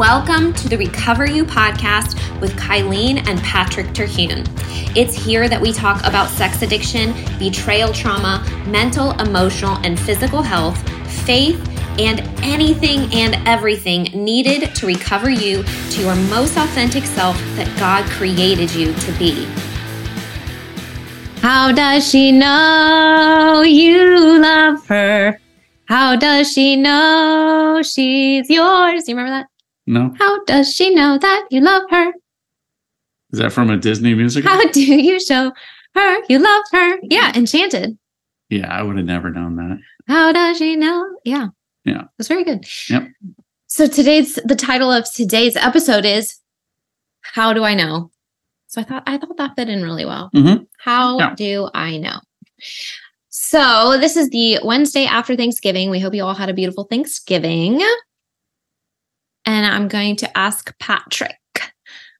Welcome 0.00 0.54
to 0.54 0.66
the 0.66 0.78
Recover 0.78 1.26
You 1.26 1.44
podcast 1.44 2.14
with 2.40 2.52
Kylene 2.52 3.18
and 3.28 3.38
Patrick 3.42 3.92
Terhune. 3.92 4.44
It's 4.96 5.12
here 5.14 5.46
that 5.46 5.60
we 5.60 5.74
talk 5.74 5.98
about 6.06 6.30
sex 6.30 6.62
addiction, 6.62 7.12
betrayal 7.38 7.92
trauma, 7.92 8.42
mental, 8.66 9.10
emotional, 9.20 9.76
and 9.84 10.00
physical 10.00 10.40
health, 10.40 10.78
faith, 11.26 11.60
and 11.98 12.20
anything 12.42 13.12
and 13.12 13.46
everything 13.46 14.04
needed 14.04 14.74
to 14.74 14.86
recover 14.86 15.28
you 15.28 15.64
to 15.90 16.00
your 16.00 16.16
most 16.30 16.56
authentic 16.56 17.04
self 17.04 17.36
that 17.56 17.68
God 17.78 18.10
created 18.12 18.74
you 18.74 18.94
to 18.94 19.12
be. 19.18 19.44
How 21.42 21.72
does 21.72 22.08
she 22.08 22.32
know 22.32 23.60
you 23.66 24.40
love 24.40 24.86
her? 24.86 25.38
How 25.84 26.16
does 26.16 26.50
she 26.50 26.76
know 26.76 27.82
she's 27.84 28.48
yours? 28.48 29.06
You 29.06 29.14
remember 29.14 29.32
that? 29.32 29.49
No. 29.90 30.14
How 30.18 30.44
does 30.44 30.72
she 30.72 30.94
know 30.94 31.18
that 31.18 31.46
you 31.50 31.60
love 31.60 31.82
her? 31.90 32.12
Is 33.32 33.40
that 33.40 33.52
from 33.52 33.70
a 33.70 33.76
Disney 33.76 34.14
musical? 34.14 34.48
How 34.48 34.64
do 34.70 34.80
you 34.80 35.18
show 35.20 35.52
her 35.96 36.16
you 36.28 36.38
love 36.38 36.64
her? 36.72 36.98
Yeah, 37.02 37.32
Enchanted. 37.36 37.98
Yeah, 38.48 38.68
I 38.72 38.82
would 38.82 38.96
have 38.96 39.06
never 39.06 39.30
known 39.30 39.56
that. 39.56 39.78
How 40.06 40.32
does 40.32 40.58
she 40.58 40.76
know? 40.76 41.04
Yeah. 41.24 41.48
Yeah. 41.84 42.02
That's 42.16 42.28
very 42.28 42.44
good. 42.44 42.64
Yep. 42.88 43.08
So 43.66 43.86
today's 43.88 44.36
the 44.44 44.54
title 44.56 44.92
of 44.92 45.10
today's 45.12 45.56
episode 45.56 46.04
is 46.04 46.38
How 47.22 47.52
Do 47.52 47.64
I 47.64 47.74
Know? 47.74 48.10
So 48.68 48.80
I 48.80 48.84
thought 48.84 49.02
I 49.06 49.18
thought 49.18 49.36
that 49.38 49.56
fit 49.56 49.68
in 49.68 49.82
really 49.82 50.04
well. 50.04 50.30
Mhm. 50.34 50.66
How 50.78 51.18
Yeah. 51.18 51.34
do 51.34 51.68
I 51.74 51.96
know? 51.98 52.20
So 53.28 53.96
this 53.98 54.16
is 54.16 54.30
the 54.30 54.60
Wednesday 54.62 55.04
after 55.06 55.34
Thanksgiving. 55.34 55.90
We 55.90 55.98
hope 56.00 56.14
you 56.14 56.22
all 56.24 56.34
had 56.34 56.48
a 56.48 56.54
beautiful 56.54 56.84
Thanksgiving. 56.84 57.80
And 59.46 59.66
I'm 59.66 59.88
going 59.88 60.16
to 60.16 60.38
ask 60.38 60.76
Patrick, 60.78 61.36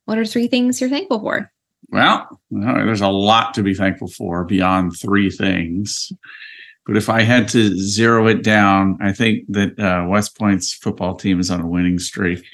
what 0.05 0.19
are 0.19 0.25
three 0.25 0.49
things 0.49 0.81
you're 0.81 0.91
thankful 0.91 1.21
for? 1.21 1.51
Well, 1.91 2.41
there's 2.51 3.01
a 3.01 3.09
lot 3.09 3.55
to 3.55 3.63
be 3.63 3.75
thankful 3.75 4.09
for 4.09 4.45
beyond 4.45 4.97
three 4.97 5.31
things. 5.31 6.13
But 6.87 6.97
if 6.97 7.09
I 7.09 7.23
had 7.23 7.49
to 7.49 7.77
zero 7.77 8.27
it 8.27 8.43
down, 8.43 8.99
I 9.01 9.13
think 9.13 9.45
that 9.49 9.79
uh, 9.79 10.07
West 10.09 10.39
Point's 10.39 10.73
football 10.73 11.15
team 11.15 11.39
is 11.39 11.51
on 11.51 11.61
a 11.61 11.67
winning 11.67 11.99
streak. 11.99 12.45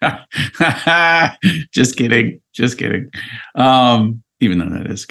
just 1.72 1.96
kidding. 1.96 2.40
Just 2.52 2.78
kidding. 2.78 3.10
Um, 3.54 4.22
even 4.40 4.58
though 4.58 4.68
that 4.70 4.90
is. 4.90 5.06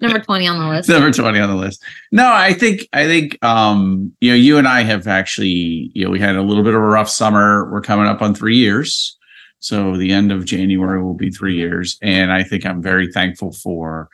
Number 0.00 0.20
20 0.20 0.46
on 0.46 0.58
the 0.58 0.68
list. 0.68 0.88
number 0.88 1.10
20 1.10 1.40
on 1.40 1.48
the 1.48 1.56
list. 1.56 1.82
No 2.12 2.32
i 2.32 2.52
think 2.52 2.88
i 2.92 3.04
think 3.04 3.42
um 3.44 4.12
you 4.20 4.30
know 4.30 4.36
you 4.36 4.58
and 4.58 4.68
i 4.68 4.82
have 4.82 5.06
actually 5.06 5.90
you 5.94 6.04
know 6.04 6.10
we 6.10 6.20
had 6.20 6.36
a 6.36 6.42
little 6.42 6.62
bit 6.62 6.74
of 6.74 6.80
a 6.80 6.84
rough 6.84 7.08
summer. 7.08 7.70
We're 7.70 7.80
coming 7.80 8.06
up 8.06 8.22
on 8.22 8.34
three 8.34 8.56
years. 8.56 9.16
So 9.58 9.96
the 9.96 10.12
end 10.12 10.30
of 10.30 10.44
january 10.44 11.02
will 11.02 11.14
be 11.14 11.30
three 11.30 11.56
years. 11.56 11.98
And 12.02 12.32
i 12.32 12.42
think 12.42 12.64
i'm 12.64 12.82
very 12.82 13.10
thankful 13.10 13.52
for 13.52 14.08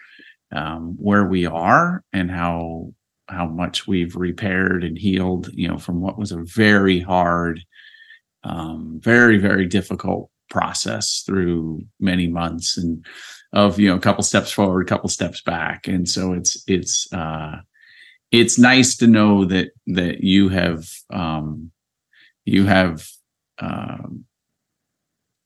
um 0.52 0.96
where 0.98 1.26
we 1.26 1.44
are 1.44 2.02
and 2.12 2.30
how 2.30 2.92
how 3.28 3.46
much 3.46 3.86
we've 3.86 4.16
repaired 4.16 4.84
and 4.84 4.96
healed 4.96 5.50
you 5.52 5.68
know 5.68 5.76
from 5.76 6.00
what 6.00 6.18
was 6.18 6.32
a 6.32 6.42
very 6.42 6.98
hard 6.98 7.60
um 8.44 8.98
very 9.02 9.36
very 9.36 9.66
difficult 9.66 10.30
process 10.48 11.22
through 11.26 11.82
many 12.00 12.26
months. 12.26 12.76
And 12.76 13.04
of 13.52 13.78
you 13.78 13.88
know 13.88 13.96
a 13.96 14.00
couple 14.00 14.22
steps 14.22 14.52
forward 14.52 14.82
a 14.82 14.88
couple 14.88 15.08
steps 15.08 15.40
back. 15.42 15.88
And 15.88 16.08
so 16.08 16.32
it's 16.32 16.62
it's 16.66 17.10
uh 17.12 17.56
it's 18.30 18.58
nice 18.58 18.96
to 18.98 19.06
know 19.06 19.44
that 19.46 19.70
that 19.86 20.22
you 20.22 20.48
have 20.50 20.86
um 21.12 21.70
you 22.44 22.66
have 22.66 23.06
um 23.58 24.24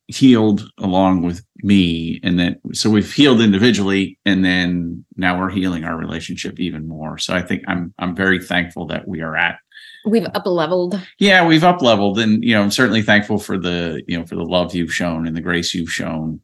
healed 0.09 0.69
along 0.79 1.23
with 1.23 1.43
me 1.63 2.21
and 2.23 2.39
that 2.39 2.59
so 2.75 2.91
we've 2.91 3.11
healed 3.13 3.41
individually 3.41 4.19
and 4.27 4.45
then 4.45 5.03
now 5.17 5.39
we're 5.39 5.49
healing 5.49 5.85
our 5.85 5.97
relationship 5.97 6.59
even 6.61 6.87
more. 6.87 7.17
So 7.19 7.35
i 7.35 7.41
think 7.41 7.63
i'm 7.69 7.95
i'm 7.99 8.15
very 8.15 8.43
thankful 8.43 8.87
that 8.89 9.07
we 9.09 9.21
are 9.23 9.37
at 9.37 9.59
We've 10.05 10.27
up 10.35 10.45
leveled. 10.45 11.01
yeah 11.21 11.47
we've 11.47 11.63
up 11.65 11.81
leveled 11.81 12.19
and 12.19 12.43
you 12.45 12.53
know 12.55 12.63
i'm 12.63 12.71
certainly 12.73 13.03
thankful 13.03 13.39
for 13.39 13.57
the 13.57 14.03
you 14.09 14.19
know 14.19 14.27
for 14.27 14.35
the 14.35 14.43
love 14.45 14.75
you've 14.75 14.93
shown 14.93 15.27
and 15.27 15.37
the 15.37 15.41
grace 15.41 15.73
you've 15.73 15.93
shown 15.93 16.41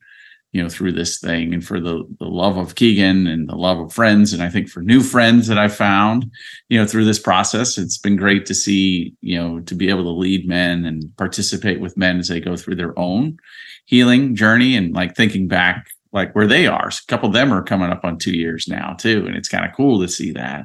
you 0.53 0.63
know 0.63 0.69
through 0.69 0.93
this 0.93 1.19
thing 1.21 1.53
and 1.53 1.65
for 1.65 1.79
the 1.79 2.05
the 2.21 2.27
love 2.27 2.57
of 2.57 2.75
keegan 2.75 3.27
and 3.27 3.49
the 3.49 3.55
love 3.55 3.79
of 3.79 3.93
friends 3.93 4.33
and 4.33 4.43
i 4.43 4.49
think 4.49 4.69
for 4.69 4.81
new 4.83 5.03
friends 5.03 5.47
that 5.47 5.59
i 5.59 5.69
found 5.69 6.31
you 6.71 6.79
know 6.79 6.87
through 6.87 7.05
this 7.05 7.19
process 7.19 7.77
it's 7.77 7.99
been 7.99 8.17
great 8.17 8.47
to 8.47 8.55
see 8.55 9.13
you 9.21 9.39
know 9.39 9.61
to 9.61 9.75
be 9.75 9.91
able 9.91 10.05
to 10.05 10.11
lead 10.11 10.49
men 10.49 10.85
and 10.87 11.15
participate 11.19 11.81
with 11.81 11.97
men 11.99 12.19
as 12.19 12.29
they 12.29 12.41
go 12.41 12.57
through 12.57 12.75
their 12.77 12.99
own 12.99 13.37
healing 13.85 14.35
journey 14.35 14.75
and 14.77 14.95
like 14.95 15.15
thinking 15.15 15.49
back 15.49 15.87
like 16.11 16.35
where 16.35 16.47
they 16.47 16.67
are. 16.67 16.89
A 16.89 16.93
couple 17.07 17.29
of 17.29 17.35
them 17.35 17.53
are 17.53 17.63
coming 17.63 17.91
up 17.91 18.03
on 18.03 18.17
two 18.17 18.35
years 18.35 18.67
now 18.67 18.95
too 18.95 19.25
and 19.27 19.37
it's 19.37 19.49
kind 19.49 19.67
of 19.67 19.75
cool 19.77 20.01
to 20.01 20.09
see 20.09 20.33
that. 20.33 20.65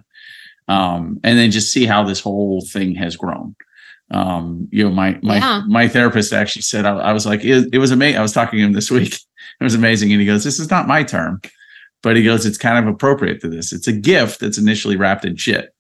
Um 0.69 1.19
and 1.23 1.37
then 1.37 1.51
just 1.51 1.71
see 1.73 1.85
how 1.85 2.03
this 2.05 2.21
whole 2.21 2.61
thing 2.71 2.95
has 2.95 3.17
grown. 3.17 3.55
Um 4.11 4.67
you 4.71 4.83
know 4.85 4.89
my 4.91 5.19
my 5.21 5.37
Yeah. 5.37 5.61
my 5.67 5.87
therapist 5.89 6.31
actually 6.33 6.61
said 6.61 6.85
i, 6.85 6.91
I 6.95 7.13
was 7.13 7.25
like 7.25 7.43
it, 7.43 7.69
it 7.73 7.77
was 7.79 7.91
amazing 7.91 8.19
i 8.19 8.21
was 8.21 8.33
talking 8.33 8.59
to 8.59 8.65
him 8.65 8.73
this 8.73 8.91
week 8.91 9.17
it 9.59 9.63
was 9.63 9.75
amazing. 9.75 10.11
And 10.11 10.21
he 10.21 10.27
goes 10.27 10.43
this 10.43 10.59
is 10.59 10.69
not 10.69 10.87
my 10.87 11.03
term. 11.03 11.41
But 12.01 12.17
he 12.17 12.23
goes 12.23 12.45
it's 12.45 12.57
kind 12.57 12.77
of 12.77 12.93
appropriate 12.93 13.39
to 13.41 13.49
this. 13.49 13.71
It's 13.71 13.87
a 13.87 13.93
gift 13.93 14.41
that's 14.41 14.57
initially 14.57 14.97
wrapped 14.97 15.25
in 15.25 15.35
shit. 15.35 15.69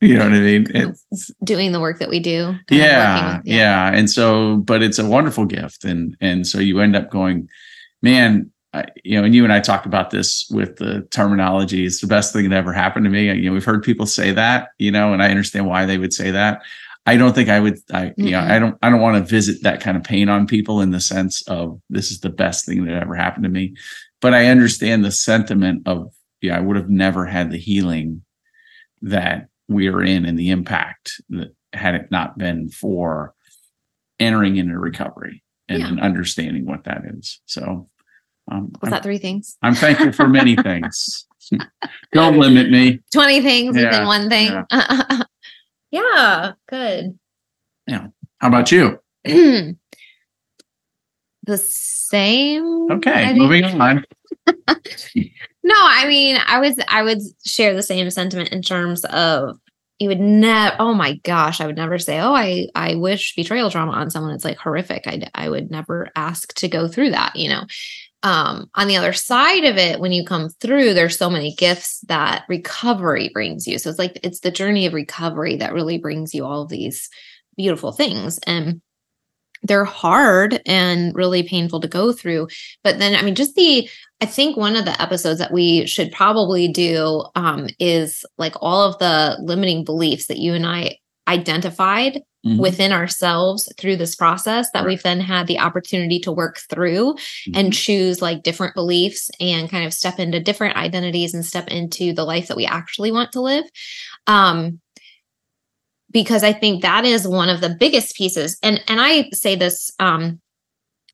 You 0.00 0.16
know 0.16 0.26
what 0.26 0.34
i 0.34 0.38
mean? 0.38 0.68
It's 0.72 1.32
Doing 1.42 1.72
the 1.72 1.80
work 1.80 1.98
that 1.98 2.08
we 2.08 2.20
do. 2.20 2.52
kind 2.52 2.62
of 2.62 2.70
yeah, 2.70 3.40
yeah. 3.44 3.90
And 3.92 4.08
so 4.08 4.58
but 4.58 4.80
it's 4.80 5.00
a 5.00 5.04
wonderful 5.04 5.44
gift. 5.44 5.84
And 5.84 6.16
and 6.20 6.46
so 6.46 6.60
you 6.60 6.78
end 6.78 6.94
up 6.94 7.10
going 7.10 7.48
man 8.00 8.52
I, 8.74 8.84
you 9.02 9.18
know 9.18 9.24
and 9.24 9.34
you 9.34 9.42
and 9.42 9.52
i 9.52 9.58
talked 9.58 9.86
about 9.86 10.10
this 10.10 10.48
with 10.52 10.76
the 10.76 11.02
terminology. 11.10 11.84
It's 11.84 12.00
the 12.00 12.06
best 12.06 12.32
thing 12.32 12.48
that 12.48 12.56
ever 12.56 12.72
happened 12.72 13.06
to 13.06 13.10
me. 13.10 13.26
You 13.26 13.46
know 13.46 13.52
we've 13.52 13.64
heard 13.64 13.82
people 13.82 14.06
say 14.06 14.30
that 14.30 14.68
you 14.78 14.92
know 14.92 15.12
and 15.12 15.20
i 15.20 15.30
understand 15.30 15.66
why 15.66 15.84
they 15.84 15.98
would 15.98 16.12
say 16.12 16.30
that 16.30 16.62
i 17.08 17.16
don't 17.16 17.34
think 17.34 17.48
i 17.48 17.58
would 17.60 17.78
i 17.92 18.12
you 18.16 18.30
know 18.30 18.40
i 18.40 18.58
don't 18.58 18.76
i 18.82 18.90
don't 18.90 19.00
want 19.00 19.16
to 19.16 19.28
visit 19.30 19.62
that 19.62 19.80
kind 19.80 19.96
of 19.96 20.02
pain 20.04 20.28
on 20.28 20.46
people 20.46 20.80
in 20.80 20.90
the 20.90 21.00
sense 21.00 21.42
of 21.48 21.80
this 21.90 22.10
is 22.10 22.20
the 22.20 22.28
best 22.30 22.64
thing 22.66 22.84
that 22.84 23.00
ever 23.02 23.14
happened 23.14 23.44
to 23.44 23.50
me 23.50 23.74
but 24.20 24.32
i 24.34 24.46
understand 24.46 25.04
the 25.04 25.10
sentiment 25.10 25.82
of 25.86 26.12
yeah 26.42 26.56
i 26.56 26.60
would 26.60 26.76
have 26.76 26.90
never 26.90 27.24
had 27.26 27.50
the 27.50 27.58
healing 27.58 28.22
that 29.02 29.48
we 29.68 29.88
are 29.88 30.02
in 30.02 30.24
and 30.24 30.38
the 30.38 30.50
impact 30.50 31.20
that 31.30 31.54
had 31.72 31.94
it 31.94 32.10
not 32.10 32.36
been 32.38 32.68
for 32.70 33.34
entering 34.18 34.56
into 34.56 34.78
recovery 34.78 35.42
and 35.68 35.80
Yeah. 35.98 36.02
understanding 36.02 36.64
what 36.66 36.84
that 36.84 37.02
is. 37.04 37.40
So 37.46 37.88
um, 38.50 38.70
Was 38.80 38.84
I'm, 38.88 38.90
that 38.90 39.02
three 39.02 39.18
things? 39.18 39.56
I'm 39.62 39.74
thankful 39.74 40.12
for 40.12 40.26
many 40.26 40.56
things. 40.56 41.26
Don't 42.12 42.38
limit 42.38 42.70
me. 42.70 43.00
20 43.12 43.42
things 43.42 43.76
Yeah, 43.76 43.84
within 43.90 44.06
one 44.06 44.28
thing. 44.30 44.46
Yeah, 44.70 45.22
good. 46.68 47.18
Yeah. 47.86 48.08
How 48.38 48.48
about 48.48 48.70
you? 48.70 48.98
Hmm. 49.26 49.70
the 51.44 51.58
same. 51.58 52.90
Okay, 52.92 53.34
moving 53.34 53.64
on. 53.64 54.04
No, 55.68 55.74
I 55.76 56.08
mean, 56.08 56.38
I 56.46 56.60
was 56.60 56.76
I 56.88 57.02
would 57.02 57.18
share 57.44 57.74
the 57.74 57.82
same 57.82 58.08
sentiment 58.10 58.48
in 58.52 58.62
terms 58.62 59.04
of 59.04 59.58
you 59.98 60.08
would 60.08 60.18
never 60.18 60.74
oh 60.78 60.94
my 60.94 61.16
gosh, 61.24 61.60
I 61.60 61.66
would 61.66 61.76
never 61.76 61.98
say, 61.98 62.18
"Oh, 62.20 62.34
I 62.34 62.68
I 62.74 62.94
wish 62.94 63.34
betrayal 63.34 63.70
trauma 63.70 63.92
on 63.92 64.08
someone." 64.10 64.32
It's 64.32 64.46
like 64.46 64.56
horrific. 64.56 65.06
I 65.06 65.28
I 65.34 65.50
would 65.50 65.70
never 65.70 66.08
ask 66.16 66.54
to 66.54 66.68
go 66.68 66.88
through 66.88 67.10
that, 67.10 67.36
you 67.36 67.50
know. 67.50 67.66
Um 68.22 68.70
on 68.74 68.88
the 68.88 68.96
other 68.96 69.12
side 69.12 69.64
of 69.64 69.76
it 69.76 70.00
when 70.00 70.12
you 70.12 70.24
come 70.24 70.48
through 70.48 70.94
there's 70.94 71.16
so 71.16 71.30
many 71.30 71.54
gifts 71.54 72.00
that 72.08 72.44
recovery 72.48 73.30
brings 73.32 73.66
you. 73.66 73.78
So 73.78 73.90
it's 73.90 73.98
like 73.98 74.18
it's 74.22 74.40
the 74.40 74.50
journey 74.50 74.86
of 74.86 74.94
recovery 74.94 75.56
that 75.56 75.72
really 75.72 75.98
brings 75.98 76.34
you 76.34 76.44
all 76.44 76.62
of 76.62 76.68
these 76.68 77.08
beautiful 77.56 77.92
things 77.92 78.38
and 78.46 78.80
they're 79.62 79.84
hard 79.84 80.60
and 80.66 81.14
really 81.14 81.42
painful 81.42 81.80
to 81.80 81.88
go 81.88 82.12
through 82.12 82.48
but 82.84 82.98
then 82.98 83.14
i 83.14 83.22
mean 83.22 83.34
just 83.34 83.54
the 83.54 83.88
i 84.20 84.26
think 84.26 84.56
one 84.56 84.76
of 84.76 84.84
the 84.84 85.02
episodes 85.02 85.38
that 85.38 85.52
we 85.52 85.86
should 85.86 86.12
probably 86.12 86.68
do 86.68 87.24
um, 87.34 87.68
is 87.78 88.24
like 88.38 88.54
all 88.60 88.82
of 88.82 88.98
the 88.98 89.36
limiting 89.42 89.84
beliefs 89.84 90.26
that 90.26 90.38
you 90.38 90.54
and 90.54 90.66
i 90.66 90.96
identified 91.28 92.22
Mhm. 92.46 92.58
within 92.58 92.92
ourselves 92.92 93.70
through 93.78 93.96
this 93.96 94.14
process 94.14 94.70
that 94.72 94.80
Right. 94.80 94.88
we've 94.88 95.02
then 95.02 95.20
had 95.20 95.46
the 95.46 95.58
opportunity 95.58 96.18
to 96.20 96.32
work 96.32 96.60
through 96.70 97.16
and 97.52 97.72
choose 97.72 98.22
like 98.22 98.42
different 98.44 98.74
beliefs 98.74 99.30
and 99.40 99.68
kind 99.68 99.84
of 99.84 99.92
step 99.92 100.18
into 100.18 100.40
different 100.40 100.76
identities 100.76 101.34
and 101.34 101.44
step 101.44 101.68
into 101.68 102.12
the 102.12 102.24
life 102.24 102.46
that 102.48 102.56
we 102.56 102.64
actually 102.64 103.10
want 103.12 103.32
to 103.32 103.40
live 103.40 103.64
um 104.28 104.80
because 106.10 106.42
i 106.42 106.52
think 106.52 106.82
that 106.82 107.04
is 107.04 107.26
one 107.28 107.48
of 107.48 107.60
the 107.60 107.76
biggest 107.78 108.14
pieces 108.16 108.56
and 108.62 108.82
and 108.88 109.00
i 109.00 109.28
say 109.32 109.54
this 109.56 109.90
um 109.98 110.40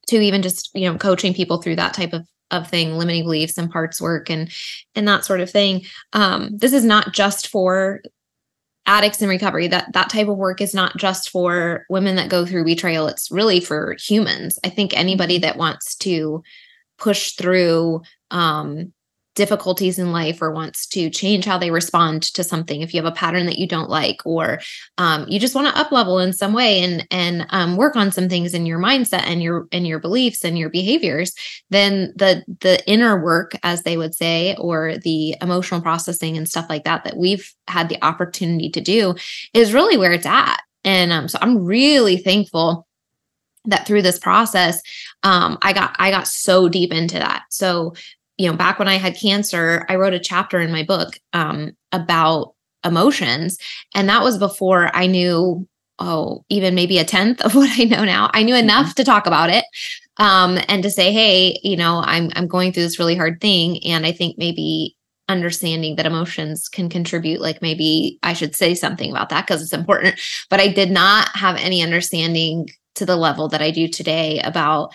to 0.06 0.16
even 0.20 0.43
just 0.43 0.70
you 0.75 0.90
know 0.90 0.99
coaching 0.99 1.34
people 1.34 1.61
through 1.61 1.76
that 1.76 1.94
type 1.94 2.12
of 2.12 2.26
of 2.50 2.69
thing 2.69 2.93
limiting 2.96 3.25
beliefs 3.25 3.56
and 3.58 3.70
parts 3.70 4.00
work 4.00 4.28
and 4.31 4.52
and 4.94 5.08
that 5.08 5.25
sort 5.25 5.40
of 5.40 5.50
thing 5.50 5.82
um 6.12 6.50
this 6.52 6.72
is 6.72 6.84
not 6.84 7.12
just 7.12 7.49
for 7.49 8.00
addicts 8.86 9.22
in 9.22 9.28
recovery. 9.28 9.69
That 9.69 9.92
that 9.92 10.10
type 10.10 10.28
of 10.28 10.36
work 10.36 10.60
is 10.60 10.75
not 10.75 10.96
just 10.96 11.31
for 11.31 11.86
women 11.88 12.16
that 12.16 12.31
go 12.31 12.44
through 12.44 12.64
betrayal. 12.64 13.06
It's 13.06 13.31
really 13.31 13.60
for 13.60 13.96
humans. 13.98 14.58
I 14.64 14.69
think 14.69 14.96
anybody 14.96 15.38
that 15.38 15.56
wants 15.56 15.96
to 15.96 16.42
push 16.98 17.32
through 17.32 18.02
um, 18.31 18.92
difficulties 19.34 19.98
in 19.98 20.12
life 20.12 20.40
or 20.40 20.50
wants 20.50 20.86
to 20.86 21.10
change 21.10 21.44
how 21.44 21.58
they 21.58 21.70
respond 21.70 22.22
to 22.22 22.44
something. 22.44 22.82
If 22.82 22.94
you 22.94 23.02
have 23.02 23.12
a 23.12 23.14
pattern 23.14 23.46
that 23.46 23.58
you 23.58 23.66
don't 23.66 23.90
like 23.90 24.20
or 24.25 24.60
um, 24.98 25.26
you 25.28 25.40
just 25.40 25.54
want 25.54 25.66
to 25.66 25.78
up 25.78 25.90
level 25.90 26.19
in 26.19 26.32
some 26.32 26.52
way 26.52 26.81
and 26.81 27.06
and 27.10 27.46
um, 27.50 27.76
work 27.76 27.96
on 27.96 28.12
some 28.12 28.28
things 28.28 28.54
in 28.54 28.66
your 28.66 28.78
mindset 28.78 29.25
and 29.25 29.42
your 29.42 29.66
and 29.72 29.86
your 29.86 29.98
beliefs 29.98 30.44
and 30.44 30.58
your 30.58 30.70
behaviors 30.70 31.34
then 31.70 32.12
the 32.16 32.44
the 32.60 32.86
inner 32.88 33.22
work 33.22 33.52
as 33.62 33.82
they 33.82 33.96
would 33.96 34.14
say 34.14 34.54
or 34.56 34.96
the 34.98 35.37
emotional 35.40 35.80
processing 35.80 36.37
and 36.37 36.48
stuff 36.48 36.66
like 36.69 36.84
that 36.84 37.04
that 37.04 37.16
we've 37.16 37.52
had 37.66 37.88
the 37.88 38.02
opportunity 38.04 38.70
to 38.70 38.80
do 38.80 39.14
is 39.52 39.75
really 39.75 39.96
where 39.96 40.12
it's 40.12 40.26
at. 40.26 40.60
And 40.84 41.12
um, 41.12 41.28
so 41.28 41.38
i'm 41.40 41.64
really 41.64 42.19
thankful 42.19 42.87
that 43.66 43.87
through 43.87 44.02
this 44.02 44.19
process 44.19 44.80
um, 45.22 45.58
i 45.62 45.72
got 45.72 45.96
i 45.98 46.10
got 46.10 46.28
so 46.28 46.69
deep 46.69 46.92
into 46.92 47.19
that. 47.19 47.44
So 47.50 47.94
you 48.36 48.50
know, 48.50 48.56
back 48.56 48.78
when 48.78 48.88
I 48.88 48.96
had 48.96 49.16
cancer, 49.16 49.86
I 49.88 49.96
wrote 49.96 50.14
a 50.14 50.19
chapter 50.19 50.60
in 50.60 50.72
my 50.72 50.82
book 50.82 51.19
um, 51.32 51.72
about 51.92 52.54
emotions. 52.84 53.58
And 53.94 54.08
that 54.08 54.22
was 54.22 54.38
before 54.38 54.90
I 54.94 55.06
knew, 55.06 55.66
oh, 55.98 56.44
even 56.48 56.75
maybe 56.75 56.98
a 56.98 57.04
tenth 57.04 57.40
of 57.42 57.54
what 57.54 57.70
I 57.78 57.84
know 57.84 58.04
now. 58.04 58.31
I 58.34 58.42
knew 58.42 58.56
enough 58.56 58.86
mm-hmm. 58.86 58.94
to 58.94 59.04
talk 59.04 59.26
about 59.26 59.50
it 59.50 59.64
um, 60.19 60.58
and 60.69 60.82
to 60.82 60.90
say, 60.90 61.12
hey, 61.12 61.58
you 61.62 61.76
know, 61.76 62.02
I'm 62.04 62.31
I'm 62.36 62.46
going 62.46 62.72
through 62.72 62.84
this 62.84 62.98
really 62.98 63.16
hard 63.16 63.40
thing. 63.40 63.84
And 63.84 64.06
I 64.06 64.12
think 64.12 64.38
maybe 64.38 64.96
understanding 65.28 65.96
that 65.96 66.06
emotions 66.06 66.69
can 66.69 66.90
contribute 66.90 67.40
like 67.40 67.62
maybe 67.62 68.19
i 68.22 68.34
should 68.34 68.54
say 68.54 68.75
something 68.75 69.10
about 69.10 69.30
that 69.30 69.46
because 69.46 69.62
it's 69.62 69.72
important 69.72 70.20
but 70.50 70.60
i 70.60 70.69
did 70.69 70.90
not 70.90 71.34
have 71.34 71.56
any 71.56 71.82
understanding 71.82 72.69
to 72.94 73.06
the 73.06 73.16
level 73.16 73.48
that 73.48 73.62
i 73.62 73.70
do 73.70 73.88
today 73.88 74.38
about 74.40 74.92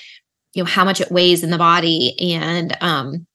you 0.54 0.62
know 0.62 0.70
how 0.70 0.86
much 0.86 1.02
it 1.02 1.12
weighs 1.12 1.44
in 1.44 1.50
the 1.50 1.58
body 1.58 2.16
and 2.36 2.78
um 2.80 3.26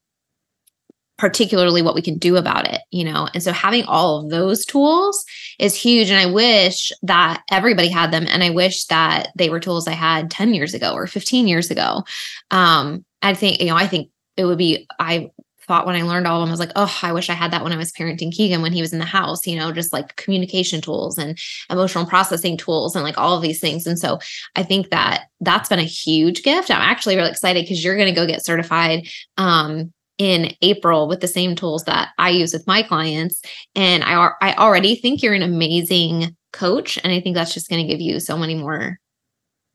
particularly 1.16 1.80
what 1.80 1.94
we 1.94 2.02
can 2.02 2.18
do 2.18 2.36
about 2.36 2.68
it, 2.68 2.80
you 2.90 3.04
know? 3.04 3.28
And 3.34 3.42
so 3.42 3.52
having 3.52 3.84
all 3.84 4.20
of 4.20 4.30
those 4.30 4.64
tools 4.64 5.24
is 5.58 5.74
huge. 5.76 6.10
And 6.10 6.18
I 6.18 6.26
wish 6.26 6.90
that 7.02 7.42
everybody 7.50 7.88
had 7.88 8.10
them. 8.10 8.26
And 8.28 8.42
I 8.42 8.50
wish 8.50 8.86
that 8.86 9.28
they 9.36 9.48
were 9.48 9.60
tools 9.60 9.86
I 9.86 9.92
had 9.92 10.30
10 10.30 10.54
years 10.54 10.74
ago 10.74 10.92
or 10.92 11.06
15 11.06 11.46
years 11.46 11.70
ago. 11.70 12.02
Um, 12.50 13.04
I 13.22 13.34
think, 13.34 13.60
you 13.60 13.66
know, 13.66 13.76
I 13.76 13.86
think 13.86 14.10
it 14.36 14.44
would 14.44 14.58
be, 14.58 14.88
I 14.98 15.30
thought 15.66 15.86
when 15.86 15.96
I 15.96 16.02
learned 16.02 16.26
all 16.26 16.40
of 16.40 16.42
them, 16.42 16.50
I 16.50 16.52
was 16.52 16.60
like, 16.60 16.72
oh, 16.76 16.98
I 17.02 17.12
wish 17.12 17.30
I 17.30 17.34
had 17.34 17.52
that 17.52 17.62
when 17.62 17.72
I 17.72 17.76
was 17.76 17.92
parenting 17.92 18.32
Keegan 18.32 18.60
when 18.60 18.72
he 18.72 18.82
was 18.82 18.92
in 18.92 18.98
the 18.98 19.04
house, 19.04 19.46
you 19.46 19.56
know, 19.56 19.72
just 19.72 19.92
like 19.92 20.16
communication 20.16 20.80
tools 20.80 21.16
and 21.16 21.38
emotional 21.70 22.06
processing 22.06 22.56
tools 22.56 22.94
and 22.94 23.04
like 23.04 23.16
all 23.16 23.36
of 23.36 23.42
these 23.42 23.60
things. 23.60 23.86
And 23.86 23.98
so 23.98 24.18
I 24.56 24.62
think 24.62 24.90
that 24.90 25.26
that's 25.40 25.68
been 25.68 25.78
a 25.78 25.84
huge 25.84 26.42
gift. 26.42 26.70
I'm 26.70 26.82
actually 26.82 27.16
really 27.16 27.30
excited 27.30 27.62
because 27.62 27.82
you're 27.82 27.96
going 27.96 28.12
to 28.12 28.20
go 28.20 28.26
get 28.26 28.44
certified 28.44 29.08
um, 29.38 29.92
in 30.18 30.54
April 30.62 31.08
with 31.08 31.20
the 31.20 31.28
same 31.28 31.54
tools 31.54 31.84
that 31.84 32.10
I 32.18 32.30
use 32.30 32.52
with 32.52 32.66
my 32.66 32.82
clients. 32.82 33.42
And 33.74 34.04
I, 34.04 34.30
I 34.40 34.54
already 34.54 34.94
think 34.94 35.22
you're 35.22 35.34
an 35.34 35.42
amazing 35.42 36.36
coach. 36.52 36.98
And 37.02 37.12
I 37.12 37.20
think 37.20 37.34
that's 37.34 37.54
just 37.54 37.68
going 37.68 37.82
to 37.82 37.88
give 37.88 38.00
you 38.00 38.20
so 38.20 38.36
many 38.36 38.54
more 38.54 38.98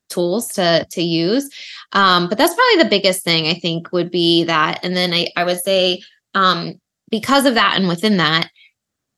tools 0.10 0.48
to 0.54 0.88
to 0.92 1.02
use. 1.02 1.50
Um, 1.94 2.30
but 2.30 2.38
that's 2.38 2.56
probably 2.56 2.84
the 2.84 2.90
biggest 2.90 3.24
thing 3.24 3.48
I 3.48 3.54
think 3.56 3.92
would 3.92 4.12
be 4.12 4.44
that. 4.46 4.80
And 4.84 4.96
then 4.96 5.14
I, 5.14 5.28
I 5.36 5.44
would 5.44 5.60
say 5.60 6.02
um, 6.34 6.76
because 7.12 7.46
of 7.46 7.56
that 7.56 7.76
and 7.78 7.88
within 7.88 8.18
that, 8.18 8.50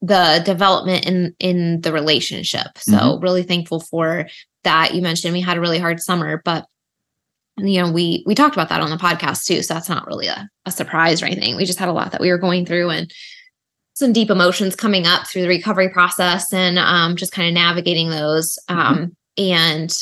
the 0.02 0.42
development 0.46 1.06
in 1.06 1.36
in 1.40 1.82
the 1.82 1.94
relationship. 1.94 2.78
So 2.78 2.94
mm-hmm. 2.94 3.24
really 3.24 3.44
thankful 3.44 3.80
for 3.80 4.28
that. 4.64 4.94
You 4.94 5.02
mentioned 5.02 5.34
we 5.34 5.42
had 5.42 5.58
a 5.58 5.62
really 5.62 5.80
hard 5.80 6.02
summer, 6.02 6.42
but 6.44 6.66
you 7.58 7.82
know 7.82 7.92
we 7.92 8.24
we 8.26 8.36
talked 8.36 8.56
about 8.56 8.70
that 8.70 8.82
on 8.82 8.90
the 8.90 8.98
podcast 8.98 9.46
too 9.46 9.62
so 9.62 9.74
that's 9.74 9.90
not 9.90 10.08
really 10.08 10.28
a, 10.28 10.50
a 10.66 10.72
surprise 10.72 11.22
or 11.22 11.26
anything 11.26 11.56
we 11.56 11.66
just 11.66 11.80
had 11.80 11.90
a 11.90 11.94
lot 11.94 12.12
that 12.12 12.22
we 12.22 12.30
were 12.30 12.38
going 12.38 12.66
through 12.66 12.90
and 12.90 13.12
some 13.94 14.14
deep 14.14 14.30
emotions 14.30 14.76
coming 14.76 15.06
up 15.06 15.28
through 15.28 15.42
the 15.42 15.48
recovery 15.48 15.90
process 15.90 16.52
and 16.54 16.80
um, 16.80 17.16
just 17.16 17.34
kind 17.34 17.48
of 17.48 17.54
navigating 17.54 18.10
those 18.10 18.58
mm-hmm. 18.70 18.80
um, 18.80 18.98
mm-hmm. 18.98 19.52
and 19.52 19.96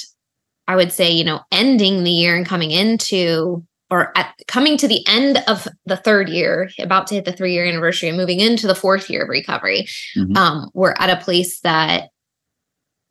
i 0.68 0.76
would 0.76 0.92
say 0.92 1.12
you 1.12 1.24
know 1.24 1.40
ending 1.52 2.04
the 2.04 2.12
year 2.12 2.36
and 2.36 2.46
coming 2.46 2.72
into 2.72 3.64
or 3.92 4.16
at 4.16 4.36
coming 4.48 4.78
to 4.78 4.88
the 4.88 5.06
end 5.08 5.44
of 5.48 5.68
the 5.86 5.98
third 5.98 6.30
year 6.30 6.70
about 6.80 7.08
to 7.08 7.16
hit 7.16 7.26
the 7.26 7.34
three 7.34 7.54
year 7.54 7.66
anniversary 7.66 8.08
and 8.08 8.18
moving 8.18 8.40
into 8.40 8.68
the 8.68 8.76
fourth 8.76 9.10
year 9.10 9.24
of 9.24 9.30
recovery 9.30 9.88
mm-hmm. 10.16 10.38
um, 10.38 10.70
we're 10.74 10.96
at 11.00 11.10
a 11.10 11.24
place 11.24 11.60
that 11.62 12.10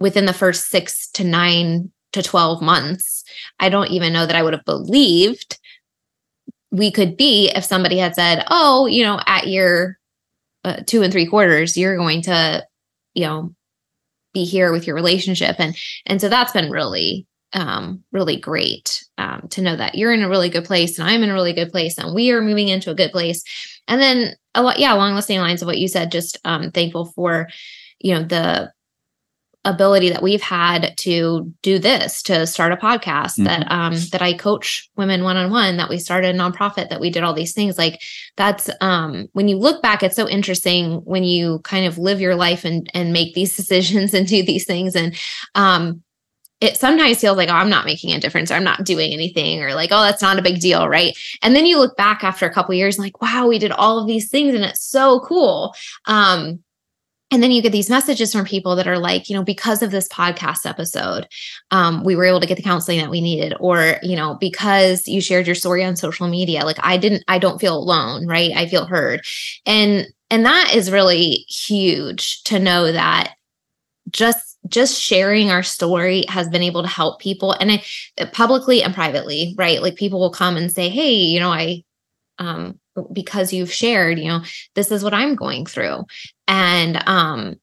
within 0.01 0.27
the 0.27 0.33
first 0.33 0.69
six 0.69 1.11
to 1.11 1.25
nine 1.25 1.91
to 2.13 2.23
12 2.23 2.63
months, 2.63 3.18
I 3.59 3.69
don't 3.69 3.91
even 3.91 4.13
know 4.13 4.27
that 4.27 4.37
I 4.37 4.43
would 4.43 4.53
have 4.53 4.65
believed 4.65 5.59
we 6.71 6.91
could 6.91 7.17
be 7.17 7.51
if 7.55 7.65
somebody 7.65 7.99
had 7.99 8.15
said, 8.15 8.45
oh, 8.51 8.87
you 8.87 9.03
know, 9.03 9.21
at 9.27 9.49
your 9.49 9.99
uh, 10.65 10.77
two 10.87 11.03
and 11.03 11.13
three 11.13 11.27
quarters, 11.27 11.77
you're 11.77 11.97
going 11.97 12.23
to, 12.23 12.67
you 13.15 13.25
know, 13.25 13.55
be 14.35 14.45
here 14.45 14.73
with 14.73 14.87
your 14.87 14.95
relationship. 14.95 15.57
And, 15.59 15.77
and 16.07 16.21
so 16.21 16.29
that's 16.29 16.53
been 16.53 16.71
really, 16.71 17.27
um, 17.55 18.05
really 18.13 18.37
great 18.37 19.03
um, 19.17 19.49
to 19.51 19.63
know 19.63 19.77
that 19.77 19.95
you're 19.95 20.13
in 20.13 20.23
a 20.23 20.29
really 20.29 20.51
good 20.51 20.67
place 20.67 20.99
and 20.99 21.09
I'm 21.09 21.23
in 21.23 21.31
a 21.31 21.35
really 21.35 21.55
good 21.55 21.71
place 21.71 21.97
and 21.97 22.15
we 22.15 22.31
are 22.33 22.43
moving 22.43 22.69
into 22.69 22.91
a 22.91 22.95
good 22.95 23.13
place. 23.13 23.43
And 23.87 24.01
then 24.01 24.35
a 24.55 24.63
lot, 24.63 24.79
yeah, 24.79 24.95
along 24.95 25.15
the 25.15 25.23
same 25.23 25.41
lines 25.41 25.63
of 25.63 25.67
what 25.67 25.79
you 25.79 25.89
said, 25.89 26.13
just 26.13 26.39
um, 26.45 26.71
thankful 26.71 27.07
for, 27.07 27.49
you 28.01 28.15
know, 28.15 28.23
the 28.23 28.71
ability 29.65 30.11
that 30.11 30.23
we've 30.23 30.43
had 30.43 30.97
to 30.97 31.53
do 31.63 31.79
this 31.79 32.23
to 32.23 32.47
start 32.47 32.73
a 32.73 32.77
podcast 32.77 33.39
mm-hmm. 33.39 33.45
that 33.45 33.71
um 33.71 33.95
that 34.13 34.23
I 34.23 34.33
coach 34.33 34.89
women 34.97 35.25
one 35.25 35.37
on 35.37 35.51
one 35.51 35.77
that 35.79 35.89
we 35.89 35.99
started 35.99 36.35
a 36.35 36.39
nonprofit 36.39 36.91
that 36.91 37.01
we 37.01 37.11
did 37.11 37.25
all 37.25 37.35
these 37.35 37.55
things. 37.55 37.77
Like 37.77 38.01
that's 38.37 38.71
um 38.81 39.29
when 39.33 39.49
you 39.49 39.57
look 39.59 39.83
back 39.83 40.03
it's 40.03 40.17
so 40.17 40.29
interesting 40.29 40.97
when 41.05 41.25
you 41.25 41.59
kind 41.61 41.87
of 41.87 41.99
live 41.99 42.21
your 42.21 42.37
life 42.37 42.65
and 42.65 42.89
and 42.95 43.13
make 43.13 43.35
these 43.35 43.57
decisions 43.57 44.15
and 44.15 44.27
do 44.27 44.43
these 44.45 44.65
things. 44.65 44.95
And 44.95 45.17
um 45.55 46.03
it 46.61 46.77
sometimes 46.77 47.21
feels 47.21 47.37
like 47.37 47.49
oh 47.49 47.53
i'm 47.53 47.71
not 47.71 47.85
making 47.85 48.13
a 48.13 48.19
difference 48.19 48.51
or 48.51 48.55
i'm 48.55 48.65
not 48.65 48.83
doing 48.83 49.13
anything 49.13 49.63
or 49.63 49.75
like 49.75 49.91
oh 49.93 50.03
that's 50.03 50.23
not 50.23 50.41
a 50.41 50.43
big 50.43 50.61
deal 50.61 50.89
right? 50.89 51.17
And 51.43 51.55
then 51.55 51.67
you 51.67 51.79
look 51.79 51.97
back 51.97 52.25
after 52.25 52.47
a 52.47 52.53
couple 52.53 52.75
years 52.75 52.99
like 52.99 53.21
wow 53.21 53.47
we 53.47 53.59
did 53.59 53.73
all 53.73 53.99
of 53.99 54.07
these 54.07 54.29
things 54.29 54.55
and 54.55 54.65
it's 54.65 54.85
so 54.85 55.21
cool. 55.21 55.75
Um 56.07 56.61
and 57.31 57.43
then 57.43 57.51
you 57.51 57.61
get 57.61 57.73
these 57.73 57.91
messages 57.91 58.33
from 58.33 58.45
people 58.45 58.77
that 58.77 58.87
are 58.87 58.99
like 58.99 59.29
you 59.29 59.37
know 59.37 59.45
because 59.45 59.83
of 59.83 59.91
this 59.91 60.09
podcast 60.09 60.65
episode 60.65 61.27
um, 61.71 62.05
we 62.05 62.17
were 62.17 62.25
able 62.25 62.41
to 62.41 62.47
get 62.47 62.57
the 62.57 62.63
counseling 62.63 62.99
that 62.99 63.11
we 63.11 63.21
needed 63.21 63.55
or 63.61 63.97
you 64.03 64.17
know 64.17 64.37
because 64.41 65.07
you 65.07 65.21
shared 65.21 65.47
your 65.47 65.55
story 65.55 65.85
on 65.85 65.97
social 65.97 66.29
media 66.29 66.65
like 66.65 66.79
i 66.83 66.97
didn't 66.97 67.25
i 67.29 67.39
don't 67.39 67.61
feel 67.61 67.77
alone 67.77 68.29
right? 68.29 68.53
I 68.55 68.67
feel 68.67 68.87
heard. 68.87 69.25
And 69.67 70.07
and 70.31 70.45
that 70.45 70.73
is 70.75 70.91
really 70.91 71.47
huge 71.49 72.43
to 72.45 72.59
know 72.59 72.93
that 72.93 73.35
just 74.11 74.59
just 74.69 75.01
sharing 75.01 75.51
our 75.51 75.63
story 75.63 76.25
has 76.29 76.49
been 76.49 76.63
able 76.63 76.83
to 76.83 76.89
help 76.89 77.21
people 77.21 77.53
and 77.53 77.73
I, 77.73 78.25
publicly 78.33 78.83
and 78.83 78.95
privately 78.95 79.55
right? 79.57 79.83
Like 79.83 79.97
people 79.97 80.21
will 80.21 80.31
come 80.31 80.57
and 80.57 80.71
say 80.71 80.89
hey 80.89 81.13
you 81.13 81.41
know 81.41 81.51
i 81.51 81.83
um 82.39 82.79
because 83.13 83.53
you've 83.53 83.73
shared, 83.73 84.19
you 84.19 84.27
know, 84.27 84.43
this 84.75 84.91
is 84.91 85.05
what 85.05 85.15
I'm 85.15 85.35
going 85.35 85.67
through. 85.67 86.05
And 86.47 87.03
um 87.07 87.57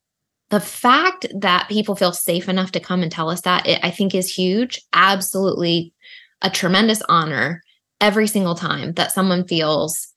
the 0.50 0.60
fact 0.60 1.26
that 1.40 1.70
people 1.70 1.96
feel 1.96 2.14
safe 2.14 2.48
enough 2.48 2.72
to 2.72 2.80
come 2.80 3.02
and 3.02 3.12
tell 3.12 3.30
us 3.30 3.42
that 3.42 3.66
it, 3.66 3.80
I 3.84 3.90
think 3.90 4.14
is 4.14 4.34
huge. 4.34 4.82
Absolutely 4.94 5.94
a 6.42 6.50
tremendous 6.50 7.02
honor 7.10 7.62
every 8.00 8.28
single 8.28 8.56
time 8.56 8.94
that 8.94 9.12
someone 9.12 9.48
feels 9.48 10.08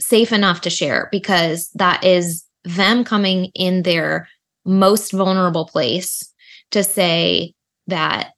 safe 0.00 0.32
enough 0.32 0.60
to 0.62 0.70
share 0.70 1.08
because 1.12 1.70
that 1.74 2.02
is 2.04 2.44
them 2.64 3.04
coming 3.04 3.50
in 3.54 3.82
their 3.82 4.28
most 4.64 5.12
vulnerable 5.12 5.66
place 5.66 6.32
to 6.70 6.82
say 6.82 7.54
that 7.86 8.32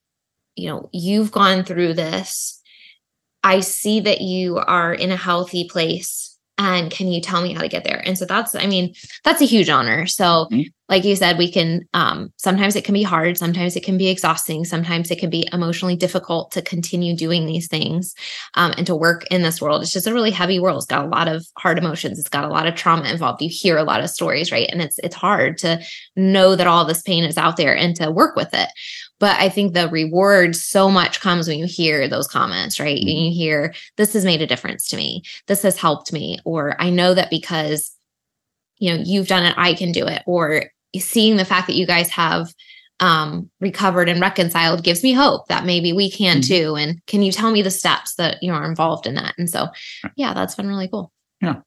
you 0.57 0.69
know 0.69 0.91
you've 0.93 1.31
gone 1.31 1.65
through 1.65 1.95
this 1.95 2.56
I 3.43 3.61
see 3.61 4.00
that 4.00 4.21
you 4.21 4.59
are 4.59 4.93
in 4.93 5.11
a 5.12 5.16
healthy 5.16 5.69
place 5.69 6.37
and 6.59 6.90
can 6.90 7.09
you 7.09 7.21
tell 7.21 7.43
me 7.43 7.52
how 7.52 7.61
to 7.61 7.69
get 7.69 7.85
there? 7.85 8.02
And 8.05 8.16
so 8.16 8.25
that's 8.25 8.55
i 8.55 8.66
mean 8.66 8.95
that's 9.25 9.43
a 9.43 9.47
huge 9.47 9.69
honor. 9.69 10.07
So 10.07 10.49
mm-hmm. 10.50 10.62
like 10.88 11.05
you 11.05 11.14
said 11.14 11.37
we 11.37 11.50
can 11.50 11.87
um 11.93 12.33
sometimes 12.37 12.76
it 12.76 12.85
can 12.85 12.95
be 12.95 13.02
hard 13.02 13.37
sometimes 13.37 13.76
it 13.76 13.85
can 13.85 13.99
be 13.99 14.09
exhausting 14.09 14.64
sometimes 14.64 15.11
it 15.11 15.19
can 15.19 15.28
be 15.28 15.47
emotionally 15.52 15.97
difficult 15.97 16.52
to 16.52 16.62
continue 16.62 17.14
doing 17.14 17.45
these 17.45 17.69
things 17.69 18.14
um, 18.55 18.73
and 18.76 18.87
to 18.87 18.95
work 18.95 19.26
in 19.31 19.43
this 19.43 19.61
world. 19.61 19.83
It's 19.83 19.93
just 19.93 20.07
a 20.07 20.14
really 20.14 20.31
heavy 20.31 20.59
world. 20.59 20.78
It's 20.78 20.87
got 20.87 21.05
a 21.05 21.09
lot 21.09 21.28
of 21.28 21.45
hard 21.59 21.78
emotions. 21.78 22.19
It's 22.19 22.28
got 22.28 22.45
a 22.45 22.49
lot 22.49 22.66
of 22.66 22.75
trauma 22.75 23.09
involved. 23.09 23.43
You 23.43 23.50
hear 23.50 23.76
a 23.76 23.85
lot 23.85 24.00
of 24.00 24.11
stories 24.11 24.50
right? 24.50 24.69
And 24.71 24.81
it's 24.81 24.99
it's 25.00 25.16
hard 25.16 25.59
to 25.59 25.83
know 26.14 26.57
that 26.57 26.66
all 26.66 26.85
this 26.85 27.02
pain 27.02 27.25
is 27.25 27.37
out 27.37 27.57
there 27.57 27.76
and 27.76 27.95
to 27.97 28.11
work 28.11 28.35
with 28.35 28.55
it 28.55 28.71
but 29.18 29.38
I 29.40 29.49
think 29.49 29.73
the 29.73 29.88
reward 29.88 30.54
so 30.54 30.90
much 30.90 31.20
comes 31.20 31.49
when 31.49 31.58
you 31.58 31.66
hear 31.66 32.08
those 32.08 32.28
comments, 32.28 32.78
right? 32.78 32.99
Mm-hmm. 32.99 33.08
You 33.08 33.32
hear, 33.32 33.75
this 33.96 34.12
has 34.12 34.25
made 34.25 34.42
a 34.42 34.46
difference 34.46 34.88
to 34.88 34.96
me. 34.96 35.23
This 35.46 35.62
has 35.62 35.78
helped 35.78 36.12
me. 36.12 36.38
Or 36.44 36.80
I 36.80 36.90
know 36.90 37.14
that 37.14 37.30
because, 37.30 37.96
you 38.78 38.94
know, 38.94 39.02
you've 39.04 39.28
done 39.28 39.44
it, 39.44 39.54
I 39.56 39.75
can 39.75 39.92
do 39.92 40.06
it. 40.06 40.23
Or 40.26 40.64
seeing 40.99 41.37
the 41.37 41.44
fact 41.44 41.66
that 41.66 41.76
you 41.76 41.87
guys 41.87 42.11
have 42.11 42.52
um, 43.00 43.50
recovered 43.61 44.08
and 44.08 44.20
reconciled 44.20 44.85
gives 44.85 45.02
me 45.02 45.12
hope 45.12 45.49
that 45.49 45.66
maybe 45.66 45.92
we 45.92 46.11
can 46.11 46.40
mm-hmm. 46.40 46.64
too. 46.64 46.76
And 46.76 47.04
can 47.06 47.23
you 47.23 47.32
tell 47.32 47.50
me 47.50 47.62
the 47.62 47.70
steps 47.70 48.14
that 48.16 48.42
you 48.42 48.50
know 48.50 48.56
are 48.56 48.68
involved 48.68 49.06
in 49.06 49.14
that? 49.14 49.35
And 49.38 49.49
so, 49.49 49.68
yeah, 50.16 50.35
that's 50.35 50.54
been 50.54 50.68
really 50.68 50.88
cool. 50.88 51.12
Yeah. 51.40 51.61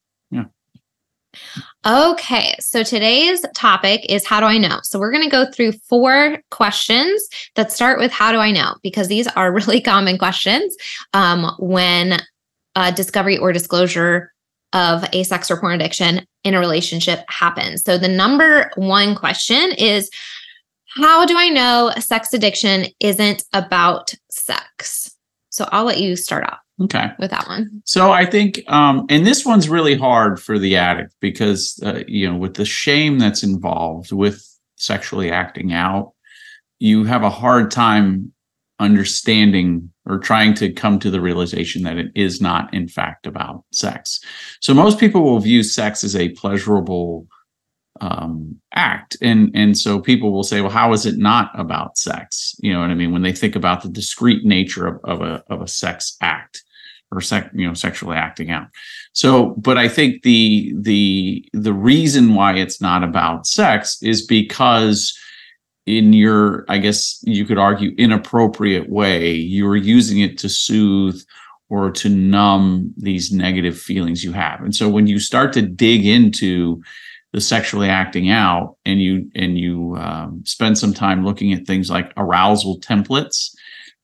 Okay, 1.86 2.56
so 2.60 2.84
today's 2.84 3.46
topic 3.56 4.06
is 4.10 4.26
how 4.26 4.40
do 4.40 4.46
I 4.46 4.58
know? 4.58 4.80
So 4.84 5.00
we're 5.00 5.12
going 5.12 5.24
to 5.24 5.30
go 5.30 5.50
through 5.52 5.74
four 5.74 6.40
questions 6.52 7.28
that 7.56 7.72
start 7.72 8.00
with 8.00 8.12
how 8.12 8.32
do 8.32 8.40
I 8.40 8.52
know? 8.52 8.76
Because 8.84 9.08
these 9.08 9.28
are 9.28 9.52
really 9.54 9.82
common 9.82 10.18
questions 10.18 10.76
um, 11.14 11.56
when 11.60 12.22
discovery 12.96 13.38
or 13.38 13.52
disclosure 13.52 14.32
of 14.74 15.04
a 15.14 15.24
sex 15.24 15.50
or 15.50 15.58
porn 15.58 15.76
addiction 15.76 16.26
in 16.44 16.54
a 16.54 16.60
relationship 16.60 17.24
happens. 17.28 17.84
So 17.84 17.98
the 17.98 18.08
number 18.08 18.72
one 18.76 19.16
question 19.16 19.72
is 19.78 20.10
how 20.96 21.26
do 21.26 21.38
I 21.38 21.50
know 21.50 21.92
sex 22.00 22.34
addiction 22.34 22.86
isn't 23.00 23.44
about 23.54 24.14
sex? 24.30 25.14
So 25.50 25.68
I'll 25.72 25.86
let 25.86 26.00
you 26.00 26.16
start 26.16 26.46
off. 26.46 26.60
Okay. 26.82 27.12
With 27.20 27.32
that 27.32 27.48
one. 27.48 27.82
So 27.86 28.12
I 28.12 28.26
think, 28.26 28.64
um, 28.68 29.06
and 29.10 29.26
this 29.26 29.46
one's 29.46 29.68
really 29.68 29.96
hard 29.96 30.42
for 30.42 30.58
the 30.58 30.78
addict 30.78 31.14
because, 31.20 31.80
uh, 31.86 32.04
you 32.08 32.30
know, 32.30 32.38
with 32.38 32.54
the 32.54 32.66
shame 32.66 33.20
that's 33.20 33.44
involved 33.44 34.12
with 34.12 34.46
sexually 34.76 35.30
acting 35.30 35.74
out, 35.74 36.14
you 36.80 37.04
have 37.04 37.24
a 37.24 37.30
hard 37.30 37.70
time 37.70 38.32
understanding 38.80 39.92
or 40.06 40.18
trying 40.18 40.54
to 40.54 40.72
come 40.72 41.00
to 41.00 41.12
the 41.12 41.20
realization 41.20 41.84
that 41.84 41.98
it 41.98 42.12
is 42.16 42.40
not, 42.42 42.74
in 42.74 42.88
fact, 42.88 43.28
about 43.28 43.66
sex. 43.74 44.22
So 44.62 44.74
most 44.74 45.00
people 45.00 45.22
will 45.22 45.40
view 45.40 45.64
sex 45.64 46.04
as 46.04 46.16
a 46.16 46.30
pleasurable 46.30 47.28
um, 48.02 48.56
act, 48.74 49.18
and 49.22 49.52
and 49.54 49.78
so 49.78 50.00
people 50.00 50.32
will 50.32 50.44
say, 50.44 50.62
well, 50.62 50.70
how 50.70 50.94
is 50.94 51.06
it 51.06 51.18
not 51.18 51.52
about 51.54 51.98
sex? 51.98 52.56
You 52.60 52.72
know 52.72 52.80
what 52.80 52.92
I 52.92 52.96
mean? 52.96 53.12
When 53.12 53.24
they 53.24 53.34
think 53.34 53.58
about 53.58 53.84
the 53.84 53.90
discrete 53.90 54.46
nature 54.46 54.88
of, 54.88 55.02
of 55.04 55.22
a 55.22 55.44
of 55.50 55.62
a 55.62 55.68
sex 55.68 56.16
act 56.22 56.64
or 57.12 57.22
sec, 57.22 57.50
you 57.54 57.68
know, 57.68 57.74
sexually 57.74 58.16
acting 58.16 58.52
out. 58.52 58.68
So, 59.14 59.56
but 59.58 59.78
I 59.78 59.88
think 59.88 60.24
the 60.24 60.74
the 60.78 61.46
the 61.54 61.74
reason 61.74 62.36
why 62.36 62.56
it's 62.56 62.82
not 62.82 63.04
about 63.04 63.48
sex 63.48 63.98
is 64.02 64.26
because 64.26 65.18
in 65.86 66.14
your, 66.14 66.66
I 66.70 66.78
guess 66.78 67.20
you 67.24 67.46
could 67.46 67.58
argue, 67.58 67.96
inappropriate 67.98 68.90
way, 68.90 69.34
you're 69.34 69.76
using 69.76 70.20
it 70.20 70.38
to 70.40 70.50
soothe 70.50 71.20
or 71.70 71.90
to 71.92 72.10
numb 72.10 72.94
these 72.96 73.32
negative 73.32 73.80
feelings 73.80 74.24
you 74.24 74.32
have. 74.32 74.62
And 74.62 74.76
so 74.76 74.88
when 74.88 75.08
you 75.08 75.20
start 75.20 75.52
to 75.54 75.64
dig 75.64 76.06
into 76.06 76.82
the 77.34 77.42
sexually 77.42 77.90
acting 77.90 78.30
out 78.30 78.76
and 78.86 79.02
you 79.02 79.30
and 79.36 79.58
you 79.58 79.96
um, 79.98 80.44
spend 80.46 80.78
some 80.78 80.94
time 80.94 81.26
looking 81.26 81.54
at 81.54 81.66
things 81.66 81.90
like 81.90 82.12
arousal 82.18 82.80
templates 82.80 83.56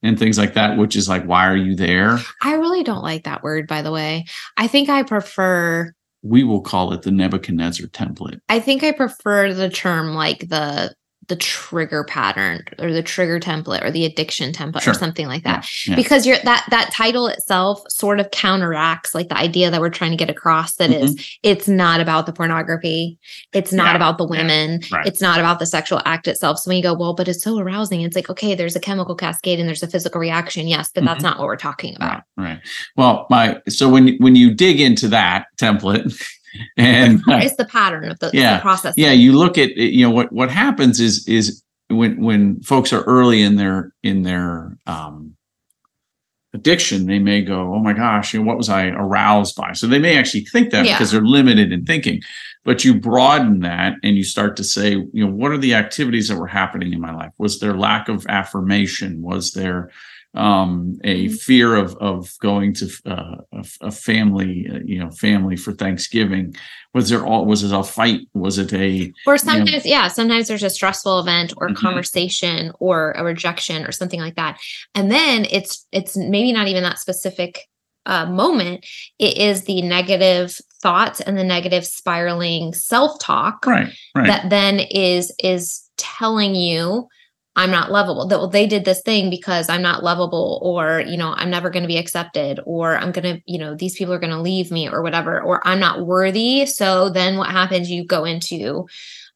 and 0.06 0.20
things 0.20 0.38
like 0.38 0.54
that 0.54 0.78
which 0.78 0.96
is 0.96 1.10
like 1.10 1.26
why 1.26 1.48
are 1.48 1.58
you 1.58 1.76
there? 1.76 2.20
I 2.42 2.56
really 2.56 2.84
don't 2.84 3.04
like 3.04 3.24
that 3.24 3.44
word 3.44 3.68
by 3.68 3.82
the 3.82 3.92
way. 3.92 4.26
I 4.58 4.68
think 4.68 4.90
i 4.90 5.04
prefer 5.04 5.94
we 6.22 6.44
will 6.44 6.62
call 6.62 6.92
it 6.92 7.04
the 7.04 7.12
nebuchadnezzar 7.12 7.88
template. 7.88 8.40
I 8.50 8.60
think 8.60 8.84
i 8.84 8.92
prefer 8.92 9.54
the 9.54 9.70
term 9.70 10.14
like 10.14 10.48
the 10.50 10.96
the 11.28 11.36
trigger 11.36 12.04
pattern 12.04 12.64
or 12.80 12.92
the 12.92 13.02
trigger 13.02 13.40
template 13.40 13.84
or 13.84 13.92
the 13.92 14.06
addiction 14.06 14.52
template 14.52 14.82
sure. 14.82 14.92
or 14.92 14.94
something 14.94 15.28
like 15.28 15.44
that 15.44 15.68
yeah, 15.86 15.92
yeah. 15.92 15.96
because 15.96 16.26
you're 16.26 16.38
that 16.44 16.66
that 16.70 16.92
title 16.92 17.28
itself 17.28 17.82
sort 17.90 18.20
of 18.20 18.30
counteracts 18.32 19.16
like 19.16 19.30
the 19.30 19.38
idea 19.38 19.72
that 19.72 19.82
we're 19.82 19.90
trying 19.90 20.12
to 20.12 20.18
get 20.18 20.30
across 20.30 20.76
That 20.76 20.90
mm-hmm. 20.90 21.06
is, 21.06 21.38
it's 21.44 21.68
not 21.68 22.00
about 22.00 22.26
the 22.26 22.34
pornography 22.34 23.18
it's 23.54 23.74
not 23.74 23.92
yeah, 23.92 23.96
about 23.96 24.18
the 24.18 24.26
women 24.26 24.82
right. 24.92 25.06
it's 25.06 25.22
not 25.22 25.40
about 25.40 25.60
the 25.60 25.66
sexual 25.66 26.02
act 26.06 26.28
itself 26.28 26.60
so 26.60 26.70
when 26.70 26.78
you 26.78 26.84
go 26.84 26.94
well 26.94 27.14
but 27.14 27.28
it's 27.28 27.44
so 27.44 27.58
arousing 27.58 28.02
it's 28.02 28.16
like 28.16 28.30
okay 28.30 28.56
there's 28.56 28.76
a 28.76 28.80
chemical 28.80 29.16
cascade 29.16 29.60
and 29.60 29.68
there's 29.68 29.84
a 29.84 29.88
physical 29.88 30.20
reaction 30.20 30.68
yes 30.68 30.92
but 30.94 31.02
mm-hmm. 31.02 31.08
that's 31.08 31.24
not 31.24 31.40
what 31.40 31.48
we're 31.48 31.56
talking 31.56 31.96
about 31.96 32.24
right, 32.38 32.46
right 32.46 32.60
well 32.96 33.26
my 33.30 33.60
so 33.68 33.90
when 33.90 34.16
when 34.18 34.36
you 34.36 34.54
dig 34.54 34.80
into 34.80 35.08
that 35.08 35.48
template 35.58 36.24
and 36.78 37.22
it's 37.28 37.56
the 37.56 37.66
pattern 37.66 38.10
of 38.10 38.20
the, 38.20 38.32
yeah, 38.34 38.58
the 38.58 38.62
process. 38.62 38.94
Yeah, 38.98 39.12
you 39.12 39.34
look 39.34 39.58
at 39.58 39.76
you 39.76 40.06
know 40.06 40.12
what 40.12 40.32
what 40.32 40.52
happens 40.52 41.00
is 41.00 41.28
is 41.28 41.64
when 41.90 42.22
when 42.22 42.62
folks 42.62 42.92
are 42.94 43.04
early 43.04 43.42
in 43.42 43.56
their 43.56 43.94
in 44.04 44.24
their 44.24 44.78
um, 44.88 45.36
addiction, 46.54 47.06
they 47.06 47.20
may 47.20 47.42
go, 47.42 47.74
"Oh 47.74 47.80
my 47.80 47.94
gosh, 47.94 48.34
you 48.34 48.40
know, 48.40 48.46
what 48.46 48.58
was 48.58 48.70
I 48.70 48.88
aroused 48.88 49.56
by?" 49.56 49.74
So 49.74 49.88
they 49.88 50.00
may 50.00 50.18
actually 50.18 50.46
think 50.46 50.72
that 50.72 50.86
yeah. 50.86 50.96
because 50.98 51.12
they're 51.12 51.22
limited 51.22 51.72
in 51.72 51.86
thinking. 51.86 52.22
But 52.64 52.84
you 52.84 52.96
broaden 53.00 53.60
that 53.60 53.98
and 54.02 54.18
you 54.18 54.24
start 54.24 54.58
to 54.58 54.64
say, 54.64 54.94
you 54.94 55.26
know, 55.26 55.32
what 55.32 55.52
are 55.52 55.58
the 55.58 55.76
activities 55.76 56.30
that 56.30 56.38
were 56.38 56.48
happening 56.48 56.94
in 56.94 57.00
my 57.00 57.14
life? 57.14 57.32
Was 57.38 57.60
there 57.60 57.78
lack 57.78 58.10
of 58.10 58.26
affirmation? 58.28 59.22
Was 59.22 59.52
there 59.52 59.92
um, 60.36 61.00
a 61.04 61.26
mm-hmm. 61.26 61.34
fear 61.34 61.76
of 61.76 61.96
of 61.98 62.32
going 62.40 62.74
to 62.76 62.92
uh, 63.06 63.38
a, 63.54 63.66
a, 63.82 63.92
family, 63.92 64.68
uh, 64.72 64.80
you 64.86 65.00
know, 65.00 65.10
family 65.12 65.56
for 65.56 65.72
Thanksgiving. 65.74 66.56
Was 66.94 67.10
there 67.10 67.26
all? 67.26 67.46
Was 67.46 67.64
it 67.64 67.74
a 67.74 67.84
fight? 67.84 68.22
Was 68.34 68.58
it 68.58 68.74
a? 68.74 69.12
Or 69.26 69.38
sometimes, 69.38 69.86
you 69.86 69.92
know, 69.92 69.98
yeah, 69.98 70.08
sometimes 70.08 70.48
there's 70.48 70.64
a 70.64 70.70
stressful 70.70 71.20
event 71.20 71.54
or 71.58 71.70
mm-hmm. 71.70 71.86
conversation 71.86 72.72
or 72.80 73.12
a 73.14 73.24
rejection 73.24 73.86
or 73.86 73.92
something 73.92 74.20
like 74.20 74.36
that, 74.36 74.60
and 74.94 75.12
then 75.12 75.46
it's 75.50 75.88
it's 75.92 76.18
maybe 76.18 76.52
not 76.52 76.68
even 76.68 76.84
that 76.84 77.00
specific 77.00 77.68
uh, 78.06 78.26
moment. 78.26 78.86
It 79.20 79.38
is 79.38 79.64
the 79.64 79.82
negative 79.82 80.58
thoughts 80.82 81.22
and 81.22 81.38
the 81.38 81.44
negative 81.44 81.86
spiraling 81.86 82.74
self 82.74 83.20
talk 83.20 83.66
right, 83.66 83.94
right. 84.16 84.28
that 84.28 84.50
then 84.50 84.80
is 84.80 85.34
is 85.42 85.90
telling 85.98 86.56
you 86.56 87.08
I'm 87.56 87.72
not 87.72 87.92
lovable. 87.92 88.28
That 88.28 88.40
well, 88.40 88.50
they 88.50 88.68
did 88.68 88.86
this 88.86 89.02
thing 89.02 89.30
because 89.30 89.70
I'm 89.70 89.82
not 89.82 90.04
lovable, 90.04 90.60
or 90.62 91.02
you 91.02 91.18
know, 91.18 91.34
I'm 91.38 91.50
never 91.50 91.70
going 91.70 91.84
to 91.84 91.88
be 91.88 91.98
accepted, 91.98 92.60
or 92.66 92.98
I'm 92.98 93.12
gonna, 93.12 93.42
you 93.46 93.58
know, 93.58 93.76
these 93.76 93.96
people 93.96 94.14
are 94.14 94.20
going 94.20 94.34
to 94.34 94.42
leave 94.42 94.72
me, 94.72 94.90
or 94.90 95.02
whatever, 95.02 95.42
or 95.42 95.66
I'm 95.66 95.80
not 95.80 96.06
worthy. 96.06 96.66
So 96.66 97.10
then 97.10 97.38
what 97.38 97.50
happens? 97.50 97.90
You 97.90 98.06
go 98.06 98.26
into 98.26 98.88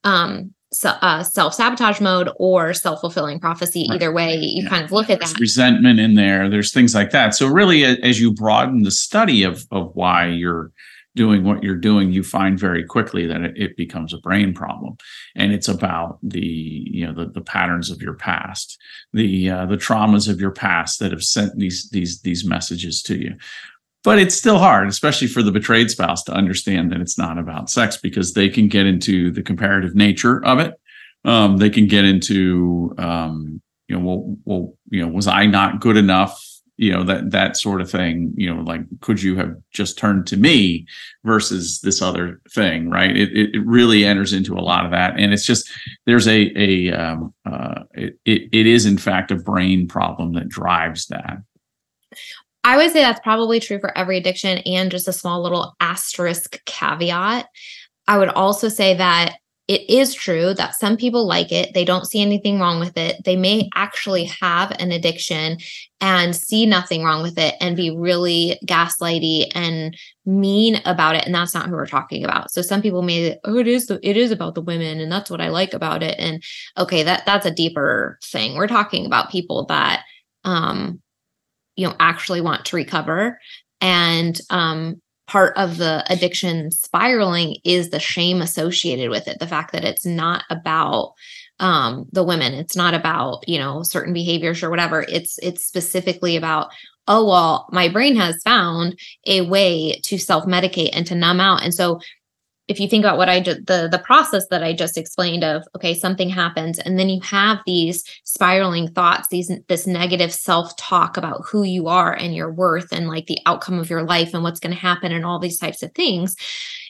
um 0.03 0.53
so, 0.71 0.89
uh, 0.89 1.23
self 1.23 1.55
sabotage 1.55 1.99
mode 1.99 2.29
or 2.35 2.73
self 2.73 3.01
fulfilling 3.01 3.39
prophecy. 3.39 3.87
Right. 3.89 3.95
Either 3.95 4.11
way, 4.11 4.35
you 4.35 4.63
yeah. 4.63 4.69
kind 4.69 4.83
of 4.83 4.91
look 4.91 5.09
at 5.09 5.19
that. 5.19 5.39
resentment 5.39 5.99
in 5.99 6.13
there. 6.13 6.47
There's 6.49 6.71
things 6.71 6.93
like 6.93 7.09
that. 7.11 7.33
So 7.33 7.47
really, 7.47 7.83
as 7.83 8.21
you 8.21 8.33
broaden 8.33 8.83
the 8.83 8.91
study 8.91 9.43
of 9.43 9.65
of 9.71 9.91
why 9.95 10.27
you're 10.27 10.71
doing 11.19 11.43
what 11.43 11.61
you're 11.61 11.75
doing, 11.75 12.13
you 12.13 12.23
find 12.23 12.57
very 12.57 12.81
quickly 12.81 13.27
that 13.27 13.41
it, 13.41 13.57
it, 13.57 13.75
becomes 13.75 14.13
a 14.13 14.19
brain 14.19 14.53
problem, 14.53 14.95
and 15.35 15.51
it's 15.51 15.67
about 15.67 16.17
the 16.23 16.39
you 16.39 17.05
know 17.05 17.13
the, 17.13 17.29
the 17.29 17.41
patterns 17.41 17.91
of 17.91 18.01
your 18.01 18.13
past, 18.13 18.77
the 19.11 19.49
uh, 19.49 19.65
the 19.65 19.75
traumas 19.75 20.29
of 20.29 20.39
your 20.39 20.51
past 20.51 20.99
that 20.99 21.11
have 21.11 21.23
sent 21.23 21.57
these 21.57 21.89
these 21.89 22.21
these 22.21 22.45
messages 22.45 23.03
to 23.03 23.17
you. 23.17 23.35
But 24.05 24.17
it's 24.17 24.33
still 24.33 24.59
hard, 24.59 24.87
especially 24.87 25.27
for 25.27 25.43
the 25.43 25.51
betrayed 25.51 25.91
spouse, 25.91 26.23
to 26.23 26.31
understand 26.31 26.89
that 26.93 27.01
it's 27.01 27.17
not 27.17 27.37
about 27.37 27.69
sex 27.69 27.97
because 27.97 28.33
they 28.33 28.47
can 28.47 28.69
get 28.69 28.85
into 28.85 29.29
the 29.29 29.43
comparative 29.43 29.95
nature 29.95 30.41
of 30.45 30.59
it. 30.59 30.73
Um, 31.25 31.57
they 31.57 31.69
can 31.69 31.87
get 31.87 32.05
into 32.05 32.95
um, 32.97 33.61
you 33.89 33.99
know, 33.99 34.05
well, 34.05 34.37
well, 34.45 34.73
you 34.89 35.01
know, 35.01 35.11
was 35.11 35.27
I 35.27 35.47
not 35.47 35.81
good 35.81 35.97
enough? 35.97 36.41
You 36.79 36.91
know 36.91 37.03
that 37.03 37.31
that 37.31 37.57
sort 37.57 37.81
of 37.81 37.91
thing 37.91 38.33
you 38.35 38.53
know 38.53 38.61
like 38.61 38.81
could 39.01 39.21
you 39.21 39.35
have 39.35 39.55
just 39.71 39.97
turned 39.97 40.25
to 40.25 40.37
me 40.37 40.85
versus 41.23 41.81
this 41.81 42.01
other 42.01 42.39
thing 42.51 42.89
right? 42.89 43.15
It, 43.15 43.55
it 43.55 43.65
really 43.65 44.05
enters 44.05 44.33
into 44.33 44.57
a 44.57 44.61
lot 44.61 44.85
of 44.85 44.91
that. 44.91 45.19
And 45.19 45.33
it's 45.33 45.45
just 45.45 45.69
there's 46.05 46.27
a 46.27 46.51
a 46.55 46.91
um, 46.91 47.33
uh, 47.45 47.83
it, 47.93 48.17
it 48.25 48.67
is 48.67 48.85
in 48.85 48.97
fact 48.97 49.31
a 49.31 49.35
brain 49.35 49.87
problem 49.87 50.33
that 50.33 50.49
drives 50.49 51.07
that. 51.07 51.37
I 52.63 52.77
would 52.77 52.91
say 52.91 52.99
that's 52.99 53.21
probably 53.21 53.59
true 53.59 53.79
for 53.79 53.97
every 53.97 54.17
addiction 54.17 54.59
and 54.59 54.91
just 54.91 55.07
a 55.07 55.13
small 55.13 55.41
little 55.41 55.75
asterisk 55.79 56.63
caveat. 56.65 57.47
I 58.07 58.17
would 58.17 58.29
also 58.29 58.69
say 58.69 58.95
that 58.95 59.37
it 59.69 59.87
is 59.87 60.15
true 60.15 60.55
that 60.55 60.73
some 60.73 60.97
people 60.97 61.27
like 61.27 61.51
it. 61.51 61.75
They 61.75 61.85
don't 61.85 62.07
see 62.07 62.23
anything 62.23 62.59
wrong 62.59 62.79
with 62.79 62.97
it. 62.97 63.23
They 63.23 63.35
may 63.35 63.69
actually 63.75 64.23
have 64.23 64.71
an 64.79 64.91
addiction 64.91 65.59
and 66.01 66.35
see 66.35 66.65
nothing 66.65 67.03
wrong 67.03 67.21
with 67.21 67.37
it 67.37 67.53
and 67.61 67.77
be 67.77 67.95
really 67.95 68.59
gaslighty 68.65 69.45
and 69.53 69.95
mean 70.25 70.81
about 70.85 71.15
it. 71.15 71.27
And 71.27 71.35
that's 71.35 71.53
not 71.53 71.67
who 71.67 71.73
we're 71.73 71.85
talking 71.85 72.25
about. 72.25 72.49
So 72.49 72.63
some 72.63 72.81
people 72.81 73.03
may, 73.03 73.37
oh, 73.43 73.57
it 73.57 73.67
is 73.67 73.91
it 73.91 74.17
is 74.17 74.31
about 74.31 74.55
the 74.55 74.61
women, 74.61 74.99
and 74.99 75.11
that's 75.11 75.29
what 75.29 75.39
I 75.39 75.49
like 75.49 75.75
about 75.75 76.01
it. 76.01 76.15
And 76.17 76.43
okay, 76.75 77.03
that 77.03 77.27
that's 77.27 77.45
a 77.45 77.51
deeper 77.51 78.17
thing. 78.23 78.55
We're 78.55 78.67
talking 78.67 79.05
about 79.05 79.29
people 79.29 79.67
that 79.67 80.03
um, 80.45 80.99
you 81.75 81.87
know, 81.87 81.95
actually 81.99 82.41
want 82.41 82.65
to 82.65 82.75
recover 82.75 83.39
and 83.81 84.41
um 84.49 84.99
part 85.29 85.55
of 85.57 85.77
the 85.77 86.03
addiction 86.09 86.71
spiraling 86.71 87.57
is 87.63 87.91
the 87.91 87.99
shame 87.99 88.41
associated 88.41 89.11
with 89.11 89.27
it 89.27 89.37
the 89.39 89.47
fact 89.47 89.71
that 89.71 89.83
it's 89.83 90.05
not 90.05 90.43
about 90.49 91.13
um, 91.59 92.07
the 92.11 92.23
women. 92.23 92.53
It's 92.53 92.75
not 92.75 92.93
about 92.93 93.47
you 93.47 93.59
know 93.59 93.83
certain 93.83 94.13
behaviors 94.13 94.63
or 94.63 94.69
whatever. 94.69 95.05
It's 95.07 95.37
it's 95.39 95.65
specifically 95.65 96.35
about 96.35 96.71
oh 97.07 97.27
well 97.27 97.67
my 97.71 97.89
brain 97.89 98.15
has 98.15 98.41
found 98.43 98.99
a 99.27 99.41
way 99.41 99.99
to 100.05 100.17
self 100.17 100.45
medicate 100.45 100.89
and 100.93 101.05
to 101.07 101.15
numb 101.15 101.39
out. 101.39 101.63
And 101.63 101.73
so 101.73 101.99
if 102.69 102.79
you 102.79 102.87
think 102.87 103.03
about 103.03 103.17
what 103.17 103.29
I 103.29 103.39
did, 103.39 103.65
the 103.65 103.89
the 103.91 103.97
process 103.97 104.45
that 104.49 104.63
I 104.63 104.73
just 104.73 104.95
explained 104.95 105.43
of 105.43 105.67
okay, 105.75 105.95
something 105.95 106.29
happens, 106.29 106.77
and 106.77 106.97
then 106.97 107.09
you 107.09 107.19
have 107.21 107.57
these 107.65 108.03
spiraling 108.23 108.87
thoughts, 108.87 109.27
these 109.27 109.51
this 109.67 109.87
negative 109.87 110.31
self 110.31 110.75
talk 110.77 111.17
about 111.17 111.41
who 111.45 111.63
you 111.63 111.87
are 111.87 112.13
and 112.13 112.35
your 112.35 112.51
worth, 112.51 112.93
and 112.93 113.07
like 113.07 113.25
the 113.25 113.39
outcome 113.47 113.79
of 113.79 113.89
your 113.89 114.03
life 114.03 114.35
and 114.35 114.43
what's 114.43 114.59
going 114.59 114.73
to 114.73 114.79
happen, 114.79 115.11
and 115.11 115.25
all 115.25 115.39
these 115.39 115.59
types 115.59 115.81
of 115.81 115.91
things. 115.93 116.35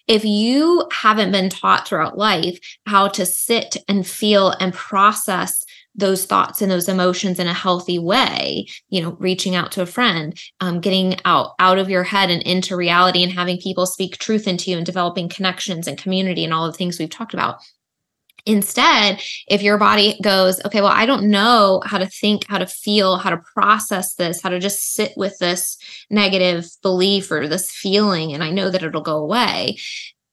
If 0.08 0.26
you 0.26 0.86
haven't 0.92 1.32
been 1.32 1.50
taught 1.50 1.88
throughout 1.88 2.18
life 2.18 2.60
how 2.86 3.08
to 3.10 3.26
sit 3.26 3.78
and 3.88 4.06
feel 4.06 4.52
and 4.60 4.74
process 4.74 5.64
those 5.96 6.26
thoughts 6.26 6.62
and 6.62 6.72
those 6.72 6.88
emotions 6.88 7.40
in 7.40 7.48
a 7.48 7.54
healthy 7.54 8.00
way 8.00 8.66
you 8.90 9.02
know 9.02 9.18
reaching 9.20 9.56
out 9.56 9.72
to 9.72 9.82
a 9.82 9.86
friend 9.86 10.40
um, 10.60 10.80
getting 10.80 11.20
out 11.26 11.52
out 11.60 11.78
of 11.78 11.90
your 11.90 12.04
head 12.04 12.30
and 12.30 12.44
into 12.44 12.76
reality 12.76 13.24
and 13.24 13.32
having 13.32 13.58
people 13.58 13.86
speak 13.86 14.18
truth 14.18 14.48
into 14.48 14.72
you 14.72 14.78
and 14.78 14.86
developing 14.86 15.28
connections 15.28 15.88
and 15.88 15.98
community 15.98 16.44
and 16.44 16.54
all 16.54 16.68
the 16.68 16.78
things 16.78 17.00
we've 17.00 17.10
talked 17.10 17.34
about 17.34 17.60
Instead, 18.46 19.22
if 19.48 19.62
your 19.62 19.78
body 19.78 20.20
goes, 20.24 20.64
okay, 20.66 20.82
well, 20.82 20.92
I 20.92 21.06
don't 21.06 21.30
know 21.30 21.82
how 21.86 21.98
to 21.98 22.08
think, 22.08 22.48
how 22.48 22.58
to 22.58 22.66
feel, 22.66 23.18
how 23.18 23.30
to 23.30 23.38
process 23.54 24.16
this, 24.16 24.42
how 24.42 24.50
to 24.50 24.60
just 24.60 24.94
sit 24.94 25.14
with 25.16 25.38
this 25.38 25.78
negative 26.10 26.68
belief 26.82 27.30
or 27.32 27.48
this 27.48 27.72
feeling, 27.72 28.34
and 28.34 28.44
I 28.44 28.52
know 28.52 28.70
that 28.70 28.84
it'll 28.84 29.02
go 29.02 29.18
away. 29.18 29.78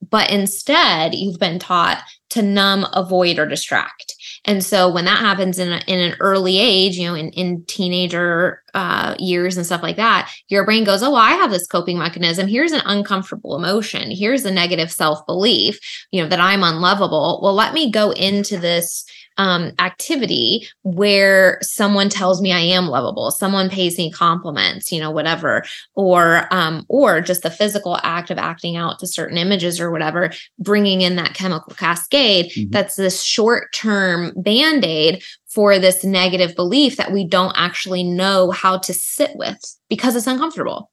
But 0.09 0.31
instead, 0.31 1.15
you've 1.15 1.39
been 1.39 1.59
taught 1.59 2.03
to 2.31 2.43
numb, 2.43 2.87
avoid, 2.93 3.39
or 3.39 3.47
distract. 3.47 4.16
And 4.47 4.65
so 4.65 4.89
when 4.89 5.05
that 5.07 5.19
happens 5.19 5.59
in, 5.59 5.73
a, 5.73 5.83
in 5.89 5.99
an 5.99 6.17
early 6.21 6.59
age, 6.59 6.97
you 6.97 7.09
know, 7.09 7.15
in, 7.15 7.31
in 7.31 7.65
teenager 7.65 8.63
uh, 8.77 9.17
years 9.19 9.57
and 9.57 9.65
stuff 9.65 9.83
like 9.83 9.97
that, 9.97 10.31
your 10.49 10.65
brain 10.67 10.85
goes, 10.85 11.03
oh, 11.03 11.11
well, 11.11 11.21
I 11.21 11.33
have 11.33 11.51
this 11.51 11.67
coping 11.67 11.99
mechanism. 11.99 12.47
Here's 12.47 12.73
an 12.73 12.83
uncomfortable 12.85 13.57
emotion. 13.57 14.11
Here's 14.11 14.45
a 14.45 14.51
negative 14.51 14.93
self 14.93 15.25
belief, 15.27 15.81
you 16.13 16.23
know, 16.23 16.29
that 16.29 16.41
I'm 16.41 16.63
unlovable. 16.63 17.41
Well, 17.43 17.55
let 17.55 17.73
me 17.73 17.91
go 17.91 18.11
into 18.11 18.59
this 18.59 19.07
um, 19.39 19.73
activity 19.79 20.69
where 20.83 21.59
someone 21.63 22.09
tells 22.09 22.41
me 22.41 22.53
I 22.53 22.61
am 22.61 22.87
lovable, 22.87 23.31
someone 23.31 23.69
pays 23.71 23.99
me 23.99 24.11
compliments, 24.11 24.93
you 24.93 25.01
know, 25.01 25.11
whatever, 25.11 25.63
or 25.95 26.47
um, 26.51 26.85
or 26.89 27.21
just 27.21 27.43
the 27.43 27.51
physical 27.51 27.99
act 28.03 28.31
of 28.31 28.39
acting 28.39 28.77
out 28.77 28.99
to 29.01 29.07
certain 29.07 29.39
images 29.39 29.81
or 29.81 29.91
whatever, 29.91 30.33
bringing 30.59 31.03
in 31.03 31.17
that 31.17 31.35
chemical 31.35 31.75
cascade. 31.75 32.51
Mm-hmm. 32.53 32.71
That's 32.71 32.97
this 32.97 33.23
short 33.23 33.73
term 33.73 34.33
band 34.37 34.85
aid 34.85 35.23
for 35.57 35.79
this 35.79 36.05
negative 36.05 36.55
belief 36.55 36.99
that 36.99 37.13
we 37.13 37.27
don't 37.27 37.55
actually 37.57 38.05
know 38.05 38.51
how 38.51 38.77
to 38.77 38.93
sit 38.93 39.31
with 39.37 39.59
because 39.89 40.15
it's 40.15 40.27
uncomfortable. 40.27 40.91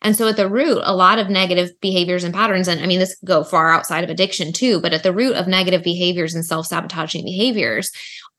And 0.00 0.16
so 0.16 0.26
at 0.28 0.38
the 0.38 0.48
root, 0.48 0.80
a 0.82 0.96
lot 0.96 1.18
of 1.18 1.28
negative 1.28 1.72
behaviors 1.82 2.24
and 2.24 2.32
patterns, 2.32 2.68
and 2.68 2.80
I 2.80 2.86
mean, 2.86 3.00
this 3.00 3.18
could 3.18 3.28
go 3.28 3.44
far 3.44 3.70
outside 3.70 4.04
of 4.04 4.08
addiction 4.08 4.54
too, 4.54 4.80
but 4.80 4.94
at 4.94 5.02
the 5.02 5.12
root 5.12 5.36
of 5.36 5.46
negative 5.46 5.82
behaviors 5.82 6.34
and 6.34 6.42
self 6.42 6.66
sabotaging 6.68 7.22
behaviors 7.22 7.90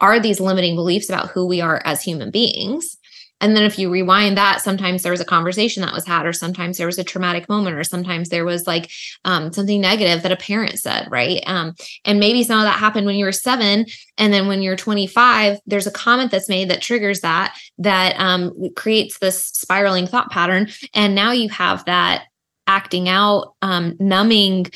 are 0.01 0.19
these 0.19 0.39
limiting 0.39 0.75
beliefs 0.75 1.07
about 1.07 1.29
who 1.29 1.45
we 1.45 1.61
are 1.61 1.83
as 1.85 2.01
human 2.01 2.31
beings. 2.31 2.97
And 3.41 3.55
then 3.55 3.63
if 3.63 3.79
you 3.79 3.89
rewind 3.89 4.37
that, 4.37 4.61
sometimes 4.61 5.03
there 5.03 5.11
was 5.11 5.21
a 5.21 5.25
conversation 5.25 5.81
that 5.81 5.93
was 5.93 6.05
had, 6.05 6.25
or 6.25 6.33
sometimes 6.33 6.77
there 6.77 6.87
was 6.87 6.99
a 6.99 7.03
traumatic 7.03 7.47
moment, 7.47 7.77
or 7.77 7.83
sometimes 7.83 8.29
there 8.29 8.45
was 8.45 8.67
like 8.67 8.91
um, 9.25 9.51
something 9.53 9.79
negative 9.79 10.23
that 10.23 10.31
a 10.31 10.37
parent 10.37 10.79
said, 10.79 11.07
right? 11.09 11.41
Um, 11.45 11.73
and 12.05 12.19
maybe 12.19 12.43
some 12.43 12.59
of 12.59 12.65
that 12.65 12.79
happened 12.79 13.05
when 13.05 13.15
you 13.15 13.25
were 13.25 13.31
seven. 13.31 13.85
And 14.17 14.33
then 14.33 14.47
when 14.47 14.61
you're 14.61 14.75
25, 14.75 15.59
there's 15.65 15.87
a 15.87 15.91
comment 15.91 16.31
that's 16.31 16.49
made 16.49 16.69
that 16.69 16.81
triggers 16.81 17.21
that, 17.21 17.57
that 17.77 18.15
um, 18.19 18.53
creates 18.75 19.19
this 19.19 19.43
spiraling 19.43 20.07
thought 20.07 20.31
pattern. 20.31 20.69
And 20.93 21.15
now 21.15 21.31
you 21.31 21.49
have 21.49 21.85
that 21.85 22.25
acting 22.67 23.09
out, 23.09 23.55
um, 23.61 23.95
numbing, 23.99 24.67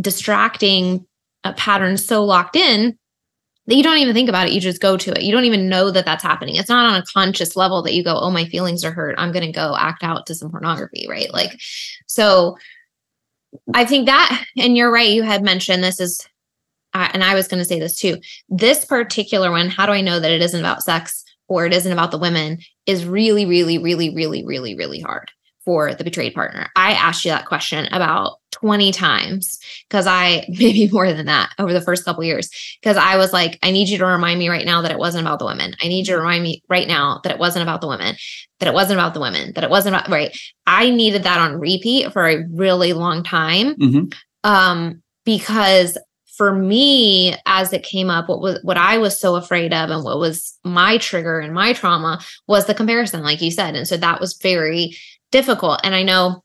distracting 0.00 1.06
uh, 1.44 1.52
pattern 1.54 1.96
so 1.96 2.24
locked 2.24 2.56
in 2.56 2.98
that 3.66 3.74
you 3.76 3.82
don't 3.82 3.98
even 3.98 4.14
think 4.14 4.28
about 4.28 4.48
it. 4.48 4.52
You 4.52 4.60
just 4.60 4.80
go 4.80 4.96
to 4.96 5.12
it. 5.12 5.22
You 5.22 5.32
don't 5.32 5.44
even 5.44 5.68
know 5.68 5.90
that 5.90 6.04
that's 6.04 6.22
happening. 6.22 6.56
It's 6.56 6.68
not 6.68 6.86
on 6.86 7.00
a 7.00 7.04
conscious 7.04 7.56
level 7.56 7.82
that 7.82 7.94
you 7.94 8.02
go, 8.02 8.18
oh, 8.18 8.30
my 8.30 8.44
feelings 8.46 8.84
are 8.84 8.92
hurt. 8.92 9.14
I'm 9.18 9.32
going 9.32 9.46
to 9.46 9.52
go 9.52 9.76
act 9.78 10.02
out 10.02 10.26
to 10.26 10.34
some 10.34 10.50
pornography, 10.50 11.06
right? 11.08 11.32
Like, 11.32 11.58
so 12.06 12.56
I 13.74 13.84
think 13.84 14.06
that, 14.06 14.44
and 14.56 14.76
you're 14.76 14.92
right, 14.92 15.10
you 15.10 15.22
had 15.22 15.42
mentioned 15.42 15.84
this 15.84 16.00
is, 16.00 16.26
uh, 16.94 17.08
and 17.12 17.22
I 17.22 17.34
was 17.34 17.48
going 17.48 17.60
to 17.60 17.64
say 17.64 17.78
this 17.78 17.98
too. 17.98 18.18
This 18.48 18.84
particular 18.84 19.50
one, 19.50 19.68
how 19.68 19.86
do 19.86 19.92
I 19.92 20.00
know 20.00 20.18
that 20.18 20.32
it 20.32 20.42
isn't 20.42 20.58
about 20.60 20.82
sex 20.82 21.24
or 21.46 21.66
it 21.66 21.72
isn't 21.72 21.92
about 21.92 22.10
the 22.10 22.18
women, 22.18 22.58
is 22.86 23.04
really, 23.04 23.46
really, 23.46 23.78
really, 23.78 24.14
really, 24.14 24.44
really, 24.44 24.74
really 24.74 25.00
hard 25.00 25.30
for 25.70 25.94
the 25.94 26.02
betrayed 26.02 26.34
partner? 26.34 26.68
I 26.74 26.94
asked 26.94 27.24
you 27.24 27.30
that 27.30 27.46
question 27.46 27.86
about 27.92 28.38
20 28.50 28.90
times 28.90 29.56
because 29.88 30.04
I 30.04 30.44
maybe 30.48 30.88
more 30.90 31.12
than 31.12 31.26
that 31.26 31.52
over 31.60 31.72
the 31.72 31.80
first 31.80 32.04
couple 32.04 32.24
years 32.24 32.50
because 32.82 32.96
I 32.96 33.16
was 33.16 33.32
like 33.32 33.56
I 33.62 33.70
need 33.70 33.88
you 33.88 33.98
to 33.98 34.04
remind 34.04 34.40
me 34.40 34.48
right 34.48 34.66
now 34.66 34.82
that 34.82 34.90
it 34.90 34.98
wasn't 34.98 35.24
about 35.24 35.38
the 35.38 35.44
women. 35.44 35.76
I 35.80 35.86
need 35.86 36.08
you 36.08 36.14
to 36.14 36.18
remind 36.18 36.42
me 36.42 36.60
right 36.68 36.88
now 36.88 37.20
that 37.22 37.30
it 37.30 37.38
wasn't 37.38 37.62
about 37.62 37.82
the 37.82 37.86
women, 37.86 38.16
that 38.58 38.66
it 38.66 38.74
wasn't 38.74 38.98
about 38.98 39.14
the 39.14 39.20
women, 39.20 39.52
that 39.54 39.62
it 39.62 39.70
wasn't 39.70 39.94
about 39.94 40.08
right. 40.08 40.36
I 40.66 40.90
needed 40.90 41.22
that 41.22 41.38
on 41.38 41.60
repeat 41.60 42.12
for 42.12 42.28
a 42.28 42.44
really 42.48 42.94
long 42.94 43.22
time. 43.22 43.76
Mm-hmm. 43.76 44.04
Um 44.42 45.04
because 45.24 45.96
for 46.36 46.52
me 46.52 47.36
as 47.46 47.72
it 47.72 47.84
came 47.84 48.10
up 48.10 48.28
what 48.28 48.40
was 48.40 48.58
what 48.64 48.76
I 48.76 48.98
was 48.98 49.20
so 49.20 49.36
afraid 49.36 49.72
of 49.72 49.90
and 49.90 50.02
what 50.02 50.18
was 50.18 50.58
my 50.64 50.98
trigger 50.98 51.38
and 51.38 51.54
my 51.54 51.74
trauma 51.74 52.18
was 52.48 52.66
the 52.66 52.74
comparison 52.74 53.22
like 53.22 53.40
you 53.40 53.52
said 53.52 53.76
and 53.76 53.86
so 53.86 53.96
that 53.98 54.20
was 54.20 54.36
very 54.42 54.96
difficult. 55.30 55.80
And 55.84 55.94
I 55.94 56.02
know 56.02 56.42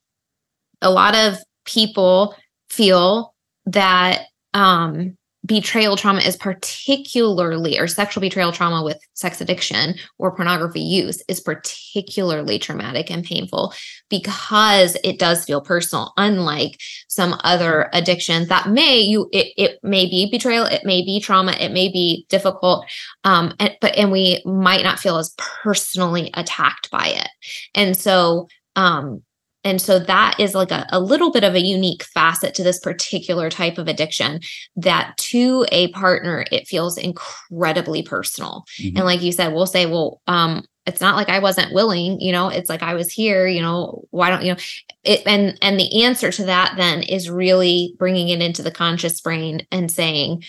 a 0.82 0.91
lot 0.91 1.15
of 1.15 1.38
people 1.65 2.36
feel 2.69 3.34
that 3.65 4.26
um, 4.54 5.17
betrayal 5.45 5.95
trauma 5.95 6.21
is 6.21 6.36
particularly, 6.36 7.78
or 7.78 7.88
sexual 7.88 8.21
betrayal 8.21 8.52
trauma 8.52 8.84
with 8.84 9.00
sex 9.13 9.41
addiction 9.41 9.95
or 10.17 10.36
pornography 10.36 10.82
use 10.82 11.21
is 11.28 11.39
particularly 11.39 12.58
traumatic 12.58 13.12
and 13.12 13.24
painful 13.24 13.74
because 14.10 14.98
it 15.04 15.19
does 15.19 15.45
feel 15.45 15.62
personal, 15.62 16.13
unlike 16.17 16.80
some 17.08 17.36
other 17.43 17.89
addictions 17.93 18.48
that 18.48 18.69
may 18.69 19.00
you 19.00 19.30
it, 19.32 19.54
it 19.58 19.80
may 19.84 20.06
be 20.06 20.30
betrayal, 20.30 20.65
it 20.65 20.84
may 20.84 21.04
be 21.04 21.19
trauma, 21.19 21.52
it 21.54 21.71
may 21.71 21.89
be 21.89 22.26
difficult, 22.30 22.86
um, 23.24 23.54
and, 23.60 23.76
but 23.82 23.95
and 23.95 24.12
we 24.12 24.41
might 24.45 24.84
not 24.84 25.00
feel 25.00 25.17
as 25.17 25.34
personally 25.38 26.32
attacked 26.34 26.89
by 26.89 27.08
it, 27.08 27.30
and 27.76 27.95
so 27.95 28.48
um, 28.75 29.23
and 29.65 29.81
so 29.81 29.97
that 29.97 30.39
is 30.39 30.53
like 30.53 30.71
a, 30.71 30.85
a 30.91 30.99
little 30.99 31.31
bit 31.31 31.43
of 31.43 31.55
a 31.55 31.65
unique 31.65 32.03
facet 32.03 32.53
to 32.53 32.63
this 32.63 32.79
particular 32.79 33.49
type 33.49 33.79
of 33.79 33.88
addiction 33.88 34.39
that 34.75 35.17
to 35.17 35.65
a 35.71 35.88
partner, 35.89 36.45
it 36.51 36.67
feels 36.67 36.97
incredibly 36.97 38.03
personal. 38.03 38.63
Mm-hmm. 38.79 38.97
And 38.97 39.05
like 39.05 39.23
you 39.23 39.31
said, 39.31 39.53
we'll 39.53 39.65
say, 39.65 39.88
well, 39.88 40.21
um, 40.27 40.63
it's 40.85 41.01
not 41.01 41.15
like 41.15 41.29
I 41.29 41.39
wasn't 41.39 41.73
willing, 41.73 42.21
you 42.21 42.31
know, 42.31 42.49
it's 42.49 42.69
like 42.69 42.83
I 42.83 42.93
was 42.93 43.11
here, 43.11 43.47
you 43.47 43.61
know, 43.61 44.03
why 44.11 44.29
don't 44.29 44.43
you 44.43 44.53
know 44.53 44.59
it 45.03 45.23
and 45.25 45.57
and 45.63 45.79
the 45.79 46.03
answer 46.03 46.31
to 46.31 46.43
that 46.45 46.75
then 46.77 47.01
is 47.01 47.27
really 47.27 47.95
bringing 47.97 48.29
it 48.29 48.41
into 48.41 48.61
the 48.61 48.69
conscious 48.69 49.19
brain 49.19 49.65
and 49.71 49.91
saying 49.91 50.43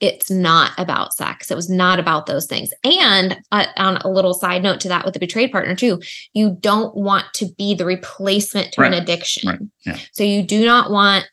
it's 0.00 0.30
not 0.30 0.72
about 0.78 1.14
sex. 1.14 1.50
It 1.50 1.54
was 1.54 1.70
not 1.70 1.98
about 1.98 2.26
those 2.26 2.46
things. 2.46 2.70
And 2.84 3.38
uh, 3.50 3.66
on 3.76 3.96
a 3.98 4.10
little 4.10 4.34
side 4.34 4.62
note 4.62 4.80
to 4.80 4.88
that 4.88 5.04
with 5.04 5.14
the 5.14 5.20
betrayed 5.20 5.52
partner 5.52 5.74
too, 5.74 6.00
you 6.34 6.56
don't 6.60 6.94
want 6.94 7.26
to 7.34 7.46
be 7.56 7.74
the 7.74 7.86
replacement 7.86 8.72
to 8.72 8.82
right. 8.82 8.92
an 8.92 9.02
addiction. 9.02 9.48
Right. 9.48 9.60
Yeah. 9.86 9.98
So 10.12 10.22
you 10.22 10.42
do 10.42 10.64
not 10.64 10.90
want 10.90 11.28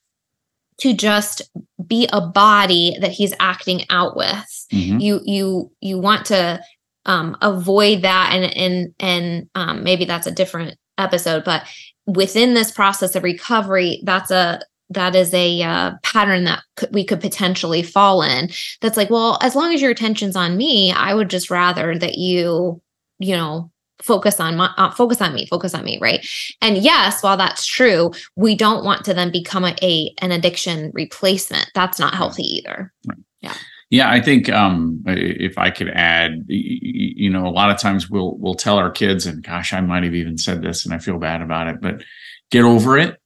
to 0.80 0.94
just 0.94 1.42
be 1.86 2.08
a 2.12 2.22
body 2.22 2.98
that 3.02 3.12
he's 3.12 3.34
acting 3.40 3.86
out 3.90 4.16
with. 4.16 4.68
Mm-hmm. 4.72 5.00
You 5.00 5.20
you 5.24 5.72
you 5.82 6.00
want 6.00 6.26
to 6.28 6.62
um, 7.06 7.38
avoid 7.42 8.02
that 8.04 8.32
and 8.34 8.58
and 8.58 8.94
and 9.00 9.50
um, 9.56 9.84
maybe 9.84 10.06
that's 10.06 10.28
a 10.28 10.32
different 10.32 10.78
episode, 10.98 11.44
but 11.44 11.68
within 12.06 12.54
this 12.54 12.72
process 12.72 13.16
of 13.16 13.24
recovery, 13.24 14.02
that's 14.04 14.32
a 14.32 14.62
that 14.94 15.16
is 15.16 15.34
a 15.34 15.62
uh, 15.62 15.92
pattern 16.04 16.44
that 16.46 16.64
could, 16.76 16.94
we 16.94 17.04
could 17.04 17.22
potentially 17.22 17.84
fall 17.84 18.22
in 18.22 18.50
that's 18.82 18.98
like 18.98 19.10
well 19.10 19.38
as 19.42 19.56
long 19.56 19.74
as 19.74 19.82
your 19.82 19.92
attention's 19.92 20.36
on 20.36 20.58
me 20.58 20.92
i 20.92 21.14
would 21.14 21.30
just 21.30 21.50
rather 21.50 21.98
that 21.98 22.18
you 22.18 22.82
you 23.20 23.36
know 23.36 23.70
focus 24.04 24.40
on 24.40 24.58
my 24.58 24.70
uh, 24.78 24.92
focus 24.92 25.22
on 25.22 25.34
me 25.34 25.46
focus 25.46 25.74
on 25.74 25.84
me 25.84 25.98
right? 26.02 26.28
And 26.62 26.78
yes 26.78 27.24
while 27.24 27.38
that's 27.38 27.66
true 27.66 28.12
we 28.36 28.54
don't 28.56 28.84
want 28.84 29.06
to 29.06 29.14
then 29.14 29.32
become 29.32 29.64
a, 29.64 29.76
a 29.82 30.14
an 30.22 30.32
addiction 30.32 30.92
replacement. 30.94 31.72
That's 31.74 32.00
not 32.00 32.14
healthy 32.14 32.44
either. 32.44 32.94
Right. 33.08 33.18
yeah. 33.42 33.54
Yeah 33.90 34.10
i 34.10 34.20
think 34.20 34.50
um 34.50 35.04
if 35.06 35.58
i 35.58 35.70
could 35.70 35.90
add 35.90 36.44
you 36.48 37.30
know 37.30 37.46
a 37.46 37.54
lot 37.54 37.70
of 37.70 37.80
times 37.80 38.10
we'll 38.10 38.36
we'll 38.38 38.56
tell 38.56 38.78
our 38.78 38.90
kids 38.90 39.26
and 39.26 39.44
gosh 39.44 39.72
i 39.72 39.82
might 39.82 40.04
have 40.04 40.16
even 40.16 40.38
said 40.38 40.64
this 40.64 40.84
and 40.84 40.94
i 40.94 40.98
feel 40.98 41.20
bad 41.20 41.42
about 41.42 41.68
it 41.68 41.80
but 41.80 42.04
get 42.50 42.64
over 42.64 42.98
it 42.98 43.20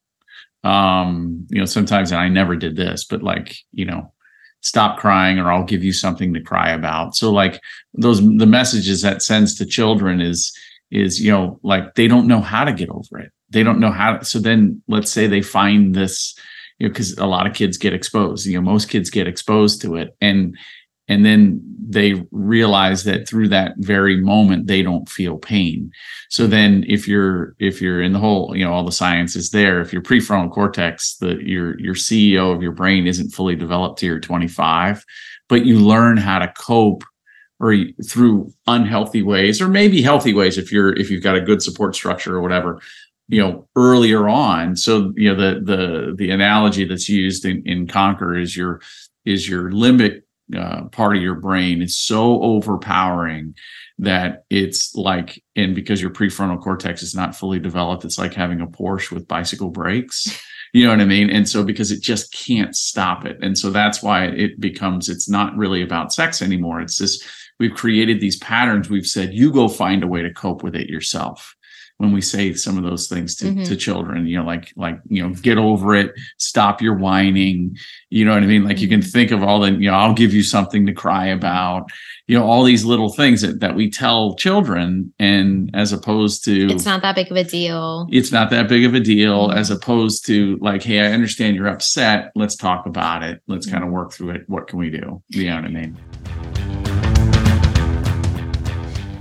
um 0.64 1.46
you 1.50 1.60
know 1.60 1.66
sometimes 1.66 2.12
and 2.12 2.20
i 2.20 2.28
never 2.28 2.56
did 2.56 2.76
this 2.76 3.06
but 3.06 3.22
like 3.22 3.56
you 3.74 3.86
know 3.86 4.12
stop 4.62 4.98
crying 4.98 5.40
or 5.40 5.52
i'll 5.52 5.64
give 5.64 5.84
you 5.84 5.94
something 5.94 6.34
to 6.34 6.42
cry 6.42 6.70
about. 6.72 7.16
So 7.16 7.32
like 7.32 7.62
those 7.94 8.20
the 8.22 8.46
messages 8.46 9.02
that 9.02 9.22
sends 9.22 9.56
to 9.56 9.66
children 9.66 10.22
is 10.22 10.52
is 10.92 11.22
you 11.22 11.32
know 11.32 11.60
like 11.64 11.96
they 11.96 12.08
don't 12.08 12.28
know 12.28 12.42
how 12.42 12.64
to 12.64 12.74
get 12.74 12.90
over 12.90 13.20
it. 13.20 13.32
They 13.50 13.64
don't 13.64 13.80
know 13.80 13.92
how 13.92 14.18
to, 14.18 14.26
so 14.26 14.40
then 14.40 14.82
let's 14.88 15.12
say 15.12 15.28
they 15.28 15.42
find 15.42 15.96
this 15.96 16.36
you 16.80 16.88
know 16.88 16.92
because 16.92 17.14
a 17.18 17.26
lot 17.26 17.48
of 17.48 17.54
kids 17.54 17.78
get 17.78 17.94
exposed 17.94 18.46
you 18.46 18.56
know 18.56 18.62
most 18.62 18.90
kids 18.90 19.10
get 19.10 19.28
exposed 19.28 19.82
to 19.84 19.96
it. 19.96 20.16
And 20.22 20.58
and 21.08 21.26
then 21.26 21.62
they 21.90 22.26
realize 22.32 23.06
that 23.06 23.28
through 23.28 23.48
that 23.48 23.74
very 23.78 24.20
moment 24.20 24.68
they 24.68 24.82
don't 24.82 25.08
feel 25.08 25.38
pain. 25.38 25.92
So 26.30 26.44
mm-hmm. 26.44 26.52
then 26.52 26.86
if 26.88 27.08
you're 27.08 27.56
if 27.60 27.82
you're 27.82 28.02
in 28.02 28.14
the 28.14 28.20
whole 28.20 28.56
you 28.56 28.66
know 28.66 28.74
all 28.74 28.86
the 28.86 28.92
science 28.92 29.36
is 29.36 29.52
there 29.52 29.82
if 29.82 29.94
your 29.94 30.02
prefrontal 30.02 30.52
cortex 30.52 31.16
the 31.18 31.38
your 31.44 31.80
your 31.80 31.96
ceo 31.96 32.54
of 32.54 32.62
your 32.62 32.74
brain 32.74 33.08
isn't 33.08 33.32
fully 33.32 33.56
developed 33.56 34.00
to 34.00 34.06
your 34.06 34.20
25 34.20 35.04
but 35.48 35.66
you 35.66 35.80
learn 35.80 36.18
how 36.18 36.40
to 36.40 36.52
cope 36.58 37.04
or 37.60 37.76
through 38.06 38.52
unhealthy 38.68 39.24
ways 39.24 39.62
or 39.62 39.68
maybe 39.68 40.02
healthy 40.02 40.34
ways 40.34 40.58
if 40.58 40.72
you're 40.72 40.94
if 40.94 41.10
you've 41.10 41.24
got 41.24 41.36
a 41.36 41.42
good 41.42 41.62
support 41.62 41.96
structure 41.96 42.36
or 42.36 42.42
whatever 42.42 42.80
you 43.28 43.42
know 43.42 43.68
earlier 43.76 44.28
on. 44.30 44.76
So 44.76 45.14
you 45.16 45.34
know 45.34 45.36
the 45.36 45.60
the 45.62 46.16
the 46.16 46.32
analogy 46.32 46.86
that's 46.86 47.10
used 47.10 47.46
in 47.46 47.64
in 47.66 47.88
conquer 47.88 48.38
is 48.38 48.56
your 48.56 48.82
is 49.26 49.48
your 49.48 49.72
limbic 49.72 50.22
uh, 50.56 50.86
part 50.86 51.16
of 51.16 51.22
your 51.22 51.36
brain 51.36 51.82
is 51.82 51.98
so 51.98 52.42
overpowering 52.42 53.56
that 54.00 54.44
it's 54.50 54.96
like 54.96 55.44
and 55.56 55.76
because 55.76 56.02
your 56.02 56.12
prefrontal 56.12 56.62
cortex 56.62 57.02
is 57.02 57.16
not 57.16 57.36
fully 57.36 57.60
developed 57.60 58.06
it's 58.06 58.18
like 58.18 58.34
having 58.34 58.62
a 58.62 58.68
porsche 58.68 59.12
with 59.12 59.28
bicycle 59.28 59.70
brakes. 59.70 60.42
You 60.74 60.84
know 60.84 60.92
what 60.92 61.00
i 61.00 61.06
mean? 61.06 61.30
And 61.30 61.48
so 61.48 61.64
because 61.64 61.92
it 61.92 62.02
just 62.02 62.32
can't 62.34 62.76
stop 62.76 63.26
it. 63.26 63.38
And 63.42 63.58
so 63.58 63.70
that's 63.72 64.04
why 64.04 64.26
it 64.26 64.60
becomes 64.60 65.08
it's 65.08 65.30
not 65.30 65.56
really 65.56 65.82
about 65.82 66.12
sex 66.12 66.42
anymore. 66.42 66.82
It's 66.82 67.00
this 67.00 67.24
we've 67.58 67.74
created 67.74 68.20
these 68.20 68.38
patterns. 68.40 68.90
We've 68.90 69.08
said 69.08 69.34
you 69.34 69.52
go 69.52 69.70
find 69.70 70.04
a 70.04 70.08
way 70.08 70.22
to 70.22 70.34
cope 70.34 70.64
with 70.64 70.76
it 70.76 70.90
yourself 70.90 71.56
when 71.98 72.12
we 72.12 72.22
say 72.22 72.54
some 72.54 72.78
of 72.78 72.84
those 72.84 73.08
things 73.08 73.36
to, 73.36 73.46
mm-hmm. 73.46 73.64
to 73.64 73.76
children 73.76 74.28
you 74.28 74.38
know 74.38 74.44
like 74.44 74.72
like 74.76 75.00
you 75.10 75.22
know 75.22 75.34
get 75.36 75.58
over 75.58 75.96
it 75.96 76.14
stop 76.38 76.82
your 76.82 76.96
whining 76.96 77.76
you 78.10 78.24
know 78.24 78.34
what 78.34 78.44
i 78.44 78.46
mean 78.46 78.64
like 78.64 78.76
mm-hmm. 78.76 78.84
you 78.84 78.88
can 78.88 79.00
mm-hmm. 79.00 79.10
think 79.10 79.32
of 79.32 79.44
all 79.44 79.60
the 79.60 79.72
you 79.72 79.90
know 79.90 79.98
i'll 79.98 80.14
give 80.14 80.34
you 80.34 80.44
something 80.44 80.86
to 80.86 80.94
cry 80.94 81.28
about 81.28 81.90
you 82.28 82.38
know 82.38 82.46
all 82.46 82.64
these 82.64 82.86
little 82.86 83.12
things 83.12 83.42
that, 83.42 83.60
that 83.60 83.76
we 83.76 83.90
tell 83.90 84.36
children 84.36 85.12
and 85.20 85.72
as 85.74 85.92
opposed 85.92 86.44
to 86.46 86.68
it's 86.68 86.86
not 86.86 87.02
that 87.02 87.16
big 87.16 87.32
of 87.32 87.38
a 87.38 87.44
deal 87.44 88.08
it's 88.12 88.32
not 88.32 88.50
that 88.50 88.68
big 88.68 88.86
of 88.86 88.94
a 88.94 89.00
deal 89.00 89.50
mm-hmm. 89.50 89.58
as 89.58 89.72
opposed 89.72 90.26
to 90.26 90.58
like 90.58 90.84
hey 90.84 91.00
i 91.00 91.12
understand 91.12 91.56
you're 91.56 91.68
upset 91.68 92.32
let's 92.36 92.56
talk 92.56 92.86
about 92.86 93.24
it 93.24 93.42
let's 93.48 93.66
mm-hmm. 93.66 93.76
kind 93.76 93.86
of 93.86 93.92
work 93.92 94.14
through 94.14 94.30
it 94.30 94.44
what 94.48 94.68
can 94.68 94.78
we 94.78 94.90
do 94.90 95.22
you 95.30 95.46
know 95.46 95.56
what 95.56 95.66
i 95.66 95.70
mean 95.70 96.77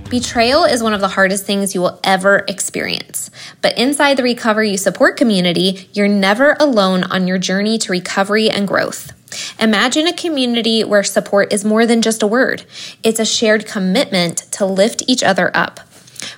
Betrayal 0.09 0.63
is 0.63 0.81
one 0.81 0.93
of 0.93 1.01
the 1.01 1.09
hardest 1.09 1.45
things 1.45 1.75
you 1.75 1.81
will 1.81 1.99
ever 2.01 2.45
experience. 2.47 3.29
But 3.61 3.77
inside 3.77 4.15
the 4.15 4.23
Recover 4.23 4.63
You 4.63 4.77
support 4.77 5.17
community, 5.17 5.89
you're 5.91 6.07
never 6.07 6.55
alone 6.61 7.03
on 7.03 7.27
your 7.27 7.37
journey 7.37 7.77
to 7.79 7.91
recovery 7.91 8.49
and 8.49 8.65
growth. 8.65 9.11
Imagine 9.59 10.07
a 10.07 10.13
community 10.13 10.85
where 10.85 11.03
support 11.03 11.51
is 11.51 11.65
more 11.65 11.85
than 11.85 12.01
just 12.01 12.23
a 12.23 12.27
word, 12.27 12.63
it's 13.03 13.19
a 13.19 13.25
shared 13.25 13.65
commitment 13.65 14.37
to 14.53 14.65
lift 14.65 15.03
each 15.07 15.23
other 15.23 15.51
up. 15.53 15.81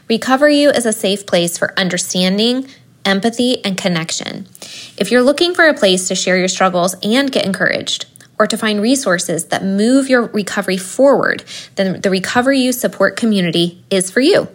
Recover 0.08 0.50
You 0.50 0.72
is 0.72 0.88
a 0.88 0.94
safe 0.94 1.28
place 1.28 1.56
for 1.56 1.78
understanding, 1.78 2.68
empathy, 3.06 3.64
and 3.64 3.78
connection. 3.78 4.48
If 4.98 5.12
you're 5.12 5.22
looking 5.22 5.54
for 5.54 5.68
a 5.68 5.76
place 5.76 6.08
to 6.08 6.16
share 6.16 6.38
your 6.38 6.48
struggles 6.48 6.96
and 7.04 7.32
get 7.32 7.46
encouraged, 7.46 8.08
or 8.40 8.48
to 8.48 8.58
find 8.58 8.82
resources 8.82 9.46
that 9.48 9.64
move 9.64 10.10
your 10.10 10.28
recovery 10.28 10.78
forward, 10.78 11.44
then 11.76 12.00
the 12.02 12.10
Recovery 12.10 12.60
You 12.60 12.72
support 12.72 13.18
community 13.18 13.84
is 13.90 14.10
for 14.10 14.22
you. 14.22 14.48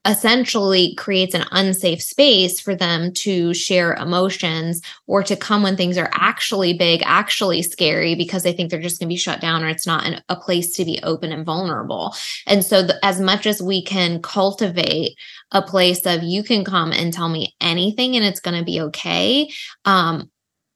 essentially 0.06 0.96
creates 0.96 1.36
an 1.36 1.46
unsafe 1.52 2.02
space 2.02 2.60
for 2.60 2.76
them 2.76 3.14
to 3.14 3.54
share 3.54 3.94
emotions 3.94 4.82
or 5.06 5.22
to 5.22 5.36
come 5.36 5.62
when 5.62 5.78
things 5.78 5.98
are 5.98 6.10
actually 6.14 6.74
big, 6.74 7.04
actually 7.06 7.62
scary 7.62 8.16
because 8.16 8.42
they 8.42 8.54
think 8.54 8.72
they're 8.72 8.82
just 8.82 9.00
going 9.00 9.08
to 9.08 9.14
be 9.14 9.18
shut 9.18 9.40
down 9.40 9.64
or 9.64 9.68
it's 9.68 9.86
not 9.86 10.06
an, 10.06 10.22
a 10.30 10.36
place 10.36 10.76
to 10.76 10.86
be 10.86 11.00
open 11.04 11.32
and 11.32 11.46
vulnerable. 11.46 12.16
And 12.48 12.66
so, 12.66 12.82
the, 12.82 13.04
as 13.06 13.22
much 13.22 13.46
as 13.46 13.62
we 13.62 13.84
can 13.84 14.22
cultivate 14.22 15.16
a 15.52 15.62
place 15.62 16.06
of 16.06 16.24
you 16.24 16.44
can 16.44 16.66
come 16.66 16.92
and 16.92 17.14
tell 17.14 17.30
me 17.30 17.56
anything 17.62 18.16
and 18.16 18.26
it's 18.26 18.40
going 18.40 18.58
to 18.58 18.66
be 18.66 18.82
okay, 18.82 19.52
um, 19.86 20.32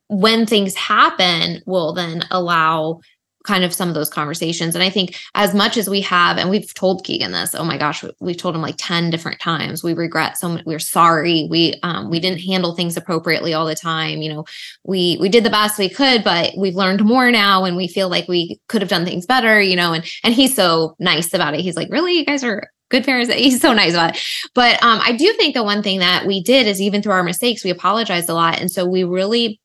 when 0.08 0.46
things 0.46 0.76
happen, 0.76 1.64
will 1.66 1.94
then 1.94 2.26
allow 2.30 3.00
kind 3.46 3.64
of 3.64 3.74
some 3.74 3.88
of 3.88 3.96
those 3.96 4.10
conversations. 4.10 4.76
And 4.76 4.84
I 4.84 4.90
think 4.90 5.18
as 5.36 5.54
much 5.54 5.78
as 5.78 5.90
we 5.90 6.02
have, 6.02 6.38
and 6.38 6.50
we've 6.50 6.74
told 6.74 7.04
Keegan 7.04 7.32
this, 7.32 7.56
oh 7.56 7.64
my 7.64 7.78
gosh, 7.78 8.04
we've 8.20 8.38
told 8.38 8.56
him 8.56 8.62
like 8.62 8.76
10 8.78 9.10
different 9.10 9.40
times. 9.40 9.84
We 9.84 9.94
regret 9.94 10.38
so 10.38 10.50
much. 10.50 10.66
We're 10.66 10.80
sorry. 10.80 11.48
We 11.50 11.76
um 11.84 12.10
we 12.10 12.20
didn't 12.20 12.42
handle 12.42 12.76
things 12.76 12.98
appropriately 12.98 13.54
all 13.54 13.66
the 13.66 13.76
time. 13.76 14.22
You 14.22 14.34
know, 14.34 14.46
we 14.84 15.18
we 15.20 15.30
did 15.30 15.44
the 15.44 15.50
best 15.50 15.80
we 15.80 15.90
could, 15.90 16.24
but 16.24 16.54
we've 16.58 16.76
learned 16.76 17.06
more 17.06 17.32
now 17.32 17.66
and 17.66 17.78
we 17.78 17.88
feel 17.88 18.10
like 18.10 18.28
we 18.28 18.60
could 18.68 18.82
have 18.82 18.90
done 18.90 19.06
things 19.06 19.26
better, 19.26 19.62
you 19.62 19.76
know, 19.76 19.94
and 19.94 20.04
and 20.24 20.34
he's 20.34 20.56
so 20.56 20.96
nice 21.00 21.34
about 21.34 21.54
it. 21.54 21.62
He's 21.62 21.76
like, 21.76 21.92
really, 21.92 22.18
you 22.18 22.26
guys 22.26 22.44
are 22.44 22.70
good 22.90 23.04
parents. 23.04 23.34
He's 23.34 23.62
so 23.62 23.74
nice 23.74 23.94
about 23.94 24.16
it. 24.16 24.22
But 24.54 24.82
um, 24.84 25.00
I 25.04 25.14
do 25.14 25.34
think 25.34 25.56
the 25.56 25.64
one 25.64 25.84
thing 25.84 26.00
that 26.00 26.26
we 26.26 26.42
did 26.42 26.68
is 26.68 26.82
even 26.82 27.02
through 27.02 27.14
our 27.14 27.24
mistakes, 27.24 27.64
we 27.64 27.72
apologized 27.72 28.30
a 28.30 28.34
lot. 28.34 28.60
And 28.60 28.72
so 28.72 28.86
we 28.86 29.04
really 29.04 29.60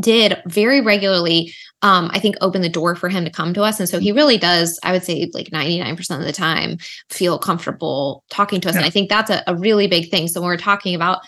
did 0.00 0.42
very 0.46 0.80
regularly 0.80 1.52
um, 1.82 2.10
I 2.12 2.18
think 2.18 2.36
open 2.40 2.62
the 2.62 2.68
door 2.68 2.96
for 2.96 3.08
him 3.08 3.24
to 3.24 3.30
come 3.30 3.52
to 3.54 3.62
us. 3.62 3.78
And 3.78 3.88
so 3.88 3.98
he 3.98 4.10
really 4.10 4.38
does, 4.38 4.80
I 4.82 4.92
would 4.92 5.04
say 5.04 5.30
like 5.34 5.50
99% 5.50 6.18
of 6.18 6.24
the 6.24 6.32
time, 6.32 6.78
feel 7.10 7.38
comfortable 7.38 8.24
talking 8.30 8.60
to 8.62 8.68
us. 8.68 8.74
Yeah. 8.74 8.80
And 8.80 8.86
I 8.86 8.90
think 8.90 9.08
that's 9.08 9.30
a, 9.30 9.42
a 9.46 9.54
really 9.54 9.86
big 9.86 10.10
thing. 10.10 10.26
So 10.26 10.40
when 10.40 10.48
we're 10.48 10.56
talking 10.56 10.94
about 10.94 11.20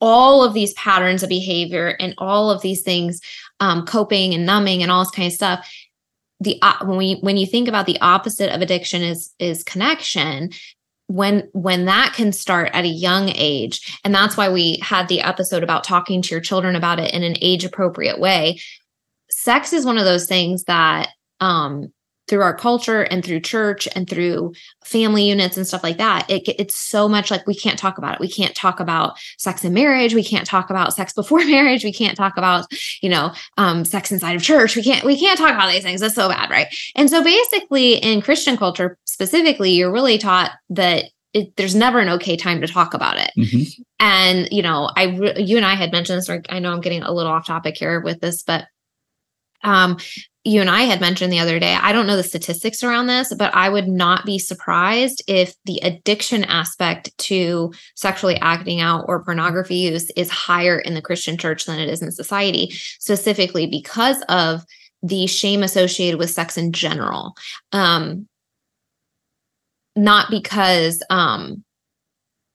all 0.00 0.44
of 0.44 0.54
these 0.54 0.72
patterns 0.74 1.22
of 1.22 1.28
behavior 1.28 1.96
and 1.98 2.14
all 2.18 2.50
of 2.50 2.62
these 2.62 2.82
things, 2.82 3.20
um, 3.60 3.84
coping 3.84 4.32
and 4.32 4.46
numbing 4.46 4.82
and 4.82 4.92
all 4.92 5.02
this 5.02 5.10
kind 5.10 5.26
of 5.26 5.32
stuff, 5.32 5.70
the 6.40 6.58
uh, 6.62 6.84
when 6.84 6.96
we 6.96 7.14
when 7.20 7.36
you 7.36 7.46
think 7.46 7.68
about 7.68 7.86
the 7.86 8.00
opposite 8.00 8.54
of 8.54 8.60
addiction 8.60 9.02
is 9.02 9.32
is 9.38 9.62
connection 9.62 10.50
when 11.06 11.48
when 11.52 11.84
that 11.84 12.14
can 12.14 12.32
start 12.32 12.70
at 12.72 12.84
a 12.84 12.88
young 12.88 13.30
age 13.34 13.98
and 14.04 14.14
that's 14.14 14.36
why 14.36 14.48
we 14.48 14.78
had 14.82 15.08
the 15.08 15.20
episode 15.20 15.62
about 15.62 15.84
talking 15.84 16.22
to 16.22 16.30
your 16.30 16.40
children 16.40 16.76
about 16.76 16.98
it 16.98 17.12
in 17.12 17.22
an 17.22 17.36
age 17.40 17.64
appropriate 17.64 18.18
way. 18.18 18.60
Sex 19.30 19.72
is 19.72 19.84
one 19.84 19.98
of 19.98 20.04
those 20.04 20.26
things 20.26 20.64
that 20.64 21.08
um 21.40 21.92
through 22.28 22.40
our 22.40 22.54
culture 22.54 23.02
and 23.02 23.24
through 23.24 23.40
church 23.40 23.86
and 23.94 24.08
through 24.08 24.52
family 24.84 25.28
units 25.28 25.56
and 25.56 25.66
stuff 25.66 25.82
like 25.82 25.98
that 25.98 26.28
it, 26.30 26.42
it's 26.58 26.76
so 26.76 27.08
much 27.08 27.30
like 27.30 27.46
we 27.46 27.54
can't 27.54 27.78
talk 27.78 27.98
about 27.98 28.14
it 28.14 28.20
we 28.20 28.28
can't 28.28 28.54
talk 28.54 28.80
about 28.80 29.18
sex 29.38 29.64
in 29.64 29.72
marriage 29.74 30.14
we 30.14 30.24
can't 30.24 30.46
talk 30.46 30.70
about 30.70 30.94
sex 30.94 31.12
before 31.12 31.38
marriage 31.46 31.84
we 31.84 31.92
can't 31.92 32.16
talk 32.16 32.36
about 32.36 32.66
you 33.00 33.08
know 33.08 33.32
um, 33.56 33.84
sex 33.84 34.10
inside 34.10 34.36
of 34.36 34.42
church 34.42 34.76
we 34.76 34.82
can't 34.82 35.04
we 35.04 35.18
can't 35.18 35.38
talk 35.38 35.52
about 35.52 35.70
these 35.70 35.82
things 35.82 36.02
it's 36.02 36.14
so 36.14 36.28
bad 36.28 36.50
right 36.50 36.68
and 36.94 37.10
so 37.10 37.22
basically 37.22 37.94
in 37.94 38.20
christian 38.20 38.56
culture 38.56 38.98
specifically 39.04 39.70
you're 39.70 39.92
really 39.92 40.18
taught 40.18 40.52
that 40.70 41.04
it, 41.34 41.56
there's 41.56 41.74
never 41.74 41.98
an 41.98 42.08
okay 42.08 42.36
time 42.36 42.60
to 42.60 42.68
talk 42.68 42.94
about 42.94 43.18
it. 43.18 43.32
Mm-hmm. 43.36 43.82
And 43.98 44.48
you 44.52 44.62
know, 44.62 44.88
I 44.96 45.06
you 45.36 45.56
and 45.56 45.66
I 45.66 45.74
had 45.74 45.90
mentioned 45.90 46.18
this. 46.18 46.30
Or 46.30 46.40
I 46.48 46.60
know 46.60 46.72
I'm 46.72 46.80
getting 46.80 47.02
a 47.02 47.12
little 47.12 47.32
off 47.32 47.46
topic 47.46 47.76
here 47.76 48.00
with 48.00 48.20
this, 48.20 48.44
but 48.44 48.66
um, 49.64 49.98
you 50.44 50.60
and 50.60 50.68
I 50.68 50.82
had 50.82 51.00
mentioned 51.00 51.32
the 51.32 51.38
other 51.38 51.58
day, 51.58 51.74
I 51.74 51.92
don't 51.92 52.06
know 52.06 52.18
the 52.18 52.22
statistics 52.22 52.82
around 52.82 53.06
this, 53.06 53.32
but 53.34 53.54
I 53.54 53.70
would 53.70 53.88
not 53.88 54.26
be 54.26 54.38
surprised 54.38 55.22
if 55.26 55.54
the 55.64 55.78
addiction 55.82 56.44
aspect 56.44 57.16
to 57.18 57.72
sexually 57.94 58.36
acting 58.36 58.80
out 58.80 59.06
or 59.08 59.24
pornography 59.24 59.76
use 59.76 60.10
is 60.10 60.30
higher 60.30 60.78
in 60.78 60.92
the 60.92 61.00
Christian 61.00 61.38
church 61.38 61.64
than 61.64 61.78
it 61.78 61.88
is 61.88 62.02
in 62.02 62.12
society, 62.12 62.70
specifically 62.98 63.66
because 63.66 64.22
of 64.28 64.62
the 65.02 65.26
shame 65.26 65.62
associated 65.62 66.18
with 66.18 66.30
sex 66.30 66.58
in 66.58 66.72
general. 66.72 67.34
Um, 67.72 68.28
not 69.96 70.30
because, 70.30 71.02
um, 71.08 71.64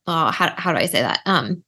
oh, 0.06 0.30
how, 0.30 0.54
how 0.56 0.72
do 0.72 0.78
I 0.78 0.86
say 0.86 1.00
that? 1.00 1.20
Um, 1.26 1.64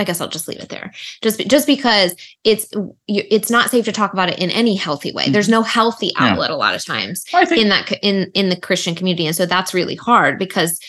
I 0.00 0.04
guess 0.04 0.20
I'll 0.20 0.28
just 0.28 0.48
leave 0.48 0.60
it 0.60 0.70
there. 0.70 0.92
Just 1.22 1.46
just 1.48 1.66
because 1.66 2.14
it's 2.42 2.72
it's 3.06 3.50
not 3.50 3.70
safe 3.70 3.84
to 3.84 3.92
talk 3.92 4.12
about 4.12 4.30
it 4.30 4.38
in 4.38 4.50
any 4.50 4.74
healthy 4.74 5.12
way. 5.12 5.24
Mm-hmm. 5.24 5.32
There's 5.32 5.48
no 5.48 5.62
healthy 5.62 6.12
outlet 6.16 6.50
yeah. 6.50 6.56
a 6.56 6.58
lot 6.58 6.74
of 6.74 6.84
times 6.84 7.24
think- 7.50 7.62
in 7.62 7.68
that 7.68 7.92
in 8.02 8.30
in 8.34 8.48
the 8.48 8.58
Christian 8.58 8.94
community, 8.94 9.26
and 9.26 9.36
so 9.36 9.46
that's 9.46 9.74
really 9.74 9.94
hard 9.94 10.38
because 10.38 10.80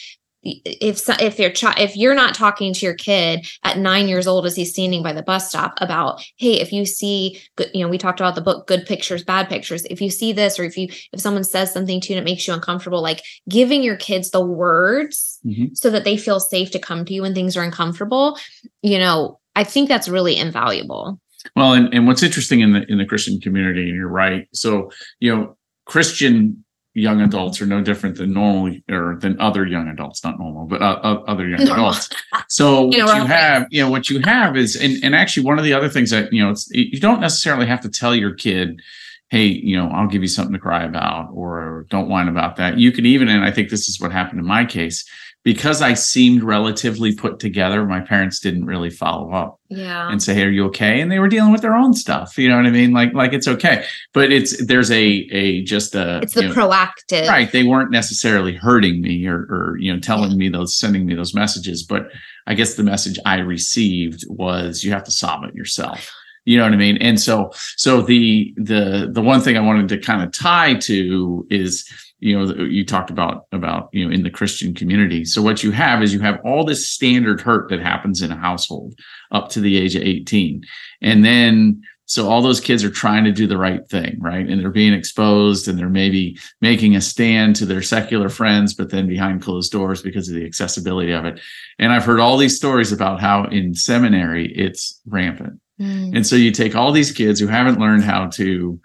if 0.43 1.07
if 1.21 1.39
your 1.39 1.51
child 1.51 1.79
if 1.79 1.95
you're 1.95 2.15
not 2.15 2.33
talking 2.33 2.73
to 2.73 2.85
your 2.85 2.95
kid 2.95 3.45
at 3.63 3.77
nine 3.77 4.07
years 4.07 4.25
old 4.25 4.45
as 4.45 4.55
he's 4.55 4.71
standing 4.71 5.03
by 5.03 5.13
the 5.13 5.21
bus 5.21 5.49
stop 5.49 5.73
about 5.77 6.23
hey 6.37 6.59
if 6.59 6.73
you 6.73 6.85
see 6.85 7.39
you 7.73 7.83
know 7.83 7.89
we 7.89 7.97
talked 7.97 8.19
about 8.19 8.33
the 8.33 8.41
book 8.41 8.65
good 8.67 8.85
pictures 8.85 9.23
bad 9.23 9.49
pictures. 9.49 9.85
If 9.85 10.01
you 10.01 10.09
see 10.09 10.33
this 10.33 10.59
or 10.59 10.63
if 10.63 10.77
you 10.77 10.87
if 11.13 11.19
someone 11.19 11.43
says 11.43 11.71
something 11.71 12.01
to 12.01 12.13
you 12.13 12.17
and 12.17 12.27
it 12.27 12.29
makes 12.29 12.47
you 12.47 12.53
uncomfortable 12.53 13.01
like 13.01 13.23
giving 13.49 13.83
your 13.83 13.95
kids 13.95 14.31
the 14.31 14.43
words 14.43 15.39
mm-hmm. 15.45 15.73
so 15.73 15.89
that 15.89 16.03
they 16.03 16.17
feel 16.17 16.39
safe 16.39 16.71
to 16.71 16.79
come 16.79 17.05
to 17.05 17.13
you 17.13 17.21
when 17.21 17.33
things 17.33 17.55
are 17.55 17.63
uncomfortable 17.63 18.37
you 18.81 18.97
know 18.97 19.39
i 19.55 19.63
think 19.63 19.87
that's 19.87 20.09
really 20.09 20.37
invaluable. 20.37 21.19
Well 21.55 21.73
and, 21.73 21.93
and 21.93 22.07
what's 22.07 22.23
interesting 22.23 22.61
in 22.61 22.73
the 22.73 22.89
in 22.91 22.97
the 22.97 23.05
christian 23.05 23.39
community 23.39 23.89
and 23.89 23.95
you're 23.95 24.07
right. 24.07 24.47
So 24.53 24.91
you 25.19 25.35
know 25.35 25.57
christian 25.85 26.63
young 26.93 27.21
adults 27.21 27.61
are 27.61 27.65
no 27.65 27.81
different 27.81 28.17
than 28.17 28.33
normal 28.33 28.75
or 28.89 29.17
than 29.19 29.39
other 29.39 29.65
young 29.65 29.87
adults, 29.87 30.23
not 30.23 30.37
normal, 30.37 30.65
but 30.65 30.81
uh, 30.81 30.99
uh 31.03 31.23
other 31.27 31.47
young 31.47 31.61
adults. 31.61 32.09
So 32.47 32.87
what 32.87 32.97
you 32.97 33.25
have, 33.25 33.67
you 33.71 33.81
know, 33.81 33.89
what 33.89 34.09
you 34.09 34.19
have 34.25 34.57
is, 34.57 34.75
and, 34.75 35.01
and 35.05 35.15
actually 35.15 35.45
one 35.45 35.57
of 35.57 35.63
the 35.63 35.71
other 35.71 35.87
things 35.87 36.09
that, 36.09 36.33
you 36.33 36.43
know, 36.43 36.49
it's, 36.49 36.69
you 36.71 36.99
don't 36.99 37.21
necessarily 37.21 37.65
have 37.65 37.79
to 37.81 37.89
tell 37.89 38.13
your 38.13 38.33
kid, 38.33 38.81
Hey, 39.29 39.45
you 39.45 39.77
know, 39.77 39.87
I'll 39.87 40.09
give 40.09 40.21
you 40.21 40.27
something 40.27 40.51
to 40.51 40.59
cry 40.59 40.83
about 40.83 41.29
or 41.33 41.85
don't 41.89 42.09
whine 42.09 42.27
about 42.27 42.57
that. 42.57 42.77
You 42.77 42.91
can 42.91 43.05
even, 43.05 43.29
and 43.29 43.45
I 43.45 43.51
think 43.51 43.69
this 43.69 43.87
is 43.87 44.01
what 44.01 44.11
happened 44.11 44.41
in 44.41 44.45
my 44.45 44.65
case, 44.65 45.05
because 45.43 45.81
I 45.81 45.95
seemed 45.95 46.43
relatively 46.43 47.15
put 47.15 47.39
together, 47.39 47.83
my 47.85 47.99
parents 47.99 48.39
didn't 48.39 48.65
really 48.65 48.91
follow 48.91 49.31
up. 49.31 49.59
Yeah. 49.69 50.11
And 50.11 50.21
say, 50.21 50.35
"Hey, 50.35 50.43
are 50.43 50.49
you 50.49 50.65
okay?" 50.65 51.01
And 51.01 51.11
they 51.11 51.17
were 51.17 51.29
dealing 51.29 51.51
with 51.51 51.61
their 51.61 51.75
own 51.75 51.93
stuff. 51.93 52.37
You 52.37 52.49
know 52.49 52.57
what 52.57 52.65
I 52.65 52.71
mean? 52.71 52.91
Like, 52.91 53.13
like 53.13 53.33
it's 53.33 53.47
okay. 53.47 53.85
But 54.13 54.31
it's 54.31 54.65
there's 54.65 54.91
a 54.91 55.01
a 55.31 55.63
just 55.63 55.95
a 55.95 56.19
it's 56.21 56.33
the 56.33 56.43
know, 56.43 56.53
proactive. 56.53 57.27
Right. 57.27 57.51
They 57.51 57.63
weren't 57.63 57.89
necessarily 57.89 58.53
hurting 58.53 59.01
me 59.01 59.25
or 59.25 59.39
or 59.49 59.77
you 59.79 59.93
know 59.93 59.99
telling 59.99 60.31
yeah. 60.31 60.37
me 60.37 60.49
those 60.49 60.77
sending 60.77 61.05
me 61.05 61.15
those 61.15 61.33
messages, 61.33 61.83
but 61.83 62.11
I 62.47 62.53
guess 62.53 62.75
the 62.75 62.83
message 62.83 63.17
I 63.25 63.39
received 63.39 64.25
was 64.27 64.83
you 64.83 64.91
have 64.91 65.05
to 65.05 65.11
solve 65.11 65.45
it 65.45 65.55
yourself. 65.55 66.11
You 66.45 66.57
know 66.57 66.63
what 66.63 66.73
I 66.73 66.77
mean? 66.77 66.97
And 66.97 67.19
so 67.19 67.51
so 67.77 68.01
the 68.01 68.53
the 68.57 69.09
the 69.11 69.21
one 69.21 69.41
thing 69.41 69.57
I 69.57 69.61
wanted 69.61 69.89
to 69.89 69.97
kind 69.97 70.21
of 70.21 70.31
tie 70.31 70.73
to 70.75 71.47
is 71.49 71.87
you 72.21 72.37
know 72.37 72.53
you 72.63 72.85
talked 72.85 73.09
about 73.09 73.47
about 73.51 73.89
you 73.91 74.05
know 74.05 74.13
in 74.13 74.23
the 74.23 74.29
christian 74.29 74.73
community. 74.73 75.25
So 75.25 75.41
what 75.41 75.63
you 75.63 75.71
have 75.71 76.01
is 76.01 76.13
you 76.13 76.19
have 76.19 76.39
all 76.45 76.63
this 76.63 76.87
standard 76.87 77.41
hurt 77.41 77.69
that 77.69 77.81
happens 77.81 78.21
in 78.21 78.31
a 78.31 78.37
household 78.37 78.97
up 79.31 79.49
to 79.49 79.59
the 79.59 79.75
age 79.77 79.95
of 79.95 80.03
18 80.03 80.63
and 81.01 81.25
then 81.25 81.81
so 82.05 82.29
all 82.29 82.41
those 82.41 82.59
kids 82.59 82.83
are 82.83 82.89
trying 82.89 83.23
to 83.23 83.31
do 83.31 83.47
the 83.47 83.57
right 83.57 83.87
thing 83.89 84.17
right? 84.19 84.47
And 84.47 84.61
they're 84.61 84.69
being 84.69 84.93
exposed 84.93 85.67
and 85.67 85.79
they're 85.79 85.89
maybe 85.89 86.37
making 86.61 86.95
a 86.95 87.01
stand 87.01 87.55
to 87.57 87.65
their 87.65 87.81
secular 87.81 88.29
friends 88.29 88.73
but 88.75 88.91
then 88.91 89.07
behind 89.07 89.41
closed 89.41 89.71
doors 89.71 90.03
because 90.03 90.29
of 90.29 90.35
the 90.35 90.45
accessibility 90.45 91.11
of 91.11 91.25
it. 91.25 91.39
And 91.79 91.91
i've 91.91 92.05
heard 92.05 92.19
all 92.19 92.37
these 92.37 92.55
stories 92.55 92.91
about 92.91 93.19
how 93.19 93.45
in 93.45 93.73
seminary 93.73 94.53
it's 94.53 95.01
rampant. 95.07 95.59
Mm. 95.79 96.15
and 96.15 96.27
so 96.27 96.35
you 96.35 96.51
take 96.51 96.75
all 96.75 96.91
these 96.91 97.11
kids 97.11 97.39
who 97.39 97.47
haven't 97.47 97.79
learned 97.79 98.03
how 98.03 98.27
to 98.27 98.79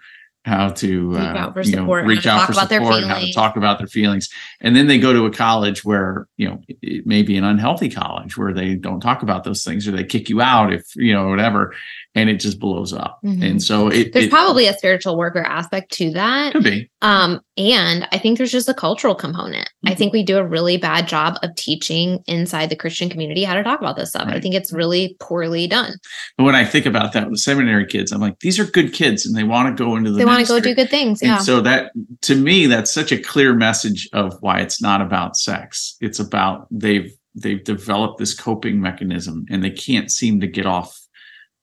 how 0.47 0.69
to 0.69 1.17
uh, 1.17 1.51
you 1.61 1.75
know, 1.75 1.85
reach 1.85 2.25
out 2.25 2.47
for 2.47 2.53
support, 2.53 3.03
how 3.03 3.19
to 3.19 3.33
talk 3.33 3.57
about 3.57 3.79
their 3.79 3.87
feelings. 3.87 4.29
And 4.61 4.75
then 4.75 4.87
they 4.87 4.97
go 4.97 5.11
to 5.11 5.25
a 5.25 5.31
college 5.31 5.83
where, 5.83 6.27
you 6.37 6.47
know, 6.47 6.61
it 6.81 7.05
may 7.05 7.21
be 7.21 7.35
an 7.35 7.43
unhealthy 7.43 7.89
college 7.89 8.37
where 8.37 8.53
they 8.53 8.75
don't 8.75 9.01
talk 9.01 9.23
about 9.23 9.43
those 9.43 9.65
things 9.65 9.87
or 9.87 9.91
they 9.91 10.05
kick 10.05 10.29
you 10.29 10.41
out 10.41 10.71
if, 10.71 10.95
you 10.95 11.13
know, 11.13 11.27
whatever 11.27 11.75
and 12.17 12.31
it 12.31 12.39
just 12.39 12.59
blows 12.59 12.93
up. 12.93 13.19
Mm-hmm. 13.23 13.43
And 13.43 13.63
so 13.63 13.89
it, 13.89 14.11
there's 14.11 14.25
it, 14.25 14.31
probably 14.31 14.65
a 14.65 14.73
spiritual 14.73 15.15
warfare 15.15 15.45
aspect 15.45 15.91
to 15.93 16.09
that. 16.11 16.51
Could 16.51 16.63
be. 16.63 16.89
Um, 17.03 17.41
and 17.57 18.07
I 18.11 18.17
think 18.17 18.37
there's 18.37 18.51
just 18.51 18.67
a 18.67 18.73
cultural 18.73 19.13
component. 19.13 19.67
Mm-hmm. 19.67 19.89
I 19.89 19.95
think 19.95 20.13
we 20.13 20.23
do 20.23 20.39
a 20.39 20.45
really 20.45 20.77
bad 20.77 21.07
job 21.07 21.37
of 21.43 21.53
teaching 21.55 22.23
inside 22.25 22.71
the 22.71 22.75
Christian 22.75 23.07
community 23.07 23.43
how 23.43 23.53
to 23.53 23.63
talk 23.63 23.79
about 23.79 23.97
this 23.97 24.09
stuff. 24.09 24.25
Right. 24.25 24.37
I 24.37 24.39
think 24.41 24.55
it's 24.55 24.73
really 24.73 25.15
poorly 25.19 25.67
done. 25.67 25.93
But 26.37 26.45
when 26.45 26.55
I 26.55 26.65
think 26.65 26.87
about 26.87 27.13
that 27.13 27.29
with 27.29 27.39
seminary 27.39 27.85
kids, 27.85 28.11
I'm 28.11 28.19
like, 28.19 28.39
these 28.39 28.59
are 28.59 28.65
good 28.65 28.93
kids 28.93 29.25
and 29.25 29.35
they 29.35 29.43
want 29.43 29.77
to 29.77 29.83
go 29.83 29.95
into 29.95 30.11
the 30.11 30.17
They 30.17 30.25
want 30.25 30.43
to 30.43 30.51
go 30.51 30.59
do 30.59 30.73
good 30.73 30.89
things. 30.89 31.21
Yeah. 31.21 31.35
And 31.35 31.45
so 31.45 31.61
that 31.61 31.91
to 32.21 32.35
me, 32.35 32.65
that's 32.65 32.91
such 32.91 33.11
a 33.11 33.21
clear 33.21 33.53
message 33.53 34.09
of 34.13 34.35
why 34.41 34.59
it's 34.59 34.81
not 34.81 35.01
about 35.01 35.37
sex. 35.37 35.95
It's 36.01 36.19
about 36.19 36.67
they've 36.71 37.15
they've 37.35 37.63
developed 37.63 38.17
this 38.17 38.33
coping 38.33 38.81
mechanism 38.81 39.45
and 39.51 39.63
they 39.63 39.69
can't 39.69 40.11
seem 40.11 40.39
to 40.39 40.47
get 40.47 40.65
off 40.65 40.99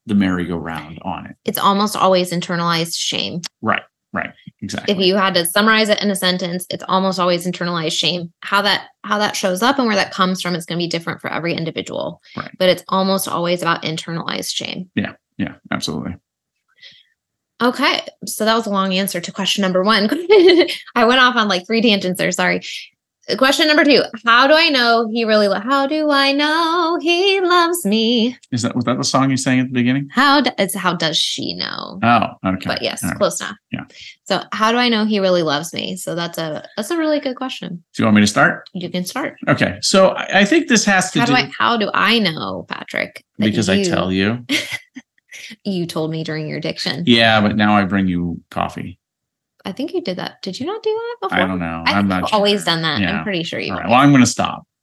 the 0.07 0.15
merry-go-round 0.15 0.99
on 1.03 1.27
it. 1.27 1.37
It's 1.45 1.59
almost 1.59 1.97
always 1.97 2.31
internalized 2.31 2.97
shame. 2.97 3.41
Right. 3.63 3.83
Right. 4.13 4.31
Exactly. 4.61 4.95
If 4.95 5.01
you 5.01 5.17
had 5.17 5.35
to 5.35 5.45
summarize 5.45 5.89
it 5.89 6.01
in 6.01 6.09
a 6.09 6.15
sentence, 6.15 6.67
it's 6.71 6.85
almost 6.87 7.19
always 7.19 7.47
internalized 7.47 7.99
shame. 7.99 8.33
How 8.41 8.63
that 8.63 8.87
how 9.03 9.19
that 9.19 9.35
shows 9.35 9.61
up 9.61 9.77
and 9.77 9.89
where 9.89 9.97
that 9.97 10.13
comes 10.13 10.41
from 10.41 10.55
is 10.55 10.65
going 10.65 10.79
to 10.79 10.85
be 10.85 10.89
different 10.89 11.21
for 11.21 11.33
every 11.33 11.53
individual. 11.53 12.23
Right. 12.37 12.53
But 12.57 12.69
it's 12.69 12.85
almost 12.89 13.27
always 13.27 13.61
about 13.61 13.83
internalized 13.83 14.55
shame. 14.55 14.89
Yeah. 14.95 15.15
Yeah, 15.37 15.55
absolutely. 15.73 16.15
Okay. 17.61 18.07
So 18.27 18.45
that 18.45 18.55
was 18.55 18.67
a 18.67 18.71
long 18.71 18.93
answer 18.93 19.21
to 19.21 19.33
question 19.33 19.63
number 19.63 19.83
1. 19.83 20.09
I 20.95 21.05
went 21.05 21.21
off 21.21 21.37
on 21.37 21.49
like 21.49 21.67
three 21.67 21.83
tangents 21.83 22.19
there, 22.19 22.31
sorry. 22.31 22.63
Question 23.39 23.69
number 23.69 23.85
two: 23.85 24.03
How 24.27 24.47
do 24.47 24.55
I 24.55 24.69
know 24.69 25.09
he 25.11 25.25
really? 25.25 25.49
Lo- 25.49 25.61
how 25.61 25.87
do 25.87 26.11
I 26.11 26.33
know 26.33 26.99
he 27.01 27.41
loves 27.41 27.85
me? 27.87 28.37
Is 28.51 28.63
that 28.63 28.77
was 28.77 28.85
that 28.85 28.99
the 28.99 29.05
song 29.05 29.31
you 29.31 29.37
sang 29.37 29.61
at 29.61 29.67
the 29.69 29.73
beginning? 29.73 30.09
How 30.11 30.43
do, 30.43 30.51
it's 30.59 30.75
how 30.75 30.95
does 30.95 31.17
she 31.17 31.55
know? 31.55 32.01
Oh, 32.03 32.27
okay. 32.47 32.67
But 32.67 32.83
yes, 32.83 33.03
right. 33.03 33.17
close 33.17 33.41
enough. 33.41 33.57
Yeah. 33.71 33.85
So 34.25 34.43
how 34.53 34.73
do 34.73 34.79
I 34.79 34.89
know 34.89 35.07
he 35.07 35.21
really 35.21 35.43
loves 35.43 35.73
me? 35.73 35.97
So 35.97 36.15
that's 36.15 36.37
a 36.37 36.69
that's 36.77 36.91
a 36.91 36.99
really 36.99 37.19
good 37.19 37.37
question. 37.37 37.83
Do 37.95 38.03
you 38.03 38.05
want 38.05 38.17
me 38.17 38.21
to 38.21 38.27
start? 38.27 38.69
You 38.75 38.91
can 38.91 39.07
start. 39.07 39.37
Okay. 39.49 39.79
So 39.81 40.09
I, 40.09 40.41
I 40.41 40.45
think 40.45 40.69
this 40.69 40.85
has 40.85 41.11
to 41.13 41.21
how 41.21 41.27
do. 41.27 41.33
do 41.33 41.39
I, 41.39 41.51
how 41.59 41.77
do 41.79 41.91
I 41.95 42.19
know, 42.19 42.67
Patrick? 42.69 43.25
Because 43.39 43.69
you, 43.69 43.75
I 43.75 43.83
tell 43.85 44.13
you. 44.13 44.45
you 45.65 45.87
told 45.87 46.11
me 46.11 46.25
during 46.25 46.49
your 46.49 46.59
addiction. 46.59 47.05
Yeah, 47.07 47.41
but 47.41 47.57
now 47.57 47.75
I 47.75 47.85
bring 47.85 48.07
you 48.07 48.43
coffee. 48.51 48.99
I 49.65 49.73
think 49.73 49.95
you 49.95 50.03
did 50.03 50.19
that. 50.19 50.43
Did 50.43 50.61
you 50.61 50.67
not 50.67 50.83
do 50.83 50.91
that 50.91 51.29
before? 51.29 51.39
I 51.39 51.47
don't 51.47 51.59
know. 51.59 51.83
I 51.87 51.99
am 51.99 52.09
not 52.09 52.29
sure. 52.29 52.37
always 52.37 52.65
done 52.65 52.83
that. 52.83 53.01
Yeah. 53.01 53.19
I'm 53.19 53.25
pretty 53.25 53.45
sure 53.45 53.59
you. 53.59 53.73
Right. 53.73 53.87
Well, 53.87 53.95
I'm 53.95 54.11
going 54.11 54.23
to 54.23 54.31
stop. 54.31 54.67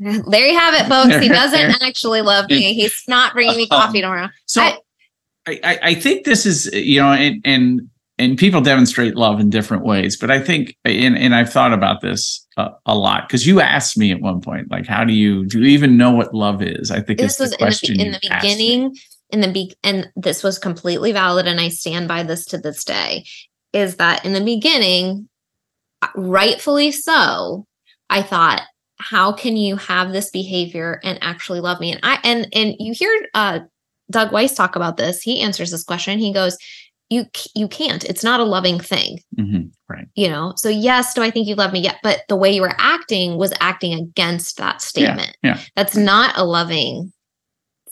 There 0.00 0.46
you 0.46 0.58
have 0.58 0.72
it, 0.72 0.88
folks. 0.88 1.22
He 1.22 1.28
doesn't 1.28 1.82
actually 1.82 2.22
love 2.22 2.48
me. 2.48 2.72
He's 2.72 3.02
not 3.06 3.34
bringing 3.34 3.54
me 3.54 3.62
um, 3.70 3.80
coffee 3.80 4.00
tomorrow. 4.00 4.28
So 4.46 4.62
I, 4.62 4.78
I, 5.46 5.78
I 5.82 5.94
think 5.94 6.24
this 6.24 6.46
is, 6.46 6.72
you 6.72 7.00
know, 7.00 7.12
and 7.12 7.42
and 7.44 7.82
and 8.18 8.38
people 8.38 8.62
demonstrate 8.62 9.14
love 9.14 9.40
in 9.40 9.50
different 9.50 9.84
ways. 9.84 10.16
But 10.16 10.30
I 10.30 10.40
think, 10.40 10.74
and 10.86 11.18
and 11.18 11.34
I've 11.34 11.52
thought 11.52 11.74
about 11.74 12.00
this 12.00 12.46
a, 12.56 12.70
a 12.86 12.96
lot 12.96 13.28
because 13.28 13.46
you 13.46 13.60
asked 13.60 13.98
me 13.98 14.10
at 14.10 14.22
one 14.22 14.40
point, 14.40 14.70
like, 14.70 14.86
how 14.86 15.04
do 15.04 15.12
you 15.12 15.44
do 15.44 15.60
you 15.60 15.66
even 15.66 15.98
know 15.98 16.12
what 16.12 16.32
love 16.32 16.62
is? 16.62 16.90
I 16.90 17.02
think 17.02 17.18
this 17.18 17.38
was 17.38 17.50
the 17.50 17.58
question 17.58 17.98
in 17.98 17.98
the, 17.98 18.04
in 18.06 18.12
the 18.12 18.38
beginning 18.40 18.96
in 19.32 19.40
the 19.40 19.50
be 19.50 19.74
and 19.82 20.10
this 20.16 20.42
was 20.42 20.58
completely 20.58 21.12
valid 21.12 21.46
and 21.46 21.60
I 21.60 21.68
stand 21.68 22.08
by 22.08 22.22
this 22.22 22.44
to 22.46 22.58
this 22.58 22.84
day 22.84 23.24
is 23.72 23.96
that 23.96 24.24
in 24.24 24.32
the 24.32 24.40
beginning 24.40 25.28
rightfully 26.16 26.92
so 26.92 27.66
I 28.08 28.22
thought 28.22 28.62
how 28.98 29.32
can 29.32 29.56
you 29.56 29.76
have 29.76 30.12
this 30.12 30.30
behavior 30.30 31.00
and 31.02 31.18
actually 31.22 31.60
love 31.60 31.80
me? 31.80 31.92
And 31.92 32.00
I 32.02 32.18
and 32.22 32.46
and 32.52 32.74
you 32.78 32.92
hear 32.92 33.26
uh 33.34 33.60
Doug 34.10 34.32
Weiss 34.32 34.54
talk 34.54 34.76
about 34.76 34.96
this. 34.96 35.22
He 35.22 35.40
answers 35.40 35.70
this 35.70 35.84
question. 35.84 36.18
He 36.18 36.32
goes 36.32 36.56
you 37.08 37.24
you 37.54 37.66
can't. 37.66 38.04
It's 38.04 38.22
not 38.22 38.40
a 38.40 38.44
loving 38.44 38.78
thing. 38.78 39.18
Hmm 39.38 39.62
Right. 39.88 40.06
you 40.14 40.28
know? 40.28 40.52
So 40.56 40.68
yes 40.68 41.14
do 41.14 41.22
i 41.22 41.30
think 41.30 41.48
you 41.48 41.54
love 41.56 41.72
me? 41.72 41.80
Yet 41.80 41.96
but 42.02 42.22
the 42.28 42.36
way 42.36 42.52
you 42.54 42.62
were 42.62 42.76
acting 42.78 43.36
was 43.36 43.52
acting 43.60 43.94
against 43.94 44.56
that 44.58 44.82
statement. 44.82 45.36
Yeah. 45.42 45.58
that's 45.76 45.96
not 45.96 46.36
a 46.36 46.44
loving 46.44 47.12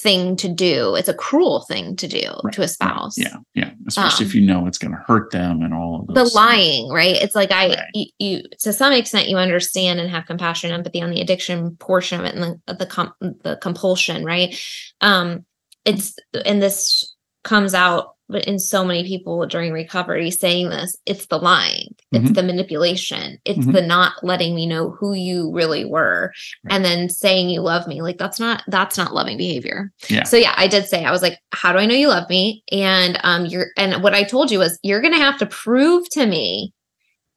thing 0.00 0.36
to 0.36 0.48
do 0.48 0.94
it's 0.94 1.08
a 1.08 1.14
cruel 1.14 1.62
thing 1.68 1.96
to 1.96 2.06
do 2.06 2.22
Right, 2.44 2.54
to 2.54 2.62
a 2.62 2.68
spouse 2.68 3.18
Yeah. 3.18 3.36
Yeah. 3.54 3.70
Especially 3.86 4.24
Um, 4.24 4.28
if 4.28 4.34
you 4.34 4.42
know 4.46 4.66
it's 4.66 4.78
going 4.78 4.92
to 4.92 5.02
hurt 5.06 5.32
them 5.32 5.62
and 5.62 5.74
all 5.74 6.06
of 6.08 6.14
the 6.14 6.24
lying 6.34 6.88
right 6.90 7.16
it's 7.16 7.34
like 7.34 7.50
i 7.50 7.68
Right. 7.68 7.78
you, 7.94 8.06
you 8.18 8.42
to 8.60 8.72
some 8.72 8.92
extent 8.92 9.28
you 9.28 9.36
understand 9.36 9.98
and 9.98 10.08
have 10.10 10.26
compassion 10.26 10.70
empathy 10.70 11.02
on 11.02 11.10
the 11.10 11.20
addiction 11.20 11.76
portion 11.76 12.20
of 12.20 12.26
it 12.26 12.34
and 12.36 12.60
the 12.66 12.74
the, 12.74 12.86
com- 12.86 13.12
the 13.20 13.58
compulsion 13.60 14.24
right 14.24 14.56
um 15.00 15.44
it's 15.84 16.16
and 16.44 16.62
this 16.62 17.14
comes 17.44 17.74
out 17.74 18.14
but 18.28 18.44
in 18.44 18.58
so 18.58 18.84
many 18.84 19.04
people 19.06 19.46
during 19.46 19.72
recovery 19.72 20.30
saying 20.30 20.68
this 20.70 20.96
it's 21.06 21.26
the 21.26 21.38
lying 21.38 21.94
it's 22.12 22.30
Mhm. 22.30 22.34
the 22.34 22.42
manipulation 22.42 23.38
it's 23.44 23.66
Mhm. 23.66 23.72
the 23.72 23.82
not 23.82 24.12
letting 24.22 24.54
me 24.54 24.66
know 24.66 24.90
who 24.90 25.12
you 25.14 25.50
really 25.52 25.84
were 25.84 26.32
Right. 26.64 26.74
and 26.74 26.84
then 26.84 27.08
saying 27.08 27.50
you 27.50 27.60
love 27.60 27.86
me 27.86 28.02
like 28.02 28.18
that's 28.18 28.38
not 28.40 28.62
that's 28.68 28.96
not 28.98 29.14
loving 29.14 29.36
behavior 29.38 29.92
Yeah. 30.08 30.24
so 30.24 30.36
yeah 30.36 30.54
i 30.56 30.66
did 30.68 30.86
say 30.86 31.04
i 31.04 31.10
was 31.10 31.22
like 31.22 31.38
how 31.52 31.72
do 31.72 31.78
i 31.78 31.86
know 31.86 31.94
you 31.94 32.08
love 32.08 32.28
me 32.28 32.62
and 32.72 33.18
um 33.24 33.46
you're 33.46 33.68
and 33.76 34.02
what 34.02 34.14
i 34.14 34.22
told 34.22 34.50
you 34.50 34.58
was 34.58 34.78
you're 34.82 35.00
gonna 35.02 35.16
have 35.18 35.38
to 35.38 35.46
prove 35.46 36.08
to 36.10 36.26
me 36.26 36.72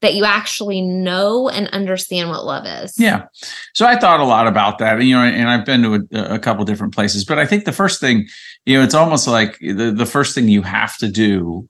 that 0.02 0.16
you 0.16 0.26
actually 0.26 0.82
know 0.82 1.48
and 1.50 1.68
understand 1.70 2.30
what 2.30 2.46
love 2.46 2.66
is 2.66 2.94
Yeah. 2.98 3.26
So 3.74 3.86
I 3.86 3.98
thought 3.98 4.20
a 4.20 4.26
lot 4.26 4.48
about 4.48 4.80
that, 4.80 5.00
and 5.00 5.08
you 5.08 5.16
know, 5.16 5.24
and 5.24 5.50
I've 5.50 5.66
been 5.66 5.84
to 5.84 6.08
a, 6.14 6.36
a 6.36 6.40
couple 6.40 6.66
different 6.66 6.94
places, 6.94 7.24
but 7.24 7.40
I 7.40 7.46
think 7.46 7.66
the 7.66 7.72
first 7.72 8.00
thing, 8.00 8.28
you 8.66 8.78
know, 8.78 8.84
it's 8.84 8.96
almost 8.96 9.28
like 9.28 9.58
the 9.60 9.94
the 9.96 10.06
first 10.06 10.36
thing 10.36 10.48
you 10.48 10.64
have 10.64 10.98
to 10.98 11.10
do 11.10 11.68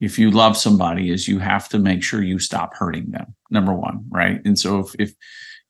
if 0.00 0.18
you 0.18 0.30
love 0.30 0.56
somebody 0.56 1.10
is 1.10 1.28
you 1.28 1.38
have 1.38 1.68
to 1.70 1.78
make 1.78 2.02
sure 2.02 2.22
you 2.22 2.38
stop 2.38 2.74
hurting 2.74 3.10
them. 3.10 3.34
Number 3.50 3.72
one, 3.72 4.04
right? 4.10 4.40
And 4.44 4.58
so 4.58 4.80
if 4.80 4.94
if 4.98 5.14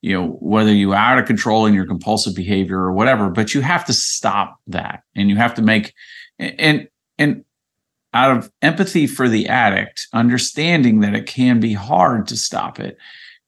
you 0.00 0.12
know 0.12 0.28
whether 0.40 0.72
you 0.72 0.92
are 0.92 0.96
out 0.96 1.18
of 1.18 1.26
control 1.26 1.66
in 1.66 1.74
your 1.74 1.86
compulsive 1.86 2.34
behavior 2.34 2.78
or 2.78 2.92
whatever, 2.92 3.30
but 3.30 3.54
you 3.54 3.60
have 3.60 3.84
to 3.86 3.92
stop 3.92 4.58
that, 4.68 5.02
and 5.14 5.30
you 5.30 5.36
have 5.36 5.54
to 5.54 5.62
make 5.62 5.94
and 6.38 6.88
and 7.18 7.44
out 8.14 8.36
of 8.36 8.50
empathy 8.62 9.06
for 9.06 9.28
the 9.28 9.48
addict, 9.48 10.06
understanding 10.12 11.00
that 11.00 11.14
it 11.14 11.26
can 11.26 11.60
be 11.60 11.72
hard 11.72 12.26
to 12.28 12.36
stop 12.36 12.80
it, 12.80 12.96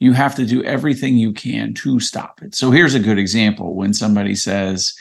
you 0.00 0.12
have 0.12 0.34
to 0.34 0.44
do 0.44 0.62
everything 0.64 1.16
you 1.16 1.32
can 1.32 1.72
to 1.72 2.00
stop 2.00 2.42
it. 2.42 2.54
So 2.54 2.70
here's 2.70 2.94
a 2.94 3.00
good 3.00 3.18
example 3.18 3.74
when 3.74 3.94
somebody 3.94 4.34
says, 4.34 4.94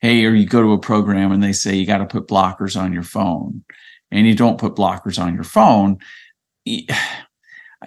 Hey, 0.00 0.24
or 0.24 0.34
you 0.34 0.46
go 0.46 0.62
to 0.62 0.72
a 0.72 0.78
program 0.78 1.30
and 1.30 1.42
they 1.42 1.52
say 1.52 1.76
you 1.76 1.86
got 1.86 1.98
to 1.98 2.06
put 2.06 2.26
blockers 2.26 2.80
on 2.80 2.92
your 2.92 3.02
phone, 3.02 3.62
and 4.10 4.26
you 4.26 4.34
don't 4.34 4.58
put 4.58 4.74
blockers 4.74 5.22
on 5.22 5.34
your 5.34 5.44
phone. 5.44 5.98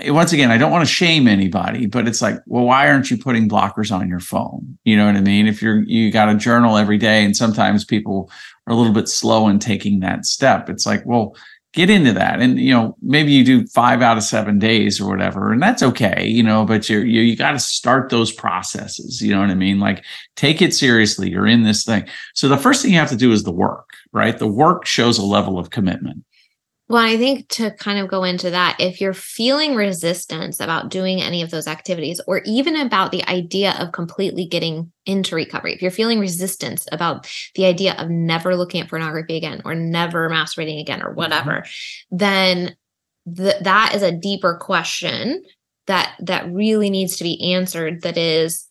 Once 0.07 0.33
again, 0.33 0.49
I 0.49 0.57
don't 0.57 0.71
want 0.71 0.85
to 0.85 0.91
shame 0.91 1.27
anybody, 1.27 1.85
but 1.85 2.07
it's 2.07 2.21
like, 2.21 2.39
well, 2.47 2.63
why 2.63 2.89
aren't 2.89 3.11
you 3.11 3.17
putting 3.17 3.47
blockers 3.47 3.91
on 3.91 4.09
your 4.09 4.19
phone? 4.19 4.77
You 4.85 4.97
know 4.97 5.05
what 5.05 5.15
I 5.15 5.21
mean? 5.21 5.45
If 5.45 5.61
you're 5.61 5.83
you 5.83 6.11
got 6.11 6.29
a 6.29 6.35
journal 6.35 6.77
every 6.77 6.97
day, 6.97 7.23
and 7.23 7.35
sometimes 7.35 7.85
people 7.85 8.31
are 8.65 8.73
a 8.73 8.75
little 8.75 8.93
bit 8.93 9.07
slow 9.07 9.47
in 9.47 9.59
taking 9.59 9.99
that 9.99 10.25
step, 10.25 10.67
it's 10.67 10.87
like, 10.87 11.05
well, 11.05 11.35
get 11.73 11.89
into 11.89 12.13
that. 12.13 12.39
And 12.39 12.59
you 12.59 12.73
know 12.73 12.95
maybe 13.01 13.31
you 13.31 13.43
do 13.43 13.67
five 13.67 14.01
out 14.01 14.17
of 14.17 14.23
seven 14.23 14.57
days 14.59 15.01
or 15.01 15.09
whatever 15.09 15.51
and 15.51 15.61
that's 15.61 15.83
okay 15.83 16.25
you 16.25 16.43
know 16.43 16.65
but 16.65 16.87
you're, 16.87 17.03
you 17.03 17.21
you 17.21 17.35
got 17.35 17.51
to 17.51 17.59
start 17.59 18.09
those 18.09 18.31
processes 18.31 19.21
you 19.21 19.33
know 19.33 19.41
what 19.41 19.49
i 19.49 19.55
mean? 19.55 19.79
Like 19.79 20.03
take 20.35 20.61
it 20.61 20.73
seriously 20.73 21.29
you're 21.29 21.47
in 21.47 21.63
this 21.63 21.83
thing. 21.83 22.07
So 22.33 22.47
the 22.47 22.57
first 22.57 22.81
thing 22.81 22.91
you 22.91 22.99
have 22.99 23.09
to 23.09 23.15
do 23.17 23.31
is 23.31 23.43
the 23.43 23.51
work 23.51 23.89
right? 24.11 24.37
The 24.37 24.47
work 24.47 24.85
shows 24.85 25.17
a 25.17 25.25
level 25.25 25.57
of 25.59 25.71
commitment 25.71 26.23
Well, 26.93 27.03
I 27.03 27.17
think 27.17 27.47
to 27.53 27.71
kind 27.71 27.97
of 27.97 28.07
go 28.07 28.23
into 28.23 28.51
that, 28.51 28.75
if 28.77 29.01
you're 29.01 29.15
feeling 29.15 29.73
resistance 29.73 30.59
about 30.59 30.91
doing 30.91 31.23
any 31.23 31.41
of 31.41 31.49
those 31.49 31.65
activities, 31.65 32.21
or 32.27 32.43
even 32.45 32.75
about 32.75 33.11
the 33.11 33.27
idea 33.27 33.75
of 33.79 33.93
completely 33.93 34.45
getting 34.45 34.91
into 35.07 35.35
recovery, 35.35 35.73
if 35.73 35.81
you're 35.81 35.89
feeling 35.89 36.19
resistance 36.19 36.85
about 36.91 37.27
the 37.55 37.65
idea 37.65 37.95
of 37.95 38.11
never 38.11 38.55
looking 38.55 38.79
at 38.79 38.91
pornography 38.91 39.35
again, 39.37 39.63
or 39.65 39.73
never 39.73 40.29
masturbating 40.29 40.79
again, 40.79 41.01
or 41.01 41.13
whatever, 41.13 41.65
then 42.11 42.75
th- 43.35 43.63
that 43.63 43.93
is 43.95 44.03
a 44.03 44.11
deeper 44.15 44.55
question 44.61 45.43
that 45.87 46.13
that 46.19 46.47
really 46.53 46.91
needs 46.91 47.17
to 47.17 47.23
be 47.23 47.55
answered. 47.55 48.03
That 48.03 48.19
is, 48.19 48.67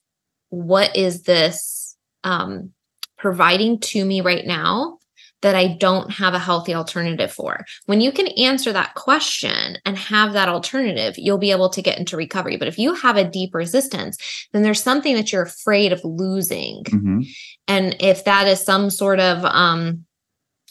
what 0.50 0.94
is 0.94 1.22
this 1.22 1.96
um, 2.22 2.70
providing 3.18 3.80
to 3.80 4.04
me 4.04 4.20
right 4.20 4.46
now? 4.46 5.00
That 5.42 5.54
I 5.54 5.68
don't 5.68 6.10
have 6.10 6.34
a 6.34 6.38
healthy 6.38 6.74
alternative 6.74 7.32
for. 7.32 7.64
When 7.86 8.00
you 8.00 8.12
can 8.12 8.28
answer 8.28 8.72
that 8.72 8.94
question 8.94 9.76
and 9.84 9.98
have 9.98 10.32
that 10.32 10.48
alternative, 10.48 11.14
you'll 11.18 11.38
be 11.38 11.50
able 11.50 11.68
to 11.70 11.82
get 11.82 11.98
into 11.98 12.16
recovery. 12.16 12.56
But 12.56 12.68
if 12.68 12.78
you 12.78 12.94
have 12.94 13.16
a 13.16 13.28
deep 13.28 13.54
resistance, 13.54 14.16
then 14.52 14.62
there's 14.62 14.82
something 14.82 15.14
that 15.16 15.32
you're 15.32 15.42
afraid 15.42 15.92
of 15.92 16.04
losing. 16.04 16.84
Mhm. 16.84 17.26
And 17.68 17.96
if 18.00 18.24
that 18.24 18.46
is 18.46 18.64
some 18.64 18.88
sort 18.90 19.20
of 19.20 19.44
um 19.44 20.06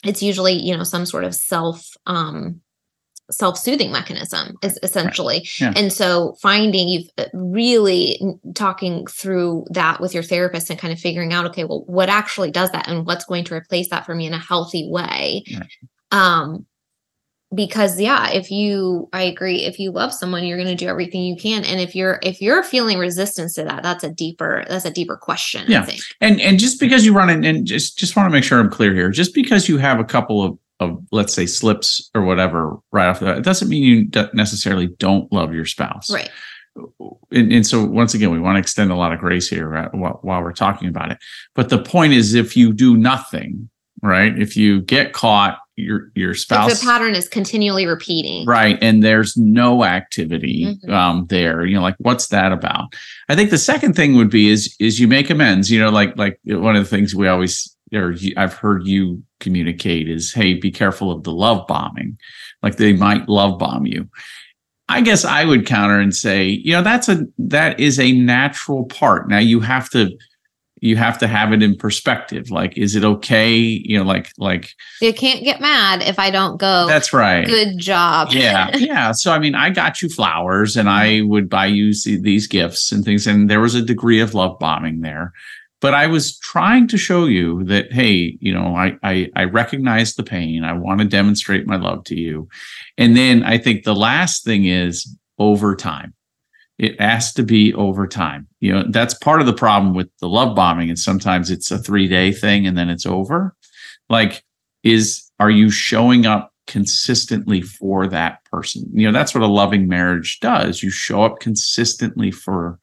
it's 0.03 0.23
usually, 0.23 0.53
you 0.53 0.75
know, 0.75 0.83
some 0.83 1.05
sort 1.05 1.23
of 1.25 1.35
self 1.35 1.85
um 2.07 2.61
self-soothing 3.31 3.91
mechanism 3.91 4.55
is 4.61 4.77
essentially 4.83 5.47
Yeah. 5.59 5.73
and 5.75 5.91
so 5.91 6.35
finding 6.41 6.87
you've 6.89 7.09
uh, 7.17 7.25
really 7.33 8.19
talking 8.55 9.07
through 9.07 9.65
that 9.71 9.99
with 10.01 10.13
your 10.13 10.23
therapist 10.23 10.69
and 10.69 10.77
kind 10.79 10.93
of 10.93 10.99
figuring 10.99 11.33
out 11.33 11.45
okay 11.47 11.63
well 11.63 11.83
what 11.87 12.09
actually 12.09 12.51
does 12.51 12.71
that 12.71 12.87
and 12.87 13.05
what's 13.05 13.25
going 13.25 13.43
to 13.45 13.53
replace 13.55 13.89
that 13.89 14.05
for 14.05 14.13
me 14.15 14.27
in 14.27 14.33
a 14.33 14.39
healthy 14.39 14.87
way 14.89 15.43
Right. 15.53 15.67
um 16.11 16.65
because 17.53 17.99
yeah 17.99 18.29
if 18.31 18.49
you 18.49 19.09
i 19.11 19.21
agree 19.23 19.63
if 19.65 19.77
you 19.77 19.91
love 19.91 20.13
someone 20.13 20.45
you're 20.45 20.57
going 20.57 20.69
to 20.69 20.75
do 20.75 20.87
everything 20.87 21.21
you 21.23 21.35
can 21.35 21.65
and 21.65 21.81
if 21.81 21.93
you're 21.95 22.17
if 22.23 22.41
you're 22.41 22.63
feeling 22.63 22.97
resistance 22.97 23.53
to 23.55 23.63
that 23.65 23.83
that's 23.83 24.05
a 24.05 24.09
deeper 24.09 24.63
that's 24.69 24.85
a 24.85 24.91
deeper 24.91 25.17
question 25.17 25.65
Yeah. 25.67 25.81
i 25.81 25.85
think 25.85 25.99
and 26.21 26.39
and 26.39 26.59
just 26.59 26.79
because 26.79 27.05
you 27.05 27.13
run 27.13 27.29
it 27.29 27.45
and 27.45 27.65
just 27.67 27.97
just 27.97 28.15
want 28.15 28.27
to 28.27 28.31
make 28.31 28.45
sure 28.45 28.57
i'm 28.59 28.69
clear 28.69 28.93
here 28.93 29.09
just 29.09 29.33
because 29.33 29.67
you 29.67 29.77
have 29.79 29.99
a 29.99 30.05
couple 30.05 30.41
of 30.43 30.57
of 30.81 31.01
let's 31.11 31.33
say 31.33 31.45
slips 31.45 32.09
or 32.13 32.23
whatever 32.23 32.77
right 32.91 33.07
off 33.07 33.19
the 33.19 33.25
bat 33.25 33.37
it 33.37 33.43
doesn't 33.43 33.69
mean 33.69 33.83
you 33.83 34.27
necessarily 34.33 34.87
don't 34.87 35.31
love 35.31 35.53
your 35.53 35.65
spouse. 35.65 36.11
Right. 36.11 36.29
And, 37.31 37.51
and 37.51 37.67
so 37.67 37.85
once 37.85 38.13
again 38.13 38.31
we 38.31 38.39
want 38.39 38.55
to 38.55 38.59
extend 38.59 38.91
a 38.91 38.95
lot 38.95 39.13
of 39.13 39.19
grace 39.19 39.47
here 39.47 39.67
right, 39.67 39.93
while, 39.93 40.19
while 40.21 40.41
we're 40.41 40.53
talking 40.53 40.89
about 40.89 41.11
it. 41.11 41.19
But 41.53 41.69
the 41.69 41.81
point 41.81 42.13
is 42.13 42.33
if 42.33 42.57
you 42.57 42.73
do 42.73 42.97
nothing 42.97 43.69
right 44.01 44.37
if 44.37 44.57
you 44.57 44.81
get 44.81 45.13
caught 45.13 45.59
your 45.77 46.11
your 46.15 46.31
if 46.31 46.39
spouse 46.39 46.79
the 46.81 46.85
pattern 46.85 47.15
is 47.15 47.27
continually 47.29 47.85
repeating. 47.87 48.45
Right 48.45 48.77
and 48.81 49.01
there's 49.03 49.35
no 49.37 49.83
activity 49.83 50.77
Mhm. 50.85 50.89
um 50.91 51.25
there 51.29 51.65
you 51.65 51.75
know 51.75 51.81
like 51.81 51.95
what's 51.99 52.27
that 52.27 52.51
about? 52.51 52.93
I 53.29 53.35
think 53.35 53.49
the 53.49 53.57
second 53.57 53.95
thing 53.95 54.15
would 54.15 54.29
be 54.29 54.49
is 54.49 54.75
is 54.79 54.99
you 54.99 55.07
make 55.07 55.29
amends 55.29 55.71
you 55.71 55.79
know 55.79 55.89
like 55.89 56.17
like 56.17 56.39
one 56.45 56.75
of 56.75 56.83
the 56.83 56.89
things 56.89 57.15
we 57.15 57.27
always 57.27 57.75
or 57.93 58.15
i've 58.37 58.53
heard 58.53 58.85
you 58.85 59.21
communicate 59.39 60.09
is 60.09 60.33
hey 60.33 60.53
be 60.53 60.71
careful 60.71 61.11
of 61.11 61.23
the 61.23 61.31
love 61.31 61.65
bombing 61.67 62.17
like 62.63 62.75
they 62.77 62.93
might 62.93 63.27
love 63.27 63.57
bomb 63.59 63.85
you. 63.85 64.07
I 64.89 64.99
guess 65.01 65.23
i 65.23 65.45
would 65.45 65.65
counter 65.65 65.99
and 65.99 66.13
say 66.13 66.47
you 66.49 66.73
know 66.73 66.83
that's 66.83 67.07
a 67.07 67.23
that 67.37 67.79
is 67.79 67.97
a 67.99 68.11
natural 68.11 68.85
part. 68.85 69.29
Now 69.29 69.39
you 69.39 69.61
have 69.61 69.89
to 69.91 70.09
you 70.81 70.97
have 70.97 71.19
to 71.19 71.27
have 71.27 71.53
it 71.53 71.61
in 71.61 71.75
perspective. 71.75 72.49
Like 72.49 72.77
is 72.77 72.95
it 72.95 73.03
okay? 73.03 73.55
You 73.55 73.99
know 73.99 74.03
like 74.03 74.31
like 74.37 74.75
you 74.99 75.13
can't 75.13 75.43
get 75.43 75.61
mad 75.61 76.01
if 76.01 76.19
i 76.19 76.29
don't 76.31 76.57
go 76.57 76.87
that's 76.87 77.13
right. 77.13 77.45
good 77.45 77.77
job. 77.77 78.29
Yeah 78.31 78.75
yeah. 78.75 79.11
So 79.11 79.31
i 79.31 79.39
mean 79.39 79.55
i 79.55 79.69
got 79.69 80.01
you 80.01 80.09
flowers 80.09 80.75
and 80.75 80.89
i 80.89 81.21
would 81.21 81.49
buy 81.49 81.67
you 81.67 81.93
these 82.03 82.47
gifts 82.47 82.91
and 82.91 83.05
things 83.05 83.27
and 83.27 83.49
there 83.49 83.61
was 83.61 83.75
a 83.75 83.81
degree 83.81 84.19
of 84.19 84.33
love 84.33 84.59
bombing 84.59 85.01
there. 85.01 85.33
But 85.79 85.93
i 85.93 86.07
was 86.07 86.37
trying 86.39 86.87
to 86.89 86.97
show 86.97 87.25
you 87.25 87.63
that 87.65 87.93
hey 87.93 88.37
you 88.41 88.53
know 88.53 88.75
i 88.75 88.97
i, 89.03 89.29
I 89.35 89.43
recognize 89.45 90.15
the 90.15 90.23
pain. 90.23 90.63
I 90.63 90.73
want 90.73 90.99
to 91.01 91.07
demonstrate 91.07 91.67
my 91.67 91.77
love 91.77 92.03
to 92.05 92.19
you. 92.19 92.49
And 92.97 93.15
then 93.15 93.43
i 93.43 93.57
think 93.57 93.83
the 93.83 93.95
last 93.95 94.43
thing 94.43 94.65
is 94.65 95.15
over 95.37 95.75
time 95.75 96.13
it 96.77 96.99
has 96.99 97.33
to 97.33 97.43
be 97.43 97.73
over 97.73 98.07
time. 98.07 98.47
You 98.59 98.73
know 98.73 98.83
that's 98.89 99.13
part 99.13 99.41
of 99.41 99.47
the 99.47 99.53
problem 99.53 99.93
with 99.93 100.09
the 100.19 100.29
love 100.29 100.55
bombing 100.55 100.89
and 100.89 100.99
sometimes 100.99 101.51
it's 101.51 101.71
a 101.71 101.77
three 101.77 102.07
day 102.07 102.31
thing 102.31 102.67
and 102.67 102.77
then 102.77 102.89
it's 102.89 103.05
over. 103.05 103.55
Like 104.09 104.43
is 104.83 105.29
are 105.39 105.51
you 105.51 105.69
showing 105.69 106.25
up 106.25 106.53
consistently 106.67 107.61
for 107.61 108.07
that 108.07 108.43
person? 108.45 108.89
You 108.93 109.07
know 109.07 109.13
that's 109.13 109.33
what 109.33 109.43
a 109.43 109.47
loving 109.47 109.87
marriage 109.87 110.39
does. 110.39 110.83
You 110.83 110.89
show 110.89 111.23
up 111.23 111.39
consistently 111.39 112.31
for 112.31 112.79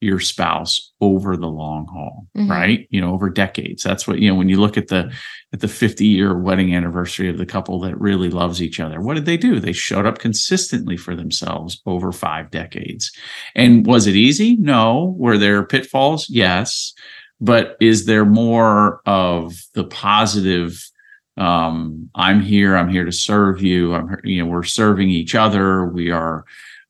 your 0.00 0.20
spouse 0.20 0.92
over 1.00 1.36
the 1.36 1.48
long 1.48 1.86
haul 1.86 2.26
Mhm. 2.36 2.48
right 2.50 2.86
you 2.90 3.00
know 3.00 3.12
over 3.12 3.28
decades 3.28 3.82
that's 3.82 4.06
what 4.06 4.18
you 4.20 4.28
know 4.28 4.34
when 4.36 4.48
you 4.48 4.60
look 4.60 4.76
at 4.76 4.88
the 4.88 5.12
at 5.52 5.60
the 5.60 5.68
50 5.68 6.06
year 6.06 6.38
wedding 6.38 6.74
anniversary 6.74 7.28
of 7.28 7.38
the 7.38 7.46
couple 7.46 7.80
that 7.80 7.98
really 8.00 8.30
loves 8.30 8.62
each 8.62 8.78
other 8.80 9.00
what 9.00 9.14
did 9.14 9.26
they 9.26 9.36
do 9.36 9.58
they 9.58 9.72
showed 9.72 10.06
up 10.06 10.18
consistently 10.18 10.96
for 10.96 11.16
themselves 11.16 11.80
over 11.86 12.12
five 12.12 12.50
decades 12.50 13.10
and 13.54 13.86
was 13.86 14.06
it 14.06 14.14
easy 14.14 14.56
no 14.56 15.14
were 15.18 15.38
there 15.38 15.64
pitfalls 15.64 16.26
yes 16.30 16.92
but 17.40 17.76
is 17.80 18.06
there 18.06 18.24
more 18.24 19.00
of 19.06 19.54
the 19.74 19.84
positive 19.84 20.84
um, 21.36 22.10
I'm 22.16 22.40
here. 22.40 22.76
I'm 22.76 22.88
here 22.88 23.04
to 23.04 23.12
serve 23.12 23.62
you. 23.62 23.94
I'm, 23.94 24.16
you 24.24 24.42
know, 24.42 24.50
we're 24.50 24.64
serving 24.64 25.08
each 25.10 25.36
other. 25.36 25.84
We 25.86 26.10
are 26.10 26.44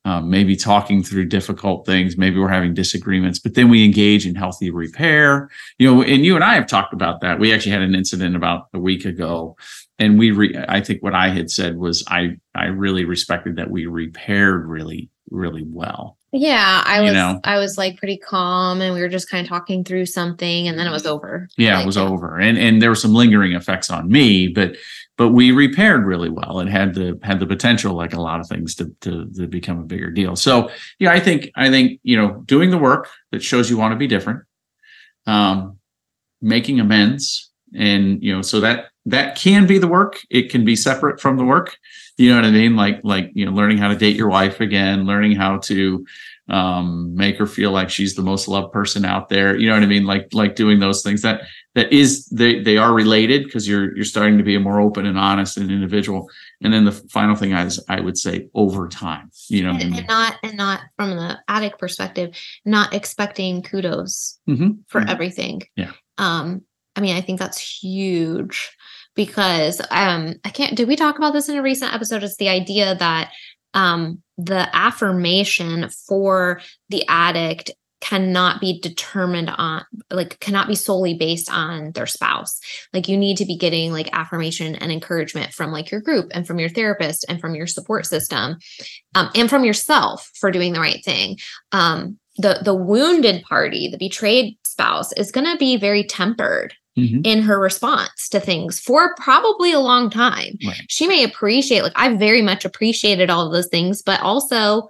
um, 0.08 0.30
maybe 0.30 0.56
talking 0.56 1.02
through 1.02 1.26
difficult 1.26 1.84
things. 1.84 2.16
Maybe 2.16 2.38
we're 2.38 2.48
having 2.48 2.72
disagreements, 2.72 3.38
but 3.38 3.54
then 3.54 3.68
we 3.68 3.84
engage 3.84 4.26
in 4.26 4.34
healthy 4.34 4.70
repair. 4.70 5.50
You 5.78 5.86
know, 5.92 6.02
and 6.02 6.24
you 6.24 6.34
and 6.34 6.42
I 6.42 6.54
have 6.54 6.66
talked 6.66 6.94
about 6.94 7.20
that. 7.20 7.38
We 7.38 7.52
actually 7.52 7.72
had 7.72 7.82
an 7.82 7.94
incident 7.94 8.34
about 8.34 8.68
a 8.72 8.78
week 8.78 9.04
ago, 9.04 9.58
and 9.98 10.18
we. 10.18 10.30
Re- 10.30 10.64
I 10.66 10.80
think 10.80 11.02
what 11.02 11.14
I 11.14 11.28
had 11.28 11.50
said 11.50 11.76
was 11.76 12.04
I 12.08 12.38
I 12.54 12.66
really 12.66 13.04
respected 13.04 13.56
that 13.56 13.70
we 13.70 13.84
repaired 13.84 14.66
really 14.66 15.10
really 15.30 15.64
well. 15.66 16.16
Yeah, 16.32 16.82
I 16.86 17.00
You 17.00 17.04
was 17.04 17.12
know? 17.12 17.40
I 17.44 17.58
was 17.58 17.76
like 17.76 17.98
pretty 17.98 18.16
calm 18.16 18.80
and 18.80 18.94
we 18.94 19.00
were 19.00 19.08
just 19.08 19.30
kind 19.30 19.44
of 19.44 19.48
talking 19.48 19.84
through 19.84 20.06
something 20.06 20.68
and 20.68 20.78
then 20.78 20.86
it 20.86 20.90
was 20.90 21.06
over. 21.06 21.48
Yeah, 21.58 21.76
Like, 21.76 21.84
it 21.84 21.86
was 21.86 21.98
over, 21.98 22.38
and 22.38 22.56
and 22.56 22.80
there 22.80 22.88
were 22.90 22.94
some 22.96 23.12
lingering 23.12 23.52
effects 23.52 23.90
on 23.90 24.08
me, 24.08 24.48
but 24.48 24.76
but 25.18 25.30
we 25.30 25.50
repaired 25.50 26.06
really 26.06 26.30
well 26.30 26.60
and 26.60 26.70
had 26.70 26.94
the 26.94 27.18
had 27.22 27.40
the 27.40 27.46
potential, 27.46 27.94
like 27.94 28.14
a 28.14 28.20
lot 28.20 28.40
of 28.40 28.46
things, 28.46 28.74
to 28.76 28.94
to, 29.00 29.26
to 29.34 29.46
become 29.48 29.80
a 29.80 29.84
bigger 29.84 30.10
deal. 30.10 30.36
So 30.36 30.70
yeah, 31.00 31.10
I 31.10 31.20
think 31.20 31.50
I 31.56 31.68
think 31.68 32.00
you 32.04 32.16
know 32.16 32.42
doing 32.46 32.70
the 32.70 32.78
work 32.78 33.10
that 33.32 33.42
shows 33.42 33.68
you 33.68 33.76
want 33.76 33.92
to 33.92 33.96
be 33.96 34.06
different, 34.06 34.44
um, 35.26 35.78
making 36.40 36.78
amends, 36.78 37.50
and 37.74 38.22
you 38.22 38.34
know 38.34 38.42
so 38.42 38.60
that 38.60 38.86
that 39.06 39.36
can 39.36 39.66
be 39.66 39.78
the 39.78 39.88
work. 39.88 40.20
It 40.30 40.50
can 40.50 40.64
be 40.64 40.76
separate 40.76 41.20
from 41.20 41.36
the 41.36 41.44
work. 41.44 41.76
You 42.16 42.30
know 42.30 42.36
what 42.36 42.44
I 42.44 42.52
mean? 42.52 42.76
Like 42.76 43.00
like 43.02 43.32
you 43.34 43.44
know 43.44 43.50
learning 43.50 43.78
how 43.78 43.88
to 43.88 43.96
date 43.96 44.16
your 44.16 44.28
wife 44.28 44.60
again, 44.60 45.04
learning 45.04 45.32
how 45.32 45.58
to 45.58 46.06
um 46.50 47.14
make 47.14 47.36
her 47.36 47.46
feel 47.46 47.70
like 47.72 47.90
she's 47.90 48.14
the 48.14 48.22
most 48.22 48.48
loved 48.48 48.72
person 48.72 49.04
out 49.04 49.28
there 49.28 49.56
you 49.58 49.66
know 49.68 49.74
what 49.74 49.82
i 49.82 49.86
mean 49.86 50.04
like 50.06 50.26
like 50.32 50.54
doing 50.56 50.78
those 50.78 51.02
things 51.02 51.20
that 51.22 51.42
that 51.74 51.92
is 51.92 52.26
they 52.30 52.60
they 52.60 52.76
are 52.78 52.94
related 52.94 53.44
because 53.44 53.68
you're 53.68 53.94
you're 53.94 54.04
starting 54.04 54.38
to 54.38 54.44
be 54.44 54.54
a 54.54 54.60
more 54.60 54.80
open 54.80 55.04
and 55.04 55.18
honest 55.18 55.56
and 55.58 55.70
individual 55.70 56.26
and 56.62 56.72
then 56.72 56.84
the 56.86 56.92
final 56.92 57.34
thing 57.36 57.52
i 57.52 57.62
was 57.64 57.84
i 57.88 58.00
would 58.00 58.16
say 58.16 58.48
over 58.54 58.88
time 58.88 59.30
you 59.48 59.62
know 59.62 59.72
what 59.72 59.80
I 59.80 59.84
And, 59.84 59.90
mean? 59.90 59.98
and 60.00 60.08
not 60.08 60.34
and 60.42 60.56
not 60.56 60.80
from 60.96 61.10
the 61.16 61.38
addict 61.48 61.78
perspective, 61.78 62.34
not 62.64 62.94
expecting 62.94 63.62
kudos 63.62 64.38
Mhm. 64.48 64.78
for 64.88 65.00
Mhm. 65.02 65.10
everything. 65.10 65.62
Yeah. 65.76 65.92
Um, 66.16 66.62
I 66.96 67.00
mean, 67.00 67.14
I 67.16 67.20
think 67.20 67.38
that's 67.38 67.60
huge 67.82 68.70
because 69.14 69.80
um 69.90 70.34
I 70.44 70.50
can't 70.50 70.76
did 70.76 70.88
we 70.88 70.96
talk 70.96 71.16
about 71.18 71.32
this 71.32 71.48
in 71.48 71.56
a 71.56 71.62
recent 71.62 71.94
episode? 71.94 72.22
It's 72.22 72.36
the 72.36 72.48
idea 72.48 72.94
that 72.96 73.30
um 73.74 74.22
the 74.36 74.68
affirmation 74.74 75.88
for 76.06 76.60
the 76.88 77.04
addict 77.08 77.72
cannot 78.00 78.60
be 78.60 78.80
determined 78.80 79.50
on 79.50 79.84
like 80.10 80.38
cannot 80.40 80.68
be 80.68 80.74
solely 80.74 81.14
based 81.14 81.52
on 81.52 81.90
their 81.92 82.06
spouse. 82.06 82.60
Like 82.92 83.08
you 83.08 83.16
need 83.16 83.36
to 83.38 83.44
be 83.44 83.56
getting 83.56 83.92
like 83.92 84.08
affirmation 84.12 84.76
and 84.76 84.92
encouragement 84.92 85.52
from 85.52 85.72
like 85.72 85.90
your 85.90 86.00
group 86.00 86.30
and 86.32 86.46
from 86.46 86.58
your 86.58 86.68
therapist 86.68 87.24
and 87.28 87.40
from 87.40 87.54
your 87.54 87.66
support 87.66 88.06
system 88.06 88.58
um, 89.14 89.30
and 89.34 89.50
from 89.50 89.64
yourself 89.64 90.30
for 90.34 90.50
doing 90.50 90.72
the 90.72 90.80
right 90.80 91.04
thing. 91.04 91.38
Um, 91.72 92.18
the 92.36 92.60
the 92.62 92.74
wounded 92.74 93.42
party 93.42 93.88
the 93.88 93.98
betrayed 93.98 94.56
spouse 94.64 95.12
is 95.14 95.32
going 95.32 95.46
to 95.46 95.56
be 95.58 95.76
very 95.76 96.04
tempered 96.04 96.74
Mhm. 96.98 97.26
in 97.26 97.42
her 97.42 97.58
response 97.58 98.28
to 98.30 98.40
things 98.40 98.80
for 98.80 99.14
probably 99.16 99.72
a 99.72 99.80
long 99.80 100.10
time 100.10 100.58
Right. 100.66 100.82
she 100.88 101.06
may 101.06 101.22
appreciate 101.24 101.82
like 101.82 101.92
i 101.96 102.14
very 102.14 102.42
much 102.42 102.64
appreciated 102.64 103.30
all 103.30 103.46
of 103.46 103.52
those 103.52 103.68
things 103.68 104.02
but 104.02 104.20
also 104.20 104.88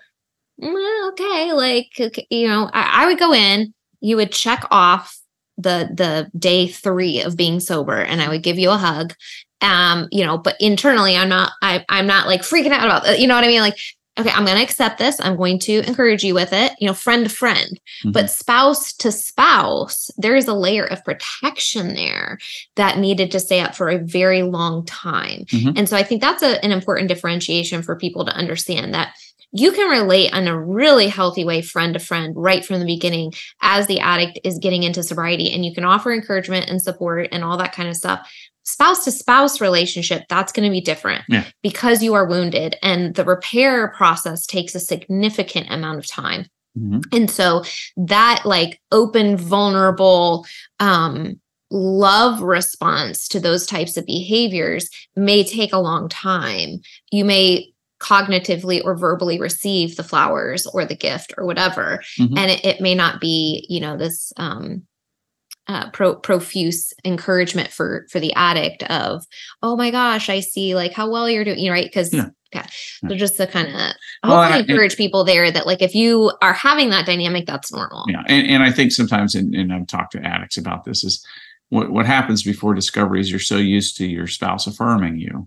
mm, 0.61 1.09
okay 1.12 1.52
like 1.52 1.88
okay, 2.00 2.26
you 2.30 2.48
know 2.48 2.70
I, 2.72 3.02
I 3.02 3.06
would 3.06 3.18
go 3.18 3.32
in 3.34 3.72
you 4.00 4.16
would 4.16 4.32
check 4.32 4.64
off 4.70 5.16
the 5.56 5.88
the 5.92 6.30
day 6.38 6.68
three 6.68 7.20
of 7.20 7.36
being 7.36 7.61
sober 7.61 7.96
and 8.00 8.22
i 8.22 8.28
would 8.28 8.42
give 8.42 8.59
you 8.59 8.70
a 8.70 8.76
hug 8.78 9.14
um 9.61 10.06
you 10.12 10.24
know 10.24 10.38
but 10.38 10.56
internally 10.61 11.16
i'm 11.16 11.28
not 11.28 11.52
I, 11.62 11.84
i'm 11.88 12.06
not 12.06 12.26
like 12.28 12.42
freaking 12.42 12.70
out 12.70 12.84
about 12.84 13.04
that 13.04 13.18
you 13.20 13.26
know 13.26 13.34
what 13.34 13.44
i 13.44 13.48
mean 13.48 13.61
like 13.61 13.78
okay 14.18 14.30
i'm 14.30 14.44
going 14.44 14.56
to 14.56 14.62
accept 14.62 14.98
this 14.98 15.20
i'm 15.20 15.36
going 15.36 15.58
to 15.58 15.86
encourage 15.86 16.22
you 16.24 16.34
with 16.34 16.52
it 16.52 16.72
you 16.78 16.86
know 16.86 16.94
friend 16.94 17.24
to 17.24 17.30
friend 17.34 17.80
Mhm. 18.04 18.12
but 18.12 18.30
spouse 18.30 18.92
to 18.94 19.10
spouse 19.12 20.10
there 20.18 20.36
is 20.36 20.46
a 20.48 20.54
layer 20.54 20.84
of 20.84 21.04
protection 21.04 21.94
there 21.94 22.38
that 22.76 22.98
needed 22.98 23.30
to 23.32 23.40
stay 23.40 23.60
up 23.60 23.74
for 23.74 23.88
a 23.88 23.98
very 23.98 24.42
long 24.42 24.84
time 24.86 25.44
Mhm. 25.50 25.74
and 25.76 25.88
so 25.88 25.96
i 25.96 26.02
think 26.02 26.20
that's 26.20 26.42
a, 26.42 26.62
an 26.64 26.72
important 26.72 27.08
differentiation 27.08 27.82
for 27.82 27.96
people 27.96 28.24
to 28.24 28.32
understand 28.32 28.94
that 28.94 29.12
you 29.53 29.72
can 29.72 29.88
relate 29.90 30.32
in 30.32 30.46
a 30.46 30.61
really 30.61 31.09
healthy 31.09 31.44
way 31.44 31.62
friend 31.62 31.94
to 31.94 32.01
friend 32.01 32.34
right 32.36 32.64
from 32.64 32.80
the 32.80 32.86
beginning 32.86 33.32
as 33.62 33.86
the 33.86 34.01
addict 34.01 34.38
is 34.44 34.59
getting 34.59 34.82
into 34.82 35.03
sobriety 35.03 35.51
and 35.51 35.64
you 35.64 35.74
can 35.74 35.84
offer 35.84 36.12
encouragement 36.12 36.68
and 36.68 36.82
support 36.82 37.28
and 37.32 37.42
all 37.44 37.57
that 37.57 37.72
kind 37.72 37.88
of 37.88 37.96
stuff 37.96 38.30
spouse 38.64 39.05
to 39.05 39.11
spouse 39.11 39.61
relationship 39.62 40.22
that's 40.28 40.53
going 40.53 40.68
to 40.68 40.70
be 40.72 40.80
different 40.82 41.24
Yeah. 41.28 41.44
because 41.62 42.03
you 42.03 42.12
are 42.14 42.26
wounded 42.26 42.76
and 42.82 43.14
the 43.14 43.24
repair 43.24 43.88
process 43.96 44.44
takes 44.46 44.74
a 44.74 44.80
significant 44.80 45.70
amount 45.70 45.99
of 45.99 46.07
time 46.07 46.46
Mhm. 46.78 47.03
and 47.14 47.30
so 47.30 47.64
that 47.96 48.42
like 48.44 48.80
open 48.92 49.36
vulnerable 49.38 50.46
um 50.80 51.40
love 51.70 52.40
response 52.42 53.28
to 53.28 53.40
those 53.40 53.66
types 53.66 53.96
of 53.96 54.05
behaviors 54.07 54.88
may 55.16 55.42
take 55.44 55.72
a 55.72 55.78
long 55.78 56.09
time 56.09 56.80
you 57.11 57.24
may 57.24 57.72
cognitively 58.01 58.80
or 58.84 58.96
verbally 58.96 59.38
receive 59.40 59.96
the 59.96 60.03
flowers 60.05 60.66
or 60.66 60.84
the 60.84 60.94
gift 60.96 61.32
or 61.36 61.44
whatever. 61.46 62.03
Mhm. 62.18 62.38
and 62.38 62.51
it, 62.51 62.64
it 62.64 62.80
may 62.80 62.94
not 62.94 63.20
be 63.20 63.66
you 63.68 63.80
know 63.80 63.96
this 63.96 64.32
um 64.36 64.82
uh, 65.66 65.90
pro, 65.90 66.14
profuse 66.14 66.94
encouragement 67.05 67.70
for 67.70 68.07
for 68.11 68.20
the 68.20 68.32
addict 68.34 68.82
of 68.84 69.22
oh 69.62 69.76
my 69.76 69.90
gosh 69.90 70.30
i 70.30 70.40
see 70.40 70.74
like 70.74 70.92
how 70.94 71.11
well 71.11 71.28
you're 71.28 71.44
doing 71.44 71.59
you 71.59 71.66
know, 71.66 71.72
right? 71.72 71.84
Because 71.86 72.14
Yeah. 72.14 72.28
yeah. 72.55 72.66
So 73.07 73.14
just 73.16 73.36
to 73.36 73.46
kind 73.46 73.68
of 73.68 73.74
Well, 73.74 73.92
hopefully 74.42 74.55
I- 74.55 74.59
encourage 74.61 74.96
people 74.96 75.24
there 75.24 75.51
that 75.51 75.66
like 75.66 75.82
if 75.82 75.94
you 75.94 76.32
are 76.40 76.55
having 76.55 76.88
that 76.90 77.05
dynamic 77.05 77.44
that's 77.46 77.70
normal. 77.70 78.07
Yeah, 78.09 78.22
and, 78.28 78.46
and 78.46 78.62
I 78.62 78.70
think 78.72 78.92
sometimes, 78.92 79.34
and, 79.34 79.55
and 79.55 79.70
I've 79.72 79.86
talked 79.86 80.12
to 80.12 80.24
addicts 80.24 80.57
about 80.57 80.84
this, 80.84 81.05
is 81.05 81.22
what 81.68 81.90
what 81.90 82.07
happens 82.07 82.42
before 82.42 82.72
discovery 82.72 83.20
is 83.20 83.30
you're 83.30 83.38
so 83.38 83.59
used 83.59 83.99
to 83.99 84.07
your 84.07 84.26
spouse 84.26 84.66
affirming 84.66 85.18
you 85.18 85.46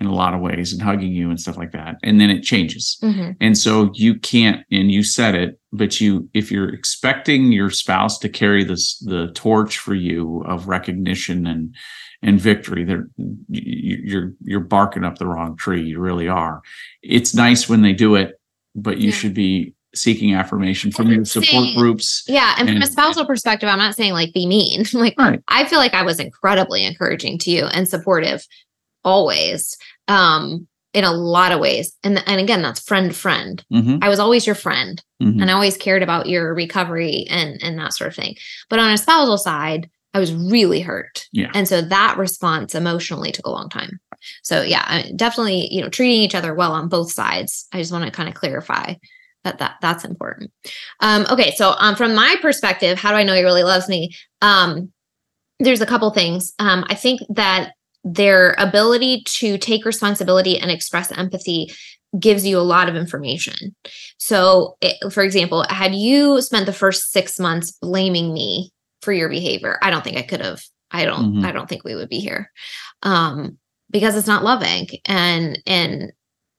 in 0.00 0.06
a 0.06 0.14
lot 0.14 0.32
of 0.32 0.40
ways 0.40 0.72
and 0.72 0.80
hugging 0.80 1.12
you 1.12 1.28
and 1.28 1.40
stuff 1.40 1.56
like 1.56 1.72
that, 1.72 1.96
and 2.04 2.20
then 2.20 2.30
it 2.30 2.42
changes, 2.42 2.98
Mhm. 3.02 3.34
and 3.40 3.58
so 3.58 3.90
you 3.94 4.14
can't. 4.14 4.64
And 4.70 4.92
you 4.92 5.02
said 5.02 5.34
it, 5.34 5.58
but 5.72 6.00
you 6.00 6.28
if 6.34 6.52
you're 6.52 6.68
expecting 6.68 7.50
your 7.52 7.70
spouse 7.70 8.18
to 8.20 8.28
carry 8.28 8.62
this 8.64 8.98
the 9.00 9.32
torch 9.34 9.78
for 9.78 9.94
you 9.94 10.42
of 10.46 10.68
recognition 10.68 11.46
and 11.46 11.74
and 12.22 12.40
victory, 12.40 12.84
they're 12.84 13.08
you- 13.48 14.02
you're 14.04 14.32
you're 14.44 14.60
barking 14.60 15.04
up 15.04 15.18
the 15.18 15.26
wrong 15.26 15.56
tree. 15.56 15.82
You 15.82 15.98
really 15.98 16.28
are. 16.28 16.62
It's 17.02 17.34
nice 17.34 17.68
when 17.68 17.82
they 17.82 17.92
do 17.92 18.14
it, 18.14 18.40
but 18.76 18.98
you 18.98 19.08
Yeah. 19.08 19.14
should 19.14 19.34
be 19.34 19.74
seeking 19.94 20.34
affirmation 20.34 20.92
from 20.92 21.10
your 21.10 21.24
support 21.24 21.46
Saying- 21.64 21.78
groups. 21.78 22.22
yeah 22.28 22.54
and 22.58 22.68
from 22.68 22.76
a 22.76 22.80
And- 22.82 22.92
spousal 22.92 23.24
perspective 23.24 23.70
i'm 23.70 23.78
not 23.78 23.96
saying 23.96 24.12
like 24.12 24.34
be 24.34 24.46
mean 24.46 24.84
like 24.92 25.14
Right. 25.18 25.40
i 25.48 25.64
feel 25.64 25.78
like 25.78 25.94
i 25.94 26.02
was 26.02 26.20
incredibly 26.20 26.84
encouraging 26.84 27.38
to 27.38 27.50
you 27.50 27.64
and 27.64 27.88
supportive 27.88 28.46
always 29.04 29.76
um 30.08 30.66
in 30.94 31.04
a 31.04 31.12
lot 31.12 31.52
of 31.52 31.60
ways 31.60 31.96
and 32.02 32.22
and 32.26 32.40
again 32.40 32.62
that's 32.62 32.80
friend 32.80 33.14
friend 33.14 33.64
Mhm, 33.72 33.98
i 34.02 34.08
was 34.08 34.18
always 34.18 34.46
your 34.46 34.54
friend 34.54 35.02
mhm. 35.22 35.40
and 35.40 35.50
I 35.50 35.54
always 35.54 35.76
cared 35.76 36.02
about 36.02 36.28
your 36.28 36.54
recovery 36.54 37.26
and 37.28 37.62
and 37.62 37.78
that 37.78 37.94
sort 37.94 38.08
of 38.08 38.16
thing. 38.16 38.36
But 38.70 38.78
on 38.78 38.92
a 38.92 38.98
spousal 38.98 39.38
side, 39.38 39.90
I 40.14 40.18
was 40.20 40.32
really 40.32 40.80
hurt. 40.80 41.26
Yeah. 41.32 41.50
And 41.54 41.68
so 41.68 41.82
that 41.82 42.16
response 42.16 42.74
emotionally 42.74 43.32
took 43.32 43.46
a 43.46 43.50
long 43.50 43.68
time. 43.68 44.00
So 44.42 44.62
yeah, 44.62 44.84
I 44.86 45.12
definitely, 45.14 45.68
you 45.72 45.82
know, 45.82 45.88
treating 45.88 46.22
each 46.22 46.34
other 46.34 46.54
well 46.54 46.72
on 46.72 46.88
both 46.88 47.12
sides. 47.12 47.66
I 47.72 47.78
just 47.78 47.92
want 47.92 48.04
to 48.04 48.10
kind 48.10 48.28
of 48.28 48.34
clarify 48.34 48.94
that 49.44 49.58
that 49.58 49.76
that's 49.80 50.04
important. 50.04 50.50
Um, 51.00 51.26
okay, 51.30 51.52
so 51.56 51.74
um, 51.78 51.94
from 51.94 52.14
my 52.14 52.36
perspective, 52.40 52.98
how 52.98 53.10
do 53.10 53.16
I 53.16 53.24
know 53.24 53.34
he 53.34 53.42
really 53.42 53.62
loves 53.62 53.88
me? 53.88 54.10
Um, 54.42 54.92
there's 55.60 55.80
a 55.80 55.86
couple 55.86 56.10
things. 56.10 56.52
Um, 56.58 56.84
I 56.88 56.94
think 56.94 57.20
that 57.30 57.72
their 58.04 58.54
ability 58.58 59.22
to 59.26 59.58
take 59.58 59.84
responsibility 59.84 60.58
and 60.58 60.70
express 60.70 61.12
empathy 61.12 61.70
gives 62.18 62.46
you 62.46 62.58
a 62.58 62.60
lot 62.60 62.88
of 62.88 62.96
information. 62.96 63.74
So, 64.18 64.76
it, 64.80 65.12
for 65.12 65.22
example, 65.22 65.64
had 65.68 65.94
you 65.94 66.40
spent 66.40 66.66
the 66.66 66.72
first 66.72 67.12
six 67.12 67.38
months 67.38 67.72
blaming 67.72 68.32
me 68.32 68.70
for 69.02 69.12
your 69.12 69.28
behavior, 69.28 69.78
I 69.82 69.90
don't 69.90 70.02
think 70.02 70.16
I 70.16 70.22
could 70.22 70.40
have. 70.40 70.62
I 70.90 71.04
don't. 71.04 71.34
Mhm. 71.34 71.44
I 71.44 71.52
don't 71.52 71.68
think 71.68 71.84
we 71.84 71.94
would 71.94 72.08
be 72.08 72.20
here, 72.20 72.50
um, 73.02 73.58
because 73.90 74.16
it's 74.16 74.26
not 74.26 74.42
loving. 74.44 74.88
And 75.04 75.58
and 75.66 76.12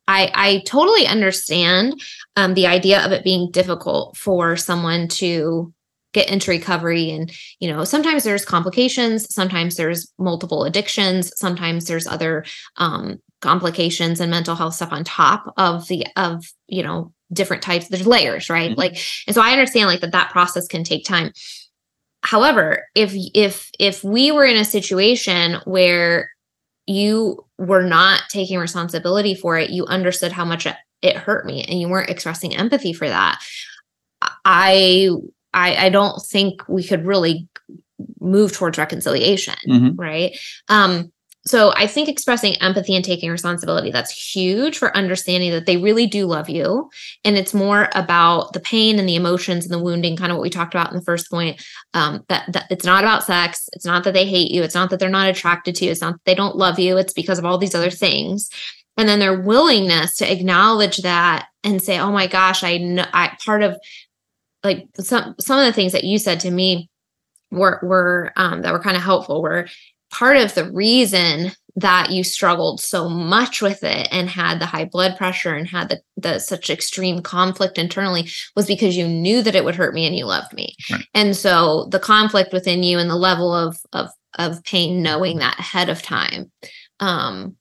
I 0.08 0.32
I 0.34 0.64
totally 0.66 1.08
understand 1.08 2.00
um, 2.36 2.54
the 2.54 2.68
idea 2.68 3.04
of 3.06 3.12
it 3.12 3.24
being 3.24 3.50
difficult 3.52 4.18
for 4.18 4.56
someone 4.56 5.08
to 5.08 5.74
get 6.14 6.30
into 6.30 6.52
recovery 6.52 7.12
and 7.12 7.32
you 7.60 7.72
know 7.72 7.84
sometimes 7.84 8.24
there's 8.24 8.46
complications 8.46 9.34
sometimes 9.34 9.76
there's 9.76 10.12
multiple 10.18 10.64
addictions 10.64 11.32
sometimes 11.36 11.86
there's 11.86 12.08
other 12.08 12.44
um, 12.78 13.20
complications 13.42 14.20
and 14.20 14.32
mental 14.32 14.56
health 14.56 14.74
stuff 14.74 14.92
on 14.92 15.04
top 15.04 15.54
of 15.58 15.88
the 15.88 16.06
of 16.16 16.46
you 16.68 16.84
know 16.84 17.14
different 17.32 17.62
types 17.62 17.88
there's 17.88 18.08
layers 18.08 18.50
right 18.50 18.72
Mhm. 18.72 18.78
like 18.78 18.98
and 19.28 19.36
so 19.36 19.42
i 19.42 19.52
understand 19.52 19.88
like 19.88 20.02
that 20.02 20.12
that 20.14 20.32
process 20.32 20.68
can 20.68 20.84
take 20.84 21.06
time 21.06 21.32
however 22.24 22.88
if 22.96 23.14
if 23.36 23.70
if 23.80 24.04
we 24.04 24.32
were 24.32 24.46
in 24.46 24.58
a 24.58 24.66
situation 24.66 25.58
where 25.66 26.32
you 26.88 27.46
were 27.60 27.84
not 27.84 28.24
taking 28.30 28.58
responsibility 28.58 29.36
for 29.36 29.60
it, 29.60 29.70
you 29.70 29.86
understood 29.86 30.32
how 30.32 30.44
much 30.44 30.66
it, 30.66 30.76
it 31.04 31.16
hurt 31.16 31.46
me 31.46 31.64
and 31.66 31.80
you 31.80 31.88
weren't 31.88 32.10
expressing 32.10 32.56
empathy 32.56 32.94
for 32.94 33.08
that. 33.08 33.40
I 34.44 35.10
I, 35.54 35.88
I 35.88 35.90
don't 35.90 36.22
think 36.22 36.62
we 36.68 36.84
could 36.84 37.06
really 37.06 37.48
move 38.20 38.54
towards 38.54 38.78
reconciliation, 38.78 39.56
Mhm. 39.68 39.94
right? 39.98 40.38
Um, 40.70 41.12
so 41.48 41.74
I 41.76 41.88
think 41.88 42.10
expressing 42.10 42.56
empathy 42.62 42.96
and 42.96 43.04
taking 43.04 43.32
responsibility 43.32 43.92
that's 43.92 44.12
huge 44.12 44.78
for 44.78 44.96
understanding 44.96 45.52
that 45.52 45.66
they 45.66 45.78
really 45.78 46.06
do 46.06 46.26
love 46.28 46.50
you, 46.50 46.90
and 47.24 47.38
it's 47.38 47.54
more 47.54 47.90
about 47.96 48.54
the 48.54 48.60
pain 48.60 49.00
and 49.00 49.08
the 49.08 49.16
emotions 49.16 49.66
and 49.66 49.74
the 49.74 49.82
wounding, 49.84 50.16
kind 50.18 50.32
of 50.32 50.38
what 50.38 50.44
we 50.44 50.50
talked 50.50 50.74
about 50.76 50.92
in 50.92 50.98
the 50.98 51.04
first 51.04 51.32
point. 51.32 51.64
Um, 51.94 52.24
that 52.28 52.52
that 52.52 52.66
it's 52.70 52.86
not 52.86 53.04
about 53.04 53.24
sex, 53.24 53.68
it's 53.74 53.86
not 53.86 54.04
that 54.04 54.14
they 54.14 54.26
hate 54.26 54.52
you, 54.52 54.62
it's 54.64 54.76
not 54.76 54.90
that 54.92 55.00
they're 55.00 55.10
not 55.10 55.30
attracted 55.30 55.76
to 55.76 55.86
you, 55.86 55.92
it's 55.92 56.02
not 56.02 56.14
that 56.14 56.26
they 56.26 56.36
don't 56.36 56.58
love 56.58 56.78
you, 56.78 56.98
it's 56.98 57.14
because 57.14 57.40
of 57.40 57.46
all 57.46 57.58
these 57.58 57.74
other 57.76 57.90
things. 57.90 58.50
And 58.98 59.08
then 59.08 59.20
their 59.20 59.40
willingness 59.42 60.18
to 60.18 60.32
acknowledge 60.32 60.98
that 60.98 61.48
and 61.64 61.82
say, 61.82 61.98
"Oh 61.98 62.12
my 62.12 62.28
gosh, 62.28 62.64
I 62.64 62.78
know 62.78 63.06
I 63.14 63.36
part 63.44 63.64
of." 63.64 63.78
Like 64.64 64.88
some 64.96 65.36
some 65.40 65.60
of 65.60 65.66
the 65.66 65.74
things 65.74 65.92
that 65.94 66.04
you 66.04 66.18
said 66.18 66.40
to 66.42 66.52
me 66.52 66.90
were 67.52 67.80
were 67.82 68.32
um, 68.36 68.62
that 68.62 68.74
were 68.74 68.80
kind 68.80 68.98
of 68.98 69.04
helpful 69.04 69.42
were 69.42 69.68
part 70.12 70.38
of 70.38 70.56
the 70.56 70.72
reason 70.72 71.52
that 71.76 72.10
you 72.12 72.24
struggled 72.24 72.82
so 72.82 73.08
much 73.08 73.62
with 73.62 73.84
it 73.84 74.08
and 74.12 74.28
had 74.28 74.60
the 74.60 74.66
high 74.66 74.84
blood 74.86 75.16
pressure 75.18 75.54
and 75.54 75.68
had 75.68 75.88
the, 75.90 76.02
the 76.18 76.40
such 76.40 76.70
extreme 76.70 77.22
conflict 77.22 77.78
internally 77.78 78.28
was 78.56 78.66
because 78.66 78.98
you 78.98 79.08
knew 79.08 79.42
that 79.42 79.56
it 79.56 79.64
would 79.64 79.76
hurt 79.76 79.94
me 79.94 80.06
and 80.08 80.16
you 80.16 80.26
loved 80.26 80.52
me 80.54 80.76
Right. 80.92 81.06
and 81.14 81.36
so 81.38 81.86
the 81.92 82.00
conflict 82.00 82.52
within 82.54 82.82
you 82.84 82.98
and 83.00 83.10
the 83.10 83.16
level 83.16 83.54
of 83.54 83.78
of 83.94 84.10
of 84.38 84.64
pain 84.64 85.02
knowing 85.02 85.38
that 85.40 85.58
ahead 85.60 85.90
of 85.90 86.02
time 86.02 86.52
um 87.00 87.56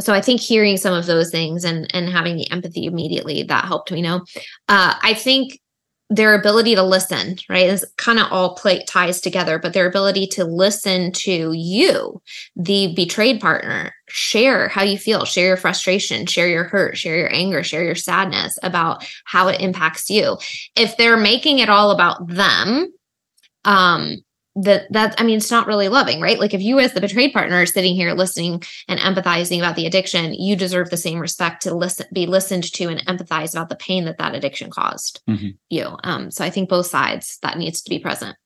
so 0.00 0.12
i 0.12 0.20
think 0.20 0.40
hearing 0.40 0.76
some 0.76 0.94
of 0.94 1.06
those 1.06 1.30
things 1.30 1.64
and 1.64 1.92
and 1.94 2.08
having 2.08 2.36
the 2.36 2.50
empathy 2.50 2.86
immediately 2.86 3.42
that 3.42 3.64
helped 3.64 3.90
me 3.90 4.02
know. 4.02 4.20
Uh 4.68 4.94
i 5.02 5.14
think 5.14 5.60
their 6.10 6.34
ability 6.34 6.74
to 6.74 6.82
listen 6.82 7.36
right 7.48 7.66
is 7.68 7.84
kind 7.96 8.18
of 8.18 8.30
all 8.30 8.54
play 8.54 8.84
ties 8.84 9.20
together 9.20 9.58
but 9.58 9.72
their 9.72 9.88
ability 9.88 10.26
to 10.26 10.44
listen 10.44 11.10
to 11.10 11.52
you 11.52 12.20
the 12.56 12.92
betrayed 12.94 13.40
partner 13.40 13.92
share 14.08 14.68
how 14.68 14.82
you 14.82 14.98
feel 14.98 15.24
share 15.24 15.46
your 15.46 15.56
frustration 15.56 16.26
share 16.26 16.46
your 16.46 16.64
hurt 16.64 16.96
share 16.96 17.16
your 17.16 17.32
anger 17.32 17.62
share 17.64 17.82
your 17.82 17.94
sadness 17.94 18.58
about 18.62 19.04
how 19.24 19.48
it 19.48 19.60
impacts 19.60 20.10
you. 20.10 20.36
If 20.76 20.96
they're 20.96 21.16
making 21.16 21.58
it 21.58 21.68
all 21.68 21.90
about 21.90 22.28
them 22.28 22.92
um 23.64 24.18
that 24.56 24.86
that 24.92 25.14
i 25.18 25.24
mean 25.24 25.38
it's 25.38 25.50
not 25.50 25.66
really 25.66 25.88
loving 25.88 26.20
right? 26.20 26.38
Like 26.38 26.54
if 26.54 26.62
you 26.62 26.78
as 26.78 26.92
the 26.92 27.00
betrayed 27.00 27.32
partner 27.32 27.56
are 27.56 27.66
sitting 27.66 27.94
here 27.96 28.12
listening 28.14 28.62
and 28.86 29.00
empathizing 29.00 29.58
about 29.58 29.74
the 29.74 29.86
addiction 29.86 30.32
you 30.34 30.54
deserve 30.54 30.90
the 30.90 30.96
same 30.96 31.18
respect 31.18 31.62
to 31.64 31.74
listen 31.74 32.06
be 32.12 32.26
listened 32.26 32.64
to 32.72 32.88
and 32.88 33.04
empathize 33.06 33.52
about 33.52 33.68
the 33.68 33.76
pain 33.76 34.04
that 34.04 34.18
that 34.18 34.34
addiction 34.34 34.70
caused 34.70 35.20
Mhm. 35.28 35.56
you. 35.70 35.96
Um 36.04 36.30
so 36.30 36.44
i 36.44 36.50
think 36.50 36.68
both 36.68 36.86
sides 36.86 37.38
that 37.42 37.58
needs 37.58 37.82
to 37.82 37.90
be 37.90 37.98
present. 37.98 38.36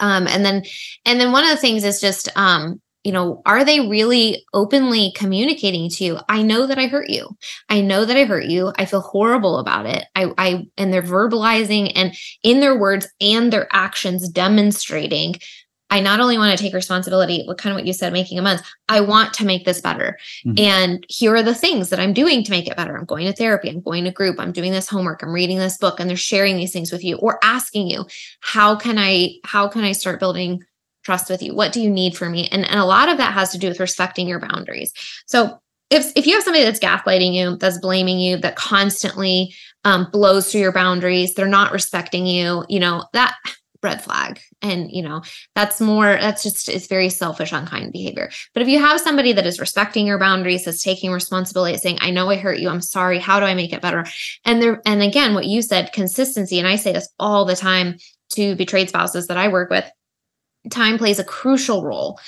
Um 0.00 0.26
and 0.26 0.44
then 0.44 0.62
and 1.06 1.18
then 1.20 1.32
one 1.32 1.44
of 1.44 1.50
the 1.50 1.56
things 1.56 1.84
is 1.84 2.00
just 2.00 2.28
um 2.36 2.82
you 3.04 3.12
know 3.12 3.42
are 3.46 3.64
they 3.64 3.80
really 3.80 4.44
openly 4.54 5.12
communicating 5.14 5.88
to 5.90 6.04
you? 6.04 6.18
I 6.28 6.42
know 6.42 6.66
that 6.66 6.78
i 6.78 6.86
hurt 6.86 7.10
you. 7.10 7.36
I 7.68 7.80
know 7.80 8.04
that 8.04 8.16
i 8.16 8.24
hurt 8.24 8.46
you. 8.46 8.72
I 8.76 8.86
feel 8.86 9.00
horrible 9.02 9.58
about 9.58 9.86
it. 9.86 10.04
I 10.14 10.32
i 10.38 10.66
and 10.76 10.92
they're 10.92 11.02
verbalizing 11.02 11.92
and 11.94 12.14
in 12.42 12.60
their 12.60 12.78
words 12.78 13.06
and 13.20 13.52
their 13.52 13.68
actions 13.72 14.28
demonstrating 14.28 15.34
i 15.90 16.00
not 16.00 16.18
only 16.18 16.38
want 16.38 16.56
to 16.56 16.62
take 16.62 16.72
responsibility 16.72 17.44
what 17.44 17.58
kind 17.58 17.72
of 17.72 17.76
what 17.76 17.86
you 17.86 17.92
said 17.92 18.12
making 18.12 18.38
amends 18.38 18.62
i 18.88 19.00
want 19.00 19.34
to 19.34 19.44
make 19.44 19.64
this 19.66 19.82
better. 19.82 20.18
Mhm. 20.46 20.58
and 20.58 21.04
here 21.10 21.34
are 21.36 21.42
the 21.42 21.54
things 21.54 21.90
that 21.90 22.00
i'm 22.00 22.14
doing 22.14 22.42
to 22.42 22.50
make 22.50 22.66
it 22.66 22.76
better. 22.76 22.96
I'm 22.96 23.04
going 23.04 23.26
to 23.26 23.32
therapy 23.34 23.68
i'm 23.68 23.80
going 23.82 24.04
to 24.04 24.10
group 24.10 24.40
i'm 24.40 24.50
doing 24.52 24.72
this 24.72 24.88
homework 24.88 25.22
i'm 25.22 25.32
reading 25.32 25.58
this 25.58 25.76
book 25.76 26.00
and 26.00 26.08
they're 26.08 26.16
sharing 26.16 26.56
these 26.56 26.72
things 26.72 26.90
with 26.90 27.04
you 27.04 27.16
or 27.18 27.38
asking 27.44 27.88
you 27.88 28.06
how 28.40 28.76
can 28.76 28.96
i 28.98 29.34
how 29.44 29.68
can 29.68 29.84
i 29.84 29.92
start 29.92 30.18
building 30.20 30.64
trust 31.04 31.30
with 31.30 31.42
you. 31.42 31.54
What 31.54 31.72
do 31.72 31.80
you 31.80 31.90
need 31.90 32.16
from 32.16 32.32
me? 32.32 32.48
And, 32.50 32.68
and 32.68 32.80
a 32.80 32.84
lot 32.84 33.08
of 33.08 33.18
that 33.18 33.34
has 33.34 33.50
to 33.52 33.58
do 33.58 33.68
with 33.68 33.80
respecting 33.80 34.26
your 34.26 34.40
boundaries. 34.40 34.92
So 35.26 35.58
if 35.90 36.12
if 36.16 36.26
you 36.26 36.34
have 36.34 36.42
somebody 36.42 36.64
that's 36.64 36.80
gaslighting 36.80 37.34
you 37.34 37.56
that's 37.56 37.78
blaming 37.78 38.18
you 38.18 38.38
that 38.38 38.56
constantly 38.56 39.54
um, 39.84 40.08
blows 40.10 40.50
through 40.50 40.62
your 40.62 40.72
boundaries 40.72 41.34
they're 41.34 41.46
not 41.46 41.72
respecting 41.72 42.26
you 42.26 42.64
you 42.70 42.80
know 42.80 43.04
that 43.12 43.36
red 43.84 44.02
flag. 44.02 44.40
And 44.62 44.90
you 44.90 45.02
know 45.02 45.22
that's 45.54 45.80
more 45.80 46.06
that's 46.20 46.42
just 46.42 46.68
it's 46.68 46.88
very 46.88 47.10
selfish 47.10 47.52
unkind 47.52 47.92
behavior. 47.92 48.30
But 48.54 48.62
if 48.62 48.68
you 48.68 48.80
have 48.80 49.00
somebody 49.00 49.32
that 49.34 49.46
is 49.46 49.60
respecting 49.60 50.06
your 50.06 50.18
boundaries 50.18 50.64
that's 50.64 50.82
taking 50.82 51.12
responsibility 51.12 51.76
saying 51.76 51.98
i 52.00 52.10
know 52.10 52.30
i 52.30 52.36
hurt 52.36 52.58
you. 52.58 52.68
I'm 52.68 52.80
sorry. 52.80 53.20
How 53.20 53.38
do 53.38 53.46
i 53.46 53.54
make 53.54 53.72
it 53.72 53.82
better? 53.82 54.06
And 54.44 54.60
there 54.60 54.82
and 54.84 55.02
again 55.02 55.34
what 55.34 55.46
you 55.46 55.62
said 55.62 55.92
consistency 55.92 56.58
and 56.58 56.66
i 56.66 56.74
say 56.76 56.92
this 56.92 57.08
all 57.20 57.44
the 57.44 57.54
time 57.54 57.98
to 58.30 58.56
betrayed 58.56 58.88
spouses 58.88 59.28
that 59.28 59.36
i 59.36 59.48
work 59.48 59.70
with 59.70 59.88
time 60.70 60.98
plays 60.98 61.18
a 61.18 61.24
crucial 61.24 61.84
role 61.84 62.18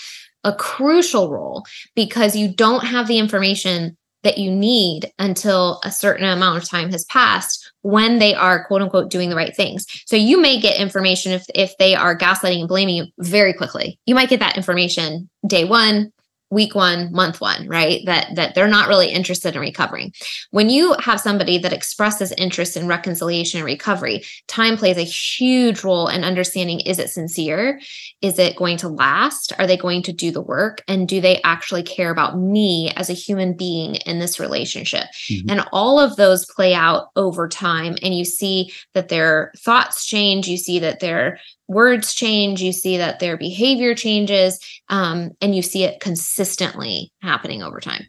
a 0.47 0.55
crucial 0.55 1.29
role 1.29 1.67
because 1.97 2.37
you 2.37 2.49
don't 2.49 2.87
have 2.87 3.09
the 3.09 3.19
information 3.19 3.97
that 4.23 4.39
you 4.39 4.51
need 4.51 5.13
until 5.19 5.81
a 5.85 5.91
certain 5.91 6.25
amount 6.25 6.63
of 6.63 6.69
time 6.69 6.91
has 6.91 7.05
passed 7.05 7.73
when 7.83 8.19
they 8.19 8.35
are 8.35 8.65
quote 8.65 8.81
unquote 8.81 9.11
doing 9.11 9.29
the 9.29 9.37
right 9.37 9.55
things. 9.55 9.87
So 10.07 10.17
you 10.17 10.41
may 10.41 10.61
get 10.61 10.81
information 10.81 11.33
if 11.33 11.45
if 11.55 11.77
they 11.79 11.95
are 11.95 12.17
gaslighting 12.17 12.61
and 12.61 12.69
blaming 12.69 12.97
you 12.97 13.07
very 13.19 13.53
quickly. 13.53 13.99
You 14.07 14.15
might 14.15 14.29
get 14.29 14.41
that 14.41 14.57
information 14.57 15.29
day 15.47 15.65
1, 15.65 16.13
week 16.51 16.75
1, 16.75 17.13
month 17.13 17.41
1, 17.41 17.67
right? 17.69 18.03
That 18.07 18.35
that 18.37 18.55
they're 18.55 18.69
not 18.69 18.89
really 18.89 19.09
interested 19.09 19.55
in 19.55 19.61
recovering. 19.61 20.13
When 20.51 20.71
you 20.71 20.95
have 21.01 21.21
somebody 21.21 21.59
that 21.59 21.73
expresses 21.73 22.33
interest 22.39 22.77
in 22.77 22.87
reconciliation 22.87 23.59
and 23.59 23.67
recovery, 23.67 24.23
time 24.47 24.77
plays 24.77 24.97
a 24.97 25.03
huge 25.03 25.83
role 25.83 26.09
in 26.09 26.25
understanding 26.25 26.81
is 26.81 26.99
it 26.99 27.11
sincere? 27.11 27.81
Is 28.23 28.39
it 28.39 28.57
going 28.57 28.77
to 28.79 28.89
last? 28.89 29.53
Are 29.59 29.67
they 29.67 29.77
going 29.77 30.03
to 30.03 30.13
do 30.13 30.31
the 30.31 30.41
work? 30.41 30.83
And 30.87 31.09
do 31.09 31.21
they 31.21 31.41
actually 31.43 31.83
care 31.83 32.11
about 32.11 32.39
me 32.39 32.93
as 32.97 33.11
a 33.11 33.15
human 33.15 33.55
being 33.57 33.97
in 33.97 34.19
this 34.19 34.39
relationship? 34.39 35.07
Mhm. 35.29 35.51
And 35.51 35.65
all 35.73 35.99
of 35.99 36.17
those 36.17 36.45
play 36.47 36.75
out 36.75 37.09
over 37.17 37.49
time. 37.49 37.97
And 38.03 38.17
you 38.17 38.25
see 38.25 38.73
that 38.95 39.09
their 39.09 39.53
thoughts 39.59 40.07
change, 40.07 40.49
you 40.49 40.57
see 40.57 40.79
that 40.79 41.01
their 41.01 41.41
words 41.69 42.15
change, 42.15 42.63
you 42.63 42.73
see 42.73 42.97
that 42.99 43.21
their 43.21 43.37
behavior 43.37 43.95
changes, 43.95 44.59
um, 44.89 45.33
and 45.41 45.55
you 45.55 45.63
see 45.63 45.85
it 45.85 46.01
consistently 46.01 47.13
happening 47.23 47.63
over 47.63 47.81
time. 47.81 48.07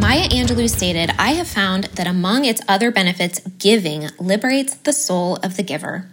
Maya 0.00 0.28
Angelou 0.28 0.70
stated, 0.70 1.10
I 1.18 1.32
have 1.32 1.48
found 1.48 1.84
that 1.84 2.06
among 2.06 2.44
its 2.44 2.62
other 2.68 2.90
benefits, 2.90 3.40
giving 3.58 4.08
liberates 4.18 4.74
the 4.74 4.92
soul 4.92 5.36
of 5.42 5.56
the 5.56 5.62
giver. 5.62 6.08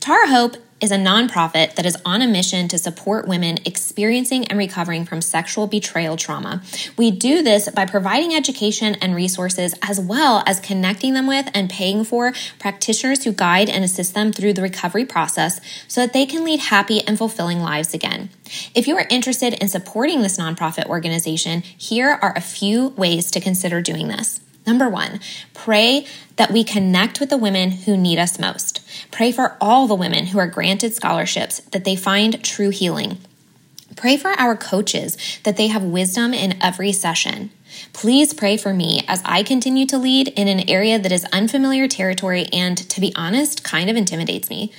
Tara 0.00 0.28
Hope 0.28 0.56
is 0.80 0.90
a 0.90 0.96
nonprofit 0.96 1.74
that 1.74 1.86
is 1.86 1.96
on 2.04 2.20
a 2.20 2.26
mission 2.26 2.68
to 2.68 2.78
support 2.78 3.26
women 3.26 3.58
experiencing 3.64 4.46
and 4.48 4.58
recovering 4.58 5.04
from 5.04 5.20
sexual 5.20 5.66
betrayal 5.66 6.16
trauma. 6.16 6.62
We 6.96 7.10
do 7.10 7.42
this 7.42 7.68
by 7.70 7.86
providing 7.86 8.34
education 8.34 8.94
and 8.96 9.14
resources 9.14 9.74
as 9.82 10.00
well 10.00 10.42
as 10.46 10.60
connecting 10.60 11.14
them 11.14 11.26
with 11.26 11.48
and 11.54 11.70
paying 11.70 12.04
for 12.04 12.32
practitioners 12.58 13.24
who 13.24 13.32
guide 13.32 13.68
and 13.68 13.84
assist 13.84 14.14
them 14.14 14.32
through 14.32 14.52
the 14.52 14.62
recovery 14.62 15.04
process 15.04 15.60
so 15.88 16.00
that 16.00 16.12
they 16.12 16.26
can 16.26 16.44
lead 16.44 16.60
happy 16.60 17.00
and 17.06 17.18
fulfilling 17.18 17.60
lives 17.60 17.94
again. 17.94 18.30
If 18.74 18.86
you 18.86 18.96
are 18.96 19.06
interested 19.10 19.54
in 19.54 19.68
supporting 19.68 20.22
this 20.22 20.38
nonprofit 20.38 20.86
organization, 20.86 21.62
here 21.62 22.18
are 22.20 22.34
a 22.36 22.40
few 22.40 22.88
ways 22.88 23.30
to 23.30 23.40
consider 23.40 23.80
doing 23.80 24.08
this. 24.08 24.40
Number 24.66 24.88
one, 24.88 25.20
pray 25.52 26.06
that 26.36 26.50
we 26.50 26.64
connect 26.64 27.20
with 27.20 27.30
the 27.30 27.36
women 27.36 27.70
who 27.70 27.96
need 27.96 28.18
us 28.18 28.38
most. 28.38 28.80
Pray 29.10 29.30
for 29.30 29.56
all 29.60 29.86
the 29.86 29.94
women 29.94 30.26
who 30.26 30.38
are 30.38 30.46
granted 30.46 30.94
scholarships 30.94 31.60
that 31.72 31.84
they 31.84 31.96
find 31.96 32.42
true 32.42 32.70
healing. 32.70 33.18
Pray 33.96 34.16
for 34.16 34.30
our 34.30 34.56
coaches 34.56 35.16
that 35.44 35.56
they 35.56 35.68
have 35.68 35.82
wisdom 35.82 36.34
in 36.34 36.60
every 36.62 36.92
session. 36.92 37.50
Please 37.92 38.32
pray 38.32 38.56
for 38.56 38.72
me 38.72 39.02
as 39.06 39.22
I 39.24 39.42
continue 39.42 39.86
to 39.86 39.98
lead 39.98 40.28
in 40.28 40.48
an 40.48 40.68
area 40.68 40.98
that 40.98 41.12
is 41.12 41.26
unfamiliar 41.32 41.86
territory 41.86 42.46
and, 42.52 42.76
to 42.76 43.00
be 43.00 43.12
honest, 43.14 43.62
kind 43.62 43.90
of 43.90 43.96
intimidates 43.96 44.50
me. 44.50 44.72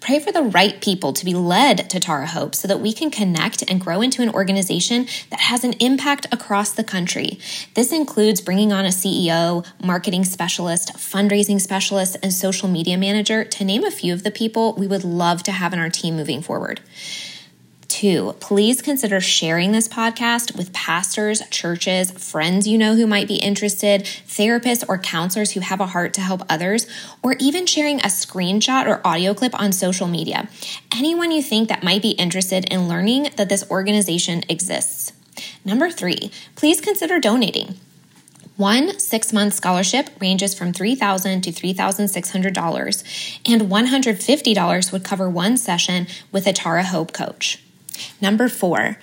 Pray 0.00 0.18
for 0.18 0.32
the 0.32 0.42
right 0.42 0.80
people 0.80 1.12
to 1.12 1.26
be 1.26 1.34
led 1.34 1.90
to 1.90 2.00
Tara 2.00 2.26
Hope 2.26 2.54
so 2.54 2.66
that 2.66 2.80
we 2.80 2.94
can 2.94 3.10
connect 3.10 3.62
and 3.70 3.78
grow 3.78 4.00
into 4.00 4.22
an 4.22 4.30
organization 4.30 5.06
that 5.28 5.40
has 5.40 5.62
an 5.62 5.74
impact 5.74 6.26
across 6.32 6.72
the 6.72 6.82
country. 6.82 7.38
This 7.74 7.92
includes 7.92 8.40
bringing 8.40 8.72
on 8.72 8.86
a 8.86 8.88
CEO, 8.88 9.66
marketing 9.84 10.24
specialist, 10.24 10.94
fundraising 10.94 11.60
specialist, 11.60 12.16
and 12.22 12.32
social 12.32 12.66
media 12.66 12.96
manager, 12.96 13.44
to 13.44 13.64
name 13.64 13.84
a 13.84 13.90
few 13.90 14.14
of 14.14 14.22
the 14.22 14.30
people 14.30 14.72
we 14.72 14.86
would 14.86 15.04
love 15.04 15.42
to 15.42 15.52
have 15.52 15.74
in 15.74 15.78
our 15.78 15.90
team 15.90 16.16
moving 16.16 16.40
forward. 16.40 16.80
Two, 17.90 18.34
please 18.40 18.80
consider 18.80 19.20
sharing 19.20 19.72
this 19.72 19.88
podcast 19.88 20.56
with 20.56 20.72
pastors, 20.72 21.42
churches, 21.50 22.12
friends 22.12 22.66
you 22.66 22.78
know 22.78 22.94
who 22.94 23.06
might 23.06 23.28
be 23.28 23.36
interested, 23.36 24.04
therapists 24.04 24.84
or 24.88 24.96
counselors 24.96 25.50
who 25.52 25.60
have 25.60 25.80
a 25.80 25.86
heart 25.86 26.14
to 26.14 26.20
help 26.20 26.42
others, 26.48 26.86
or 27.22 27.34
even 27.40 27.66
sharing 27.66 27.98
a 28.00 28.04
screenshot 28.04 28.86
or 28.86 29.04
audio 29.04 29.34
clip 29.34 29.58
on 29.60 29.72
social 29.72 30.06
media. 30.06 30.48
Anyone 30.94 31.32
you 31.32 31.42
think 31.42 31.68
that 31.68 31.82
might 31.82 32.00
be 32.00 32.10
interested 32.10 32.64
in 32.72 32.88
learning 32.88 33.30
that 33.36 33.48
this 33.48 33.68
organization 33.70 34.44
exists. 34.48 35.12
Number 35.64 35.90
three, 35.90 36.30
please 36.54 36.80
consider 36.80 37.18
donating. 37.18 37.74
One 38.56 38.98
six 39.00 39.32
month 39.32 39.54
scholarship 39.54 40.10
ranges 40.20 40.54
from 40.54 40.72
$3,000 40.72 41.42
to 41.42 41.50
$3,600, 41.50 43.40
and 43.50 43.62
$150 43.62 44.92
would 44.92 45.04
cover 45.04 45.28
one 45.30 45.56
session 45.56 46.06
with 46.30 46.46
a 46.46 46.52
Tara 46.52 46.84
Hope 46.84 47.12
coach. 47.12 47.58
Number 48.20 48.48
four, 48.48 48.98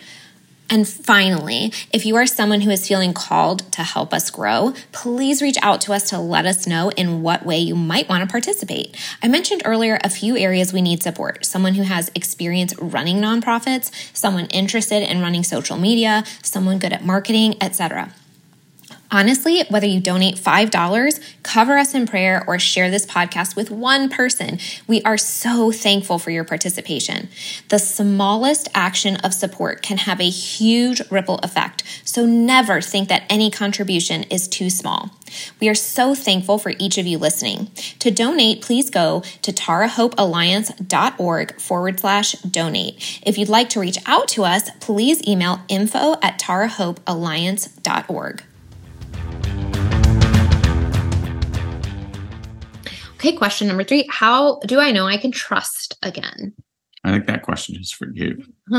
and 0.69 0.87
finally, 0.87 1.71
if 1.93 2.05
you 2.05 2.15
are 2.17 2.27
someone 2.27 2.61
who 2.61 2.69
is 2.69 2.87
feeling 2.87 3.13
called 3.13 3.71
to 3.71 3.83
help 3.83 4.13
us 4.13 4.29
grow, 4.29 4.73
please 4.91 5.41
reach 5.41 5.57
out 5.61 5.79
to 5.81 5.93
us 5.93 6.09
to 6.09 6.19
let 6.19 6.45
us 6.45 6.67
know 6.67 6.89
in 6.91 7.21
what 7.21 7.45
way 7.45 7.57
you 7.57 7.75
might 7.75 8.09
want 8.09 8.21
to 8.21 8.29
participate. 8.29 8.95
I 9.23 9.29
mentioned 9.29 9.61
earlier 9.63 9.97
a 10.03 10.09
few 10.09 10.35
areas 10.35 10.73
we 10.73 10.81
need 10.81 11.01
support 11.01 11.45
someone 11.45 11.75
who 11.75 11.83
has 11.83 12.11
experience 12.15 12.77
running 12.79 13.17
nonprofits, 13.17 13.91
someone 14.15 14.47
interested 14.47 15.09
in 15.09 15.21
running 15.21 15.43
social 15.43 15.77
media, 15.77 16.25
someone 16.41 16.79
good 16.79 16.91
at 16.91 17.05
marketing, 17.05 17.55
etc. 17.61 18.11
Honestly, 19.09 19.63
whether 19.69 19.87
you 19.87 20.01
donate 20.01 20.35
$5, 20.35 21.21
cover 21.41 21.77
us 21.77 21.93
in 21.93 22.05
prayer, 22.05 22.43
or 22.45 22.59
share 22.59 22.91
this 22.91 23.05
podcast 23.05 23.55
with 23.55 23.71
one 23.71 24.09
person, 24.09 24.59
we 24.85 25.01
are 25.03 25.17
so 25.17 25.71
thankful 25.71 26.19
for 26.19 26.29
your 26.29 26.43
participation. 26.43 27.29
The 27.69 27.79
smallest 27.79 28.67
action 28.75 29.15
of 29.17 29.33
support 29.33 29.81
can 29.81 29.99
have 29.99 30.19
a 30.19 30.29
huge 30.29 31.01
ripple 31.09 31.39
effect, 31.39 31.83
so 32.03 32.25
never 32.25 32.81
think 32.81 33.07
that 33.07 33.23
any 33.29 33.49
contribution 33.49 34.23
is 34.23 34.49
too 34.49 34.69
small. 34.69 35.11
We 35.61 35.69
are 35.69 35.75
so 35.75 36.13
thankful 36.13 36.57
for 36.57 36.73
each 36.77 36.97
of 36.97 37.07
you 37.07 37.17
listening. 37.17 37.71
To 37.99 38.11
donate, 38.11 38.61
please 38.61 38.89
go 38.89 39.21
to 39.41 39.53
tarahopealliance.org 39.53 41.61
forward 41.61 42.01
slash 42.01 42.33
donate. 42.33 43.21
If 43.25 43.37
you'd 43.37 43.47
like 43.47 43.69
to 43.69 43.79
reach 43.79 43.99
out 44.05 44.27
to 44.29 44.43
us, 44.43 44.69
please 44.81 45.25
email 45.25 45.61
info 45.69 46.15
at 46.21 46.39
tarahopealliance.org. 46.39 48.43
Okay, 53.27 53.35
question 53.35 53.67
number 53.67 53.83
three 53.83 54.07
How 54.09 54.59
do 54.59 54.79
I 54.79 54.91
know 54.91 55.05
I 55.05 55.17
can 55.17 55.31
trust 55.31 55.97
again? 56.01 56.53
I 57.03 57.11
think 57.11 57.27
that 57.27 57.43
question 57.43 57.75
is 57.75 57.91
for 57.91 58.09
you. 58.13 58.41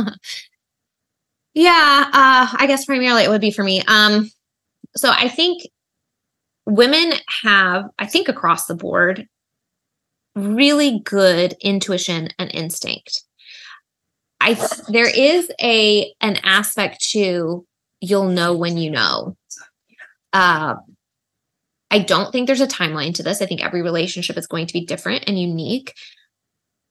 yeah, 1.55 2.05
uh, 2.13 2.57
I 2.57 2.67
guess 2.67 2.87
primarily 2.87 3.25
it 3.25 3.29
would 3.29 3.43
be 3.43 3.51
for 3.51 3.63
me. 3.63 3.83
Um, 3.87 4.31
so 4.97 5.11
I 5.11 5.29
think 5.29 5.69
women 6.65 7.13
have, 7.43 7.85
I 7.99 8.07
think 8.07 8.29
across 8.29 8.65
the 8.65 8.75
board, 8.75 9.29
really 10.35 11.01
good 11.01 11.55
intuition 11.61 12.31
and 12.39 12.51
instinct. 12.55 13.25
I 14.41 14.55
there 14.89 15.11
is 15.11 15.51
a 15.61 16.15
an 16.23 16.39
aspect 16.43 17.05
to 17.11 17.67
you'll 18.01 18.29
know 18.29 18.57
when 18.57 18.79
you 18.79 18.91
know. 18.91 19.37
Uh, 20.33 20.77
I 21.91 22.01
don't 22.01 22.33
think 22.33 22.47
there's 22.47 22.61
a 22.61 22.67
timeline 22.67 23.15
to 23.15 23.23
this. 23.23 23.41
I 23.41 23.47
think 23.47 23.65
every 23.65 23.83
relationship 23.83 24.37
is 24.37 24.47
going 24.47 24.67
to 24.67 24.73
be 24.73 24.85
different 24.85 25.25
and 25.27 25.39
unique. 25.39 25.95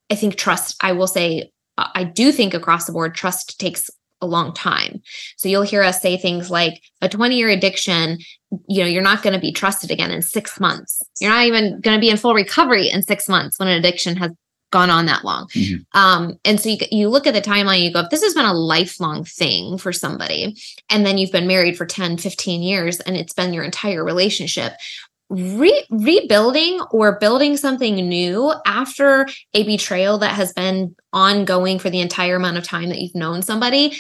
I 0.10 0.16
think 0.16 0.36
trust, 0.36 0.76
I 0.82 0.94
will 0.94 1.08
say, 1.08 1.52
uh, 1.78 1.90
I 1.94 2.04
do 2.04 2.32
think 2.32 2.54
across 2.54 2.86
the 2.86 2.94
board, 2.94 3.14
trust 3.14 3.60
takes 3.60 3.90
a 4.22 4.26
long 4.26 4.54
time. 4.54 5.02
So 5.38 5.48
you'll 5.48 5.62
hear 5.62 5.84
us 5.84 6.02
say 6.02 6.18
things 6.18 6.50
like 6.50 6.82
a 7.02 7.10
20 7.10 7.36
year 7.36 7.50
addiction, 7.50 8.18
you 8.68 8.82
know, 8.82 8.90
you're 8.90 9.04
not 9.04 9.22
going 9.22 9.34
to 9.34 9.40
be 9.40 9.52
trusted 9.52 9.92
again 9.92 10.10
in 10.10 10.22
six 10.22 10.60
months. 10.60 11.02
You're 11.22 11.32
not 11.32 11.46
even 11.46 11.80
going 11.82 11.96
to 11.96 12.02
be 12.02 12.10
in 12.10 12.18
full 12.18 12.34
recovery 12.34 12.90
in 12.90 13.04
six 13.04 13.30
months 13.30 13.60
when 13.60 13.68
an 13.68 13.78
addiction 13.78 14.16
has 14.18 14.32
gone 14.72 14.90
on 14.90 15.06
that 15.06 15.24
long. 15.24 15.48
Mm-hmm. 15.48 15.98
Um, 15.98 16.40
and 16.44 16.60
so 16.60 16.70
you, 16.70 16.78
you 16.92 17.10
look 17.10 17.28
at 17.28 17.34
the 17.34 17.42
timeline, 17.42 17.82
you 17.82 17.94
go, 17.94 18.02
if 18.02 18.10
this 18.10 18.24
has 18.24 18.34
been 18.34 18.46
a 18.46 18.54
lifelong 18.54 19.24
thing 19.24 19.78
for 19.78 19.94
somebody, 19.94 20.56
and 20.90 21.06
then 21.06 21.18
you've 21.18 21.32
been 21.32 21.48
married 21.48 21.78
for 21.78 21.86
10, 21.86 22.18
15 22.18 22.62
years, 22.62 23.00
and 23.02 23.16
it's 23.16 23.34
been 23.34 23.54
your 23.54 23.64
entire 23.64 24.04
relationship, 24.04 24.74
re- 25.30 25.86
rebuilding 25.90 26.82
or 26.92 27.20
building 27.20 27.58
something 27.58 27.96
new 27.96 28.54
after 28.66 29.28
a 29.54 29.64
betrayal 29.64 30.18
that 30.20 30.36
has 30.36 30.54
been 30.54 30.96
ongoing 31.14 31.80
for 31.80 31.90
the 31.90 32.00
entire 32.00 32.36
amount 32.36 32.58
of 32.58 32.64
time 32.64 32.90
that 32.90 33.00
you've 33.00 33.16
known 33.16 33.42
somebody 33.42 33.98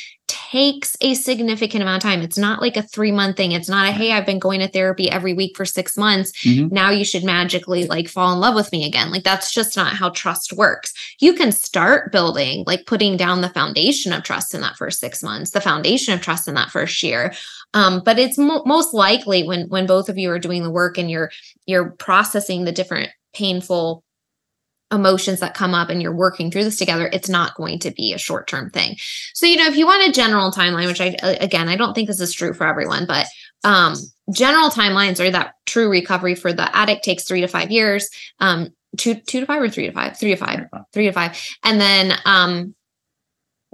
takes 0.51 0.95
a 1.01 1.13
significant 1.13 1.81
amount 1.81 2.03
of 2.03 2.09
time. 2.09 2.21
It's 2.21 2.37
not 2.37 2.61
like 2.61 2.77
a 2.77 2.81
three 2.81 3.11
month 3.11 3.37
thing. 3.37 3.51
It's 3.51 3.67
not 3.67 3.87
a, 3.87 3.91
hey, 3.91 4.13
I've 4.13 4.25
been 4.25 4.39
going 4.39 4.59
to 4.61 4.67
therapy 4.67 5.09
every 5.09 5.33
week 5.33 5.57
for 5.57 5.65
six 5.65 5.97
months. 5.97 6.31
Mm-hmm. 6.43 6.73
Now 6.73 6.89
you 6.89 7.03
should 7.03 7.23
magically 7.23 7.85
like 7.87 8.07
fall 8.07 8.33
in 8.33 8.39
love 8.39 8.55
with 8.55 8.71
me 8.71 8.85
again. 8.85 9.11
Like 9.11 9.23
that's 9.23 9.53
just 9.53 9.75
not 9.75 9.93
how 9.93 10.09
trust 10.09 10.53
works. 10.53 10.93
You 11.19 11.33
can 11.33 11.51
start 11.51 12.11
building, 12.11 12.63
like 12.65 12.85
putting 12.85 13.17
down 13.17 13.41
the 13.41 13.49
foundation 13.49 14.13
of 14.13 14.23
trust 14.23 14.53
in 14.53 14.61
that 14.61 14.77
first 14.77 14.99
six 14.99 15.21
months, 15.21 15.51
the 15.51 15.61
foundation 15.61 16.13
of 16.13 16.21
trust 16.21 16.47
in 16.47 16.55
that 16.55 16.71
first 16.71 17.03
year. 17.03 17.33
Um, 17.73 18.01
but 18.03 18.17
it's 18.17 18.37
mo- 18.37 18.63
most 18.65 18.93
likely 18.93 19.43
when 19.43 19.67
when 19.67 19.85
both 19.85 20.07
of 20.07 20.17
you 20.17 20.31
are 20.31 20.39
doing 20.39 20.63
the 20.63 20.71
work 20.71 20.97
and 20.97 21.11
you're 21.11 21.31
you're 21.65 21.91
processing 21.91 22.63
the 22.63 22.71
different 22.71 23.09
painful 23.33 24.03
emotions 24.91 25.39
that 25.39 25.53
come 25.53 25.73
up 25.73 25.89
and 25.89 26.01
you're 26.01 26.15
working 26.15 26.49
through 26.49 26.63
this 26.63 26.77
together 26.77 27.09
it's 27.11 27.27
not 27.27 27.55
going 27.55 27.77
to 27.77 27.91
be 27.91 28.13
a 28.13 28.17
short 28.17 28.47
term 28.47 28.69
thing. 28.69 28.95
So 29.33 29.45
you 29.45 29.57
know 29.57 29.67
if 29.67 29.75
you 29.75 29.85
want 29.85 30.07
a 30.07 30.11
general 30.11 30.51
timeline 30.51 30.87
which 30.87 31.01
i 31.01 31.15
again 31.21 31.67
i 31.67 31.75
don't 31.75 31.93
think 31.93 32.07
this 32.07 32.21
is 32.21 32.33
true 32.33 32.53
for 32.53 32.65
everyone 32.65 33.05
but 33.05 33.27
um 33.63 33.95
general 34.33 34.69
timelines 34.69 35.19
are 35.19 35.31
that 35.31 35.53
true 35.65 35.89
recovery 35.89 36.35
for 36.35 36.53
the 36.53 36.75
addict 36.75 37.03
takes 37.03 37.23
three 37.23 37.41
to 37.41 37.47
five 37.47 37.71
years 37.71 38.09
um 38.39 38.69
two 38.97 39.15
two 39.15 39.39
to 39.39 39.45
five 39.45 39.61
or 39.61 39.69
three 39.69 39.87
to 39.87 39.91
five. 39.91 40.17
Three 40.17 40.31
to 40.31 40.37
five. 40.37 40.67
Three 40.93 41.05
to 41.05 41.11
five. 41.11 41.39
And 41.63 41.79
then 41.79 42.17
um 42.25 42.75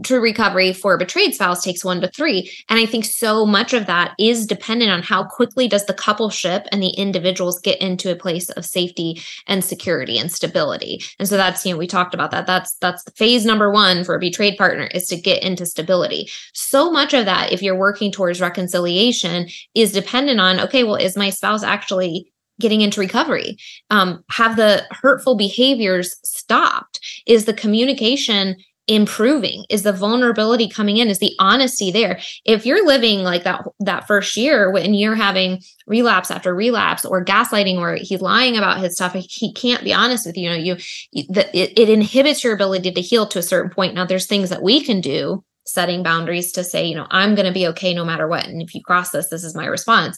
true 0.04 0.22
recovery 0.22 0.74
for 0.74 0.96
a 0.96 0.98
betrayed 0.98 1.36
spouse 1.36 1.64
takes 1.64 1.86
one 1.86 2.02
to 2.02 2.08
three. 2.10 2.52
And 2.70 2.80
I 2.80 2.86
think 2.86 3.06
so 3.06 3.46
much 3.46 3.74
of 3.74 3.86
that 3.86 4.14
is 4.18 4.48
dependent 4.48 4.92
on 4.92 5.04
how 5.04 5.24
quickly 5.24 5.68
does 5.68 5.86
the 5.86 5.94
coupleship 5.94 6.66
and 6.72 6.82
the 6.82 6.90
individuals 6.90 7.60
get 7.60 7.80
into 7.80 8.12
a 8.12 8.16
place 8.16 8.50
of 8.50 8.66
safety 8.66 9.22
and 9.48 9.64
security 9.64 10.18
and 10.18 10.32
stability. 10.32 11.02
And 11.20 11.28
so 11.28 11.38
that's, 11.38 11.66
you 11.66 11.74
know, 11.74 11.78
we 11.78 11.88
talked 11.88 12.14
about 12.14 12.32
that. 12.32 12.48
That's 12.48 12.76
that's 12.78 13.04
phase 13.16 13.46
number 13.46 13.72
one 13.72 14.04
for 14.04 14.16
a 14.16 14.20
betrayed 14.20 14.58
partner 14.58 14.88
is 14.94 15.06
to 15.08 15.16
get 15.16 15.44
into 15.44 15.66
stability. 15.66 16.30
So 16.54 16.92
much 16.92 17.14
of 17.14 17.26
that, 17.26 17.52
if 17.52 17.62
you're 17.62 17.78
working 17.78 18.12
towards 18.12 18.42
reconciliation, 18.42 19.48
is 19.76 19.92
dependent 19.92 20.40
on, 20.40 20.60
okay, 20.60 20.84
well, 20.84 20.96
is 20.96 21.16
my 21.16 21.30
spouse 21.30 21.64
actually 21.64 22.32
getting 22.60 22.82
into 22.82 23.00
recovery? 23.00 23.58
Um, 23.90 24.24
have 24.32 24.56
the 24.56 24.86
hurtful 24.92 25.36
behaviors 25.36 26.16
stopped? 26.24 27.00
Is 27.26 27.46
the 27.46 27.54
communication 27.54 28.56
improving 28.88 29.64
is 29.70 29.84
the 29.84 29.94
vulnerability 29.94 30.68
coming 30.68 30.98
in 30.98 31.08
is 31.08 31.20
the 31.20 31.34
honesty 31.40 31.90
there. 31.90 32.20
If 32.44 32.66
you're 32.66 32.86
living 32.86 33.20
like 33.20 33.44
that 33.44 33.64
that 33.80 34.08
first 34.08 34.36
year 34.36 34.72
when 34.72 34.94
you're 34.94 35.16
having 35.16 35.62
relapse 35.88 36.30
after 36.30 36.54
relapse 36.54 37.06
or 37.06 37.24
gaslighting 37.24 37.78
or 37.78 37.96
he's 37.96 38.22
lying 38.22 38.58
about 38.58 38.82
his 38.82 38.96
stuff 38.96 39.14
he 39.14 39.54
can't 39.54 39.84
be 39.84 39.94
honest 39.94 40.26
with 40.26 40.38
you, 40.38 40.44
you 40.44 40.50
know 40.50 40.78
you 41.12 41.26
that 41.30 41.54
it, 41.56 41.80
it 41.80 41.90
inhibits 41.90 42.44
your 42.44 42.54
ability 42.54 42.92
to 42.92 43.02
heal 43.02 43.26
to 43.28 43.40
a 43.40 43.44
certain 43.44 43.72
point. 43.72 43.96
Now 43.96 44.06
there's 44.06 44.28
things 44.28 44.50
that 44.50 44.64
we 44.64 44.84
can 44.84 45.00
do 45.00 45.44
setting 45.66 46.04
boundaries 46.04 46.52
to 46.52 46.62
say 46.62 46.86
you 46.86 46.94
know 46.94 47.08
i'm 47.10 47.36
going 47.36 47.46
to 47.46 47.54
be 47.54 47.68
okay 47.68 47.94
no 47.94 48.04
matter 48.04 48.28
what. 48.28 48.46
And 48.46 48.62
if 48.62 48.76
you 48.76 48.82
cross 48.82 49.12
this 49.12 49.30
this 49.30 49.46
is 49.46 49.56
my 49.56 49.66
response. 49.66 50.18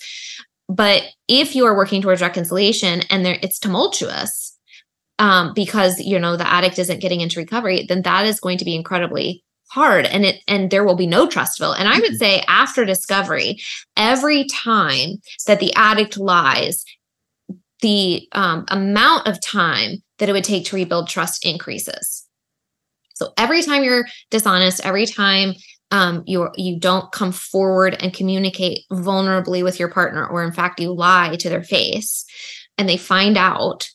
But 0.67 1.03
if 1.27 1.55
you 1.55 1.67
are 1.67 1.75
working 1.75 2.01
towards 2.01 2.21
reconciliation 2.21 3.01
and 3.11 3.23
there 3.23 3.37
it's 3.43 3.59
tumultuous 3.59 4.54
um, 5.19 5.53
because 5.53 5.99
you 5.99 6.19
know 6.19 6.37
the 6.37 6.47
addict 6.47 6.79
isn't 6.79 7.01
getting 7.01 7.21
into 7.21 7.39
recovery, 7.39 7.85
then 7.87 8.01
that 8.03 8.25
is 8.25 8.39
going 8.39 8.57
to 8.57 8.65
be 8.65 8.75
incredibly 8.75 9.43
hard. 9.69 10.05
And 10.05 10.25
it 10.25 10.41
and 10.47 10.69
there 10.69 10.83
will 10.83 10.95
be 10.95 11.07
no 11.07 11.27
trustville 11.27 11.75
and 11.77 11.87
i 11.87 11.99
would 11.99 12.11
mm-hmm. 12.11 12.15
say 12.15 12.43
after 12.47 12.85
discovery 12.85 13.59
every 13.97 14.45
time 14.45 15.21
that 15.47 15.59
the 15.59 15.73
addict 15.75 16.17
lies 16.17 16.85
the 17.81 18.27
um, 18.31 18.65
amount 18.69 19.27
of 19.27 19.41
time 19.41 20.01
that 20.17 20.29
it 20.29 20.31
would 20.31 20.43
take 20.43 20.65
to 20.65 20.75
rebuild 20.75 21.07
trust 21.09 21.45
increases. 21.45 22.25
So 23.13 23.33
every 23.37 23.61
time 23.61 23.83
you're 23.83 24.05
dishonest 24.31 24.85
every 24.85 25.05
time 25.05 25.53
um, 25.91 26.23
you 26.25 26.49
you 26.55 26.79
don't 26.79 27.11
come 27.11 27.31
forward 27.31 27.95
and 27.99 28.13
communicate 28.13 28.79
vulnerably 28.91 29.63
with 29.63 29.79
your 29.79 29.89
partner 29.89 30.25
or 30.25 30.43
in 30.43 30.51
fact 30.51 30.79
you 30.79 30.93
lie 30.93 31.35
to 31.39 31.49
their 31.49 31.63
face 31.63 32.25
and 32.77 32.89
they 32.89 32.97
find 32.97 33.37
out 33.37 33.89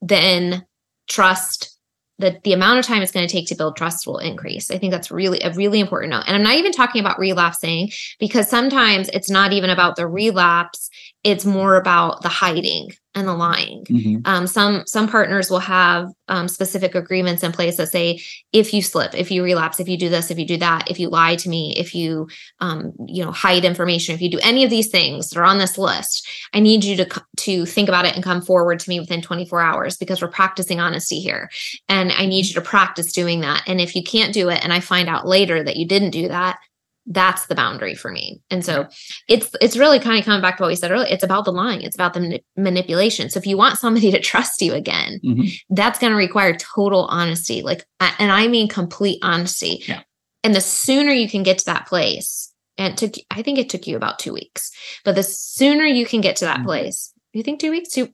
then 0.00 0.66
trust 1.08 1.76
that 2.18 2.42
the 2.44 2.52
amount 2.52 2.78
of 2.78 2.86
time 2.86 3.02
it's 3.02 3.12
going 3.12 3.26
to 3.26 3.32
take 3.32 3.46
to 3.48 3.54
build 3.54 3.76
trust 3.76 4.06
will 4.06 4.18
increase. 4.18 4.70
I 4.70 4.78
think 4.78 4.90
that's 4.90 5.10
really 5.10 5.40
a 5.40 5.52
really 5.52 5.80
important 5.80 6.12
note. 6.12 6.24
And 6.26 6.34
I'm 6.34 6.42
not 6.42 6.54
even 6.54 6.72
talking 6.72 7.00
about 7.00 7.18
relapsing 7.18 7.90
because 8.18 8.48
sometimes 8.48 9.10
it's 9.10 9.28
not 9.28 9.52
even 9.52 9.68
about 9.68 9.96
the 9.96 10.06
relapse. 10.06 10.88
It's 11.26 11.44
more 11.44 11.74
about 11.74 12.22
the 12.22 12.28
hiding 12.28 12.92
and 13.16 13.26
the 13.26 13.34
lying. 13.34 13.84
Mhm. 13.86 14.20
Um, 14.26 14.46
some 14.46 14.84
some 14.86 15.08
partners 15.08 15.50
will 15.50 15.58
have 15.58 16.08
um, 16.28 16.46
specific 16.46 16.94
agreements 16.94 17.42
in 17.42 17.50
place 17.50 17.78
that 17.78 17.90
say 17.90 18.20
if 18.52 18.72
you 18.72 18.80
slip, 18.80 19.12
if 19.12 19.30
you 19.32 19.42
relapse, 19.42 19.80
if 19.80 19.88
you 19.88 19.96
do 19.96 20.08
this, 20.08 20.30
if 20.30 20.38
you 20.38 20.46
do 20.46 20.58
that, 20.58 20.88
if 20.88 21.00
you 21.00 21.08
lie 21.08 21.34
to 21.36 21.48
me, 21.48 21.74
if 21.76 21.96
you 21.96 22.28
um, 22.60 22.92
you 23.08 23.24
know 23.24 23.32
hide 23.32 23.64
information, 23.64 24.14
if 24.14 24.22
you 24.22 24.30
do 24.30 24.38
any 24.40 24.62
of 24.62 24.70
these 24.70 24.88
things 24.88 25.30
that 25.30 25.38
are 25.40 25.44
on 25.44 25.58
this 25.58 25.76
list, 25.76 26.28
I 26.52 26.60
need 26.60 26.84
you 26.84 26.96
to 26.98 27.22
to 27.38 27.66
think 27.66 27.88
about 27.88 28.04
it 28.04 28.14
and 28.14 28.22
come 28.22 28.40
forward 28.42 28.78
to 28.80 28.88
me 28.88 29.00
within 29.00 29.20
24 29.20 29.60
hours 29.60 29.96
because 29.96 30.22
we're 30.22 30.28
practicing 30.28 30.78
honesty 30.78 31.18
here, 31.18 31.50
and 31.88 32.12
I 32.12 32.26
need 32.26 32.46
you 32.46 32.54
to 32.54 32.60
practice 32.60 33.12
doing 33.12 33.40
that. 33.40 33.64
And 33.66 33.80
if 33.80 33.96
you 33.96 34.04
can't 34.04 34.32
do 34.32 34.48
it, 34.48 34.62
and 34.62 34.72
I 34.72 34.78
find 34.78 35.08
out 35.08 35.26
later 35.26 35.64
that 35.64 35.76
you 35.76 35.88
didn't 35.88 36.10
do 36.10 36.28
that. 36.28 36.58
That's 37.08 37.46
the 37.46 37.54
boundary 37.54 37.94
for 37.94 38.10
me. 38.10 38.40
And 38.50 38.64
so 38.64 38.86
it's 39.28 39.54
it's 39.60 39.76
really 39.76 40.00
kind 40.00 40.18
of 40.18 40.24
coming 40.24 40.40
back 40.42 40.56
to 40.56 40.62
what 40.64 40.68
we 40.68 40.74
said 40.74 40.90
earlier. 40.90 41.06
It's 41.08 41.22
about 41.22 41.44
the 41.44 41.52
lying. 41.52 41.82
It's 41.82 41.94
about 41.94 42.14
the 42.14 42.20
mani- 42.20 42.44
manipulation. 42.56 43.30
So 43.30 43.38
if 43.38 43.46
you 43.46 43.56
want 43.56 43.78
somebody 43.78 44.10
to 44.16 44.20
trust 44.20 44.60
you 44.60 44.72
again, 44.74 45.20
Mhm. 45.24 45.52
that's 45.70 45.98
going 46.00 46.10
to 46.12 46.16
require 46.16 46.56
total 46.56 47.06
honesty. 47.06 47.62
Like, 47.62 47.84
and 48.00 48.32
I 48.32 48.48
mean 48.48 48.68
complete 48.68 49.18
honesty. 49.22 49.84
Yeah. 49.86 50.02
And 50.42 50.54
the 50.54 50.60
sooner 50.60 51.12
you 51.12 51.28
can 51.28 51.42
get 51.44 51.58
to 51.58 51.64
that 51.66 51.86
place, 51.86 52.52
and 52.76 52.92
it 52.92 52.96
took 52.98 53.14
I 53.30 53.42
think 53.42 53.58
it 53.58 53.68
took 53.70 53.86
you 53.86 53.96
about 53.96 54.18
two 54.18 54.32
weeks, 54.32 54.70
but 55.04 55.14
the 55.14 55.22
sooner 55.22 55.84
you 55.84 56.06
can 56.06 56.20
get 56.20 56.34
to 56.36 56.44
that 56.46 56.60
Mhm. 56.60 56.64
place, 56.64 57.12
you 57.32 57.42
think 57.44 57.60
two 57.60 57.70
weeks, 57.70 57.90
two 57.90 58.08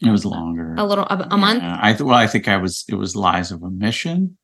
It 0.00 0.10
was 0.10 0.24
longer. 0.26 0.74
a 0.78 0.84
little 0.84 1.04
a, 1.04 1.28
a 1.30 1.36
month. 1.36 1.62
I 1.62 1.92
th- 1.92 2.00
well, 2.02 2.16
I 2.16 2.26
think 2.26 2.48
I 2.48 2.56
was. 2.56 2.84
It 2.88 2.94
was 2.96 3.14
lies 3.14 3.52
of 3.52 3.62
omission. 3.62 4.36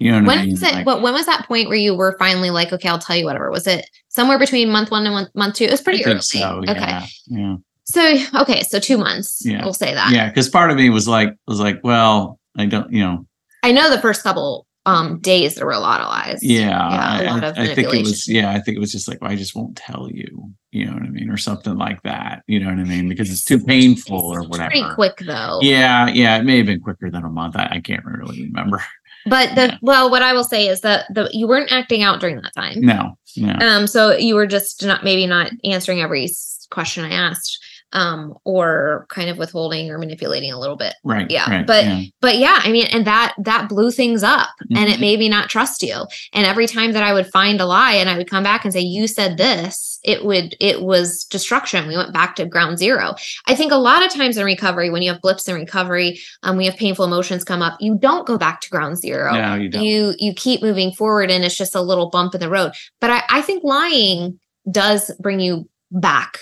You 0.00 0.10
know 0.10 0.16
what 0.16 0.24
I 0.24 0.26
When 0.28 0.40
mean? 0.46 0.50
was 0.52 0.62
it? 0.62 0.72
Like, 0.72 0.86
what 0.86 1.02
when 1.02 1.12
was 1.12 1.26
that 1.26 1.46
point 1.46 1.68
where 1.68 1.76
you 1.76 1.94
were 1.94 2.16
finally 2.18 2.50
like, 2.50 2.72
okay, 2.72 2.88
I'll 2.88 2.98
tell 2.98 3.16
you 3.16 3.24
whatever? 3.26 3.50
Was 3.50 3.66
it 3.66 3.88
somewhere 4.08 4.38
between 4.38 4.70
month 4.70 4.90
one 4.90 5.04
and 5.04 5.14
month, 5.14 5.28
month 5.34 5.54
two? 5.56 5.64
It 5.64 5.70
was 5.70 5.80
I 5.80 5.84
pretty 5.84 5.98
think 6.02 6.14
early. 6.16 6.20
so. 6.22 6.62
Okay. 6.68 6.74
Yeah. 6.80 7.06
Yeah. 7.28 7.56
So 7.84 8.16
okay, 8.42 8.62
so 8.62 8.78
two 8.80 8.96
months. 8.98 9.42
Yeah. 9.44 9.62
We'll 9.62 9.74
say 9.74 9.92
that. 9.94 10.10
Yeah. 10.12 10.28
Because 10.28 10.48
part 10.48 10.70
of 10.70 10.76
me 10.78 10.90
was 10.90 11.06
like, 11.06 11.34
was 11.46 11.60
like, 11.60 11.80
well, 11.84 12.38
I 12.56 12.66
don't. 12.66 12.90
You 12.92 13.00
know. 13.04 13.26
I 13.62 13.72
know 13.72 13.90
the 13.90 14.00
first 14.00 14.22
couple 14.22 14.66
um 14.86 15.18
days 15.18 15.56
there 15.56 15.66
were 15.66 15.72
a 15.72 15.78
lot 15.78 16.00
of 16.00 16.06
lies. 16.08 16.38
Yeah. 16.42 16.60
Yeah, 16.70 17.20
a 17.20 17.24
I, 17.24 17.30
lot 17.34 17.44
I- 17.44 17.46
of 17.48 17.58
I 17.58 17.74
think 17.74 17.92
it 17.92 18.00
was. 18.00 18.26
Yeah. 18.26 18.50
I 18.52 18.60
think 18.60 18.78
it 18.78 18.80
was 18.80 18.92
just 18.92 19.06
like, 19.08 19.20
well, 19.20 19.30
I 19.30 19.36
just 19.36 19.54
won't 19.54 19.76
tell 19.76 20.08
you. 20.10 20.50
You 20.70 20.86
know 20.86 20.92
what 20.94 21.02
I 21.02 21.08
mean, 21.10 21.28
or 21.28 21.36
something 21.36 21.76
like 21.76 22.00
that. 22.04 22.42
You 22.46 22.60
know 22.60 22.70
what 22.70 22.78
I 22.78 22.84
mean, 22.84 23.08
because 23.08 23.30
it's 23.30 23.44
too 23.44 23.58
painful 23.62 24.18
or 24.18 24.44
whatever. 24.44 24.70
Pretty 24.70 24.94
quick 24.94 25.18
though. 25.26 25.58
Yeah. 25.60 26.08
Yeah. 26.08 26.38
It 26.38 26.44
may 26.44 26.56
have 26.58 26.66
been 26.66 26.80
quicker 26.80 27.10
than 27.10 27.24
a 27.24 27.28
month. 27.28 27.56
I, 27.56 27.68
I 27.72 27.80
can't 27.80 28.04
really 28.06 28.44
remember. 28.44 28.82
But 29.26 29.54
the 29.54 29.66
Yeah. 29.66 29.78
well, 29.82 30.10
what 30.10 30.22
I 30.22 30.32
will 30.32 30.44
say 30.44 30.66
is 30.68 30.80
that 30.80 31.06
the 31.12 31.28
you 31.32 31.46
weren't 31.46 31.72
acting 31.72 32.02
out 32.02 32.20
during 32.20 32.36
that 32.36 32.54
time. 32.54 32.80
No. 32.80 33.16
No. 33.36 33.54
Um, 33.60 33.86
so 33.86 34.16
you 34.16 34.34
were 34.34 34.46
just 34.46 34.84
not 34.84 35.04
maybe 35.04 35.26
not 35.26 35.50
answering 35.64 36.00
every 36.00 36.28
question 36.70 37.04
I 37.04 37.10
asked, 37.12 37.58
um, 37.92 38.34
or 38.44 39.06
kind 39.10 39.28
of 39.30 39.38
withholding 39.38 39.90
or 39.90 39.98
manipulating 39.98 40.52
a 40.52 40.58
little 40.58 40.76
bit. 40.76 40.94
Right. 41.04 41.30
yeah, 41.30 41.50
Right, 41.50 41.66
but- 41.66 41.84
yeah. 41.84 42.02
But 42.20 42.38
yeah, 42.38 42.58
I 42.62 42.70
mean, 42.70 42.86
and 42.92 43.06
that 43.06 43.34
that 43.42 43.68
blew 43.68 43.90
things 43.90 44.22
up, 44.22 44.48
and 44.74 44.88
it 44.90 44.96
Mhm. 44.98 45.00
made 45.00 45.18
me 45.18 45.28
not 45.28 45.48
trust 45.48 45.82
you. 45.82 46.06
And 46.32 46.46
every 46.46 46.66
time 46.66 46.92
that 46.92 47.02
I 47.02 47.12
would 47.12 47.26
find 47.28 47.60
a 47.60 47.66
lie, 47.66 47.94
and 47.94 48.08
I 48.10 48.16
would 48.16 48.28
come 48.30 48.42
back 48.44 48.64
and 48.64 48.72
say, 48.72 48.80
"You 48.80 49.06
said 49.06 49.36
this," 49.38 49.98
it 50.04 50.24
would 50.24 50.54
it 50.60 50.82
was 50.82 51.24
destruction. 51.24 51.88
We 51.88 51.96
went 51.96 52.12
back 52.12 52.36
to 52.36 52.46
ground 52.46 52.78
zero. 52.78 53.14
I 53.46 53.54
think 53.54 53.72
a 53.72 53.76
lot 53.76 54.04
of 54.04 54.12
times 54.12 54.36
in 54.36 54.44
recovery, 54.44 54.90
when 54.90 55.02
you 55.02 55.10
have 55.12 55.20
blips 55.22 55.48
in 55.48 55.54
recovery, 55.54 56.20
um, 56.42 56.56
we 56.56 56.66
have 56.66 56.76
painful 56.76 57.04
emotions 57.04 57.42
come 57.44 57.62
up. 57.62 57.76
You 57.80 57.96
don't 57.98 58.26
go 58.26 58.36
back 58.38 58.60
to 58.62 58.70
ground 58.70 58.98
zero 58.98 59.32
no, 59.32 59.54
you 59.54 59.68
don't. 59.68 59.82
you 59.82 60.14
you 60.18 60.34
keep 60.34 60.62
moving 60.62 60.92
forward 60.92 61.30
and 61.30 61.44
it's 61.44 61.56
just 61.56 61.74
a 61.74 61.80
little 61.80 62.10
bump 62.10 62.34
in 62.34 62.40
the 62.40 62.48
road 62.48 62.72
but 63.00 63.10
i, 63.10 63.22
I 63.30 63.42
think 63.42 63.62
lying 63.64 64.38
does 64.70 65.10
bring 65.20 65.40
you 65.40 65.68
back 65.90 66.38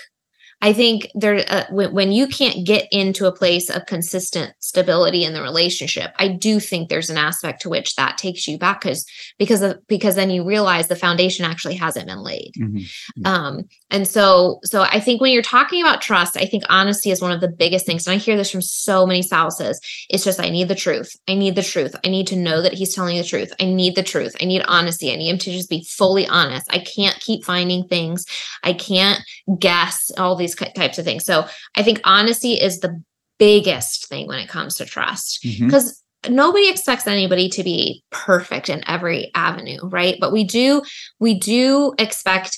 i 0.61 0.73
think 0.73 1.09
there 1.15 1.43
uh, 1.47 1.65
when, 1.71 1.93
when 1.93 2.11
you 2.11 2.27
can't 2.27 2.65
get 2.65 2.87
into 2.91 3.25
a 3.25 3.31
place 3.31 3.69
of 3.69 3.85
consistent 3.85 4.53
stability 4.59 5.23
in 5.23 5.33
the 5.33 5.41
relationship 5.41 6.11
i 6.17 6.27
do 6.27 6.59
think 6.59 6.89
there's 6.89 7.09
an 7.09 7.17
aspect 7.17 7.61
to 7.61 7.69
which 7.69 7.95
that 7.95 8.17
takes 8.17 8.47
you 8.47 8.57
back 8.57 8.81
because 8.81 9.05
because 9.37 9.61
of 9.61 9.85
because 9.87 10.15
then 10.15 10.29
you 10.29 10.43
realize 10.43 10.87
the 10.87 10.95
foundation 10.95 11.45
actually 11.45 11.75
hasn't 11.75 12.07
been 12.07 12.23
laid. 12.23 12.51
Mhm. 12.57 12.85
um 13.25 13.63
and 13.91 14.07
so 14.07 14.59
so 14.63 14.81
i 14.83 14.99
think 14.99 15.21
when 15.21 15.31
you're 15.31 15.41
talking 15.41 15.81
about 15.81 16.01
trust 16.01 16.37
i 16.37 16.45
think 16.45 16.63
honesty 16.69 17.11
is 17.11 17.21
one 17.21 17.31
of 17.31 17.41
the 17.41 17.47
biggest 17.47 17.85
things 17.85 18.05
and 18.07 18.13
i 18.13 18.17
hear 18.17 18.37
this 18.37 18.51
from 18.51 18.61
so 18.61 19.05
many 19.05 19.21
spouses. 19.21 19.79
It's 20.09 20.23
just 20.23 20.39
i 20.39 20.49
need 20.49 20.67
the 20.67 20.75
truth. 20.75 21.15
I 21.27 21.35
need 21.35 21.55
the 21.55 21.63
truth. 21.63 21.95
I 22.05 22.09
need 22.09 22.27
to 22.27 22.35
know 22.35 22.61
that 22.61 22.73
he's 22.73 22.93
telling 22.93 23.17
the 23.17 23.23
truth. 23.23 23.51
I 23.59 23.65
need 23.65 23.95
the 23.95 24.03
truth. 24.03 24.35
I 24.41 24.45
need 24.45 24.63
honesty. 24.67 25.11
I 25.11 25.15
need 25.15 25.29
him 25.29 25.37
to 25.39 25.51
just 25.51 25.69
be 25.69 25.83
fully 25.83 26.27
honest. 26.27 26.67
I 26.69 26.79
can't 26.79 27.19
keep 27.19 27.43
finding 27.43 27.87
things. 27.87 28.25
I 28.63 28.73
can't 28.73 29.19
guess 29.59 30.11
all 30.17 30.35
these 30.35 30.48
ki- 30.55 30.71
types 30.75 30.97
of 30.99 31.05
things. 31.05 31.25
So 31.25 31.45
i 31.75 31.83
think 31.83 32.01
honesty 32.03 32.53
is 32.53 32.79
the 32.79 33.01
biggest 33.37 34.07
thing 34.09 34.27
when 34.27 34.39
it 34.39 34.49
comes 34.49 34.75
to 34.75 34.85
trust. 34.85 35.39
Because 35.65 36.03
nobody 36.29 36.69
expects 36.69 37.07
anybody 37.07 37.47
to 37.47 37.63
be 37.63 38.03
perfect 38.11 38.67
in 38.69 38.83
every 38.87 39.31
avenue 39.35 39.79
right? 39.83 40.17
But 40.19 40.33
we 40.33 40.43
do 40.43 40.81
we 41.19 41.39
do 41.39 41.93
expect 41.97 42.57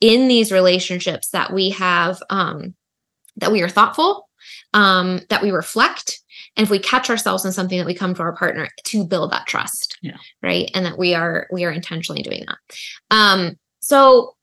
in 0.00 0.28
these 0.28 0.50
relationships 0.50 1.28
that 1.30 1.52
we 1.52 1.70
have 1.70 2.20
um 2.30 2.74
that 3.36 3.52
we 3.52 3.62
are 3.62 3.68
thoughtful 3.68 4.28
um 4.74 5.20
that 5.28 5.42
we 5.42 5.50
reflect 5.50 6.20
and 6.56 6.64
if 6.64 6.70
we 6.70 6.78
catch 6.78 7.08
ourselves 7.08 7.44
in 7.44 7.52
something 7.52 7.78
that 7.78 7.86
we 7.86 7.94
come 7.94 8.14
to 8.14 8.22
our 8.22 8.34
partner 8.36 8.68
to 8.84 9.04
build 9.04 9.30
that 9.32 9.46
trust 9.46 9.96
Yeah. 10.02 10.16
right? 10.42 10.70
And 10.74 10.84
that 10.86 10.98
we 10.98 11.14
are 11.14 11.46
we 11.52 11.64
are 11.64 11.70
intentionally 11.70 12.22
doing 12.22 12.44
that. 12.46 12.58
Um 13.10 13.56
so 13.80 14.34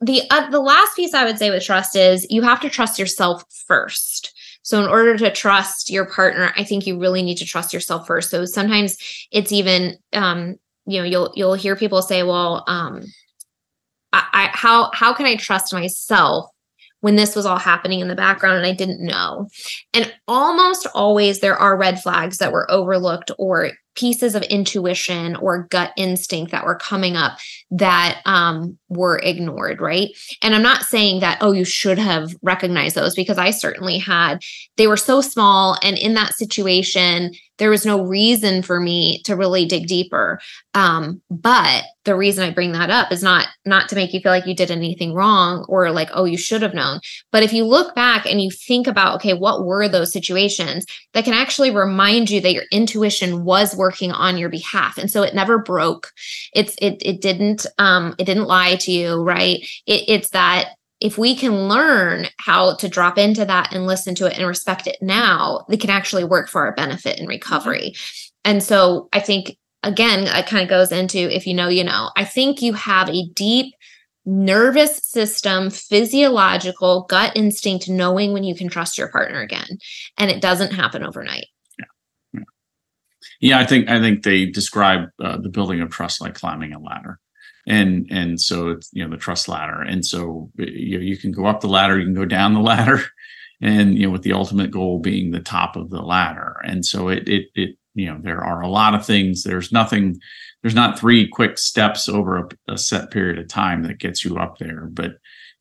the 0.00 0.22
uh, 0.30 0.48
the 0.50 0.60
last 0.60 0.96
piece 0.96 1.14
i 1.14 1.24
would 1.24 1.38
say 1.38 1.50
with 1.50 1.64
trust 1.64 1.94
is 1.96 2.26
you 2.30 2.42
have 2.42 2.60
to 2.60 2.70
trust 2.70 2.98
yourself 2.98 3.44
first. 3.66 4.34
So 4.62 4.82
in 4.82 4.88
order 4.88 5.16
to 5.16 5.30
trust 5.30 5.90
your 5.90 6.06
partner 6.06 6.52
i 6.56 6.64
think 6.64 6.86
you 6.86 6.98
really 6.98 7.22
need 7.22 7.38
to 7.38 7.44
trust 7.44 7.72
yourself 7.72 8.06
first. 8.06 8.30
So 8.30 8.44
sometimes 8.44 8.96
it's 9.30 9.52
even 9.52 9.96
um 10.12 10.56
you 10.86 10.98
know 10.98 11.04
you'll 11.04 11.32
you'll 11.34 11.54
hear 11.54 11.76
people 11.76 12.02
say 12.02 12.22
well 12.22 12.64
um 12.66 13.04
I, 14.12 14.26
I 14.32 14.50
how 14.52 14.90
how 14.92 15.12
can 15.14 15.26
i 15.26 15.36
trust 15.36 15.72
myself 15.72 16.50
when 17.00 17.16
this 17.16 17.34
was 17.34 17.46
all 17.46 17.58
happening 17.58 18.00
in 18.00 18.08
the 18.08 18.14
background 18.14 18.58
and 18.58 18.66
i 18.66 18.72
didn't 18.72 19.00
know? 19.00 19.48
And 19.94 20.12
almost 20.28 20.86
always 20.94 21.40
there 21.40 21.56
are 21.56 21.76
red 21.76 22.00
flags 22.00 22.38
that 22.38 22.52
were 22.52 22.70
overlooked 22.70 23.30
or 23.38 23.72
pieces 23.94 24.34
of 24.34 24.42
intuition 24.44 25.36
or 25.36 25.64
gut 25.70 25.92
instinct 25.96 26.52
that 26.52 26.64
were 26.64 26.76
coming 26.76 27.16
up 27.16 27.38
that 27.70 28.20
um, 28.24 28.78
were 28.88 29.18
ignored 29.22 29.80
right? 29.80 30.10
And 30.42 30.54
i'm 30.54 30.62
not 30.62 30.84
saying 30.84 31.20
that 31.20 31.38
oh 31.40 31.52
you 31.52 31.64
should 31.64 31.98
have 31.98 32.34
recognized 32.42 32.96
those 32.96 33.14
because 33.14 33.38
i 33.38 33.50
certainly 33.50 33.98
had. 33.98 34.42
They 34.76 34.86
were 34.86 34.96
so 34.96 35.20
small 35.20 35.76
and 35.82 35.96
in 35.98 36.14
that 36.14 36.34
situation 36.34 37.32
there 37.60 37.70
was 37.70 37.84
no 37.84 38.02
reason 38.02 38.62
for 38.62 38.80
me 38.80 39.20
to 39.24 39.36
really 39.36 39.66
dig 39.66 39.86
deeper. 39.86 40.40
Um, 40.72 41.20
but 41.30 41.84
the 42.04 42.16
reason 42.16 42.42
i 42.42 42.50
bring 42.50 42.72
that 42.72 42.88
up 42.88 43.12
is 43.12 43.22
not 43.22 43.46
not 43.66 43.88
to 43.90 43.94
make 43.94 44.14
you 44.14 44.20
feel 44.20 44.32
like 44.32 44.46
you 44.46 44.54
did 44.54 44.70
anything 44.70 45.12
wrong 45.12 45.66
or 45.68 45.92
like 45.92 46.08
oh 46.14 46.24
you 46.24 46.38
should 46.38 46.62
have 46.62 46.74
known. 46.74 47.00
But 47.30 47.42
if 47.42 47.52
you 47.52 47.64
look 47.64 47.94
back 47.94 48.24
and 48.24 48.40
you 48.40 48.50
think 48.50 48.86
about 48.86 49.16
okay 49.16 49.34
what 49.34 49.64
were 49.64 49.88
those 49.88 50.12
situations 50.12 50.86
that 51.12 51.24
can 51.24 51.34
actually 51.34 51.70
remind 51.70 52.30
you 52.30 52.40
that 52.40 52.54
your 52.54 52.64
intuition 52.72 53.44
was 53.44 53.76
working 53.80 54.12
on 54.12 54.38
your 54.38 54.48
behalf 54.48 54.96
and 54.98 55.10
so 55.10 55.22
it 55.22 55.34
never 55.34 55.58
broke 55.58 56.12
it's 56.54 56.76
it 56.80 57.02
it 57.04 57.20
didn't 57.20 57.66
um 57.78 58.14
it 58.18 58.24
didn't 58.24 58.46
lie 58.46 58.76
to 58.76 58.92
you 58.92 59.20
right 59.22 59.66
it, 59.86 60.04
it's 60.06 60.30
that 60.30 60.74
if 61.00 61.16
we 61.16 61.34
can 61.34 61.68
learn 61.68 62.26
how 62.38 62.76
to 62.76 62.88
drop 62.88 63.16
into 63.16 63.44
that 63.44 63.72
and 63.72 63.86
listen 63.86 64.14
to 64.14 64.26
it 64.26 64.36
and 64.36 64.46
respect 64.46 64.86
it 64.86 64.98
now, 65.00 65.64
it 65.70 65.80
can 65.80 65.90
actually 65.90 66.24
work 66.24 66.48
for 66.48 66.64
our 66.66 66.74
benefit 66.74 67.18
in 67.18 67.26
recovery. 67.26 67.94
And 68.44 68.62
so 68.62 69.08
I 69.12 69.20
think, 69.20 69.56
again, 69.82 70.24
it 70.24 70.46
kind 70.46 70.62
of 70.62 70.68
goes 70.68 70.92
into 70.92 71.18
if 71.18 71.46
you 71.46 71.54
know, 71.54 71.68
you 71.68 71.84
know, 71.84 72.10
I 72.16 72.24
think 72.24 72.60
you 72.60 72.74
have 72.74 73.08
a 73.08 73.28
deep 73.34 73.74
nervous 74.26 74.96
system, 74.98 75.70
physiological 75.70 77.06
gut 77.08 77.32
instinct, 77.34 77.88
knowing 77.88 78.32
when 78.32 78.44
you 78.44 78.54
can 78.54 78.68
trust 78.68 78.98
your 78.98 79.08
partner 79.08 79.40
again. 79.40 79.78
And 80.18 80.30
it 80.30 80.42
doesn't 80.42 80.72
happen 80.72 81.02
overnight. 81.02 81.46
Yeah, 83.40 83.58
I 83.58 83.64
think 83.64 83.88
I 83.88 84.00
think 84.00 84.22
they 84.22 84.46
describe 84.46 85.08
uh, 85.22 85.38
the 85.38 85.48
building 85.48 85.80
of 85.80 85.90
trust 85.90 86.20
like 86.20 86.34
climbing 86.34 86.72
a 86.72 86.78
ladder, 86.78 87.18
and 87.66 88.06
and 88.10 88.40
so 88.40 88.68
it's 88.68 88.90
you 88.92 89.02
know 89.02 89.10
the 89.10 89.16
trust 89.16 89.48
ladder, 89.48 89.80
and 89.80 90.04
so 90.04 90.50
you 90.58 90.98
know, 90.98 91.02
you 91.04 91.16
can 91.16 91.32
go 91.32 91.46
up 91.46 91.60
the 91.60 91.68
ladder, 91.68 91.98
you 91.98 92.04
can 92.04 92.14
go 92.14 92.26
down 92.26 92.52
the 92.52 92.60
ladder, 92.72 93.02
and 93.62 93.96
you 93.98 94.06
know 94.06 94.12
with 94.12 94.22
the 94.22 94.34
ultimate 94.34 94.70
goal 94.70 94.98
being 94.98 95.30
the 95.30 95.40
top 95.40 95.76
of 95.76 95.88
the 95.90 96.02
ladder, 96.02 96.56
and 96.64 96.84
so 96.84 97.08
it 97.08 97.26
it 97.28 97.46
it 97.54 97.76
you 97.94 98.06
know 98.06 98.18
there 98.22 98.44
are 98.44 98.60
a 98.60 98.68
lot 98.68 98.94
of 98.94 99.06
things. 99.06 99.42
There's 99.42 99.72
nothing, 99.72 100.20
there's 100.62 100.74
not 100.74 100.98
three 100.98 101.26
quick 101.26 101.56
steps 101.58 102.08
over 102.10 102.38
a, 102.38 102.72
a 102.74 102.78
set 102.78 103.10
period 103.10 103.38
of 103.38 103.48
time 103.48 103.84
that 103.84 103.98
gets 103.98 104.22
you 104.22 104.36
up 104.36 104.58
there, 104.58 104.86
but 104.92 105.12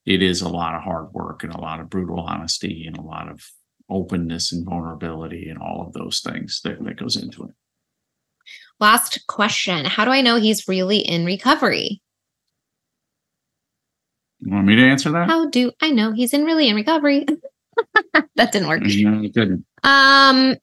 it 0.05 0.21
is 0.21 0.41
a 0.41 0.49
lot 0.49 0.75
of 0.75 0.83
hard 0.83 1.13
work 1.13 1.43
and 1.43 1.53
a 1.53 1.61
lot 1.61 1.79
of 1.79 1.89
brutal 1.89 2.19
honesty 2.19 2.85
and 2.87 2.97
a 2.97 3.01
lot 3.01 3.29
of 3.29 3.41
openness 3.89 4.51
and 4.51 4.65
vulnerability 4.65 5.49
and 5.49 5.59
all 5.59 5.85
of 5.85 5.93
those 5.93 6.21
things 6.21 6.61
that, 6.63 6.83
that 6.83 6.97
goes 6.97 7.15
into 7.15 7.43
it. 7.43 7.51
Last 8.79 9.25
question 9.27 9.85
How 9.85 10.05
do 10.05 10.11
I 10.11 10.21
know 10.21 10.37
he's 10.37 10.67
really 10.67 10.99
in 10.99 11.25
recovery? 11.25 12.01
You 14.39 14.53
want 14.53 14.67
me 14.67 14.75
to 14.75 14.83
answer 14.83 15.11
that? 15.11 15.27
How 15.27 15.49
do 15.49 15.71
I 15.81 15.91
know 15.91 16.13
he's 16.13 16.33
in 16.33 16.45
really 16.45 16.69
in 16.69 16.75
recovery? 16.75 17.25
that 18.35 18.51
didn't 18.51 18.67
work. 18.67 18.81
No, 18.81 19.23
it 19.23 19.33
didn't. 19.33 19.65
Um 19.83 20.55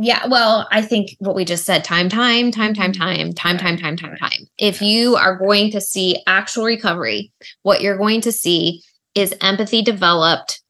yeah, 0.00 0.28
well, 0.28 0.68
I 0.70 0.82
think 0.82 1.16
what 1.18 1.34
we 1.34 1.44
just 1.44 1.64
said 1.64 1.82
time, 1.82 2.08
time, 2.08 2.52
time, 2.52 2.72
time, 2.72 2.92
time, 2.92 3.32
time, 3.32 3.58
time, 3.58 3.76
time, 3.76 3.96
time, 3.96 4.16
time. 4.16 4.46
If 4.56 4.80
you 4.80 5.16
are 5.16 5.36
going 5.36 5.72
to 5.72 5.80
see 5.80 6.22
actual 6.28 6.66
recovery, 6.66 7.32
what 7.62 7.80
you're 7.80 7.98
going 7.98 8.20
to 8.20 8.30
see 8.30 8.82
is 9.16 9.34
empathy 9.40 9.82
developed, 9.82 10.62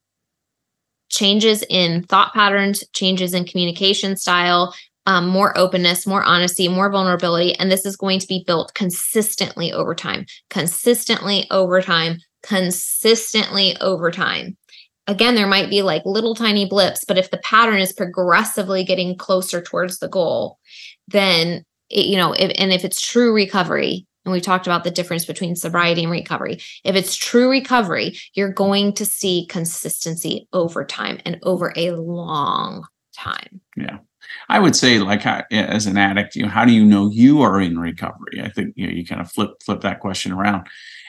changes 1.11 1.63
in 1.69 2.05
thought 2.05 2.33
patterns, 2.33 2.83
changes 2.95 3.35
in 3.35 3.45
communication 3.45 4.17
style, 4.17 4.75
um, 5.09 5.27
more 5.27 5.57
openness, 5.57 6.07
more 6.07 6.23
honesty, 6.23 6.69
more 6.69 6.91
vulnerability. 6.91 7.55
And 7.55 7.73
this 7.73 7.87
is 7.87 7.97
going 7.97 8.21
to 8.21 8.27
be 8.27 8.45
built 8.47 8.75
consistently 8.75 9.73
over 9.73 9.95
time, 9.95 10.27
consistently 10.51 11.47
over 11.51 11.81
time, 11.81 12.19
consistently 12.43 13.75
over 13.81 14.11
time. 14.11 14.59
Again, 15.07 15.35
there 15.35 15.47
might 15.47 15.71
be 15.71 15.81
like 15.81 16.03
little 16.05 16.35
tiny 16.35 16.67
blips, 16.67 17.07
but 17.07 17.17
if 17.17 17.31
the 17.31 17.39
pattern 17.39 17.81
is 17.81 17.91
progressively 17.91 18.85
getting 18.85 19.17
closer 19.17 19.63
towards 19.63 19.99
the 19.99 20.11
goal, 20.11 20.59
then 21.07 21.65
it, 21.89 22.05
you 22.05 22.19
know, 22.19 22.35
if, 22.35 22.53
and 22.59 22.71
if 22.71 22.85
it's 22.85 23.01
true 23.01 23.35
recovery, 23.35 24.07
and 24.27 24.33
we 24.35 24.43
talked 24.43 24.67
about 24.67 24.85
the 24.85 24.91
difference 24.91 25.25
between 25.25 25.57
sobriety 25.57 26.03
and 26.03 26.13
recovery. 26.13 26.59
If 26.85 26.97
it's 26.97 27.17
true 27.17 27.49
recovery, 27.49 28.19
you're 28.35 28.53
going 28.53 28.93
to 28.95 29.07
see 29.07 29.47
consistency 29.49 30.47
over 30.53 30.85
time 30.85 31.19
and 31.25 31.39
over 31.45 31.73
a 31.77 31.93
long 31.93 32.87
time. 33.17 33.63
Yeah. 33.75 34.01
I 34.49 34.59
would 34.59 34.77
say, 34.77 34.99
like, 34.99 35.27
as 35.27 35.87
an 35.87 35.97
addict, 35.97 36.37
you 36.37 36.43
know, 36.43 36.49
how 36.49 36.65
do 36.65 36.73
you 36.73 36.85
know 36.85 37.11
you 37.11 37.43
are 37.43 37.61
in 37.61 37.79
recovery? 37.79 38.41
I 38.43 38.49
think 38.49 38.75
you 38.77 38.87
know 38.87 38.93
you 38.93 39.05
kind 39.07 39.21
of 39.21 39.31
flip 39.31 39.51
flip 39.65 39.81
that 39.83 40.01
question 40.01 40.33
around, 40.33 40.67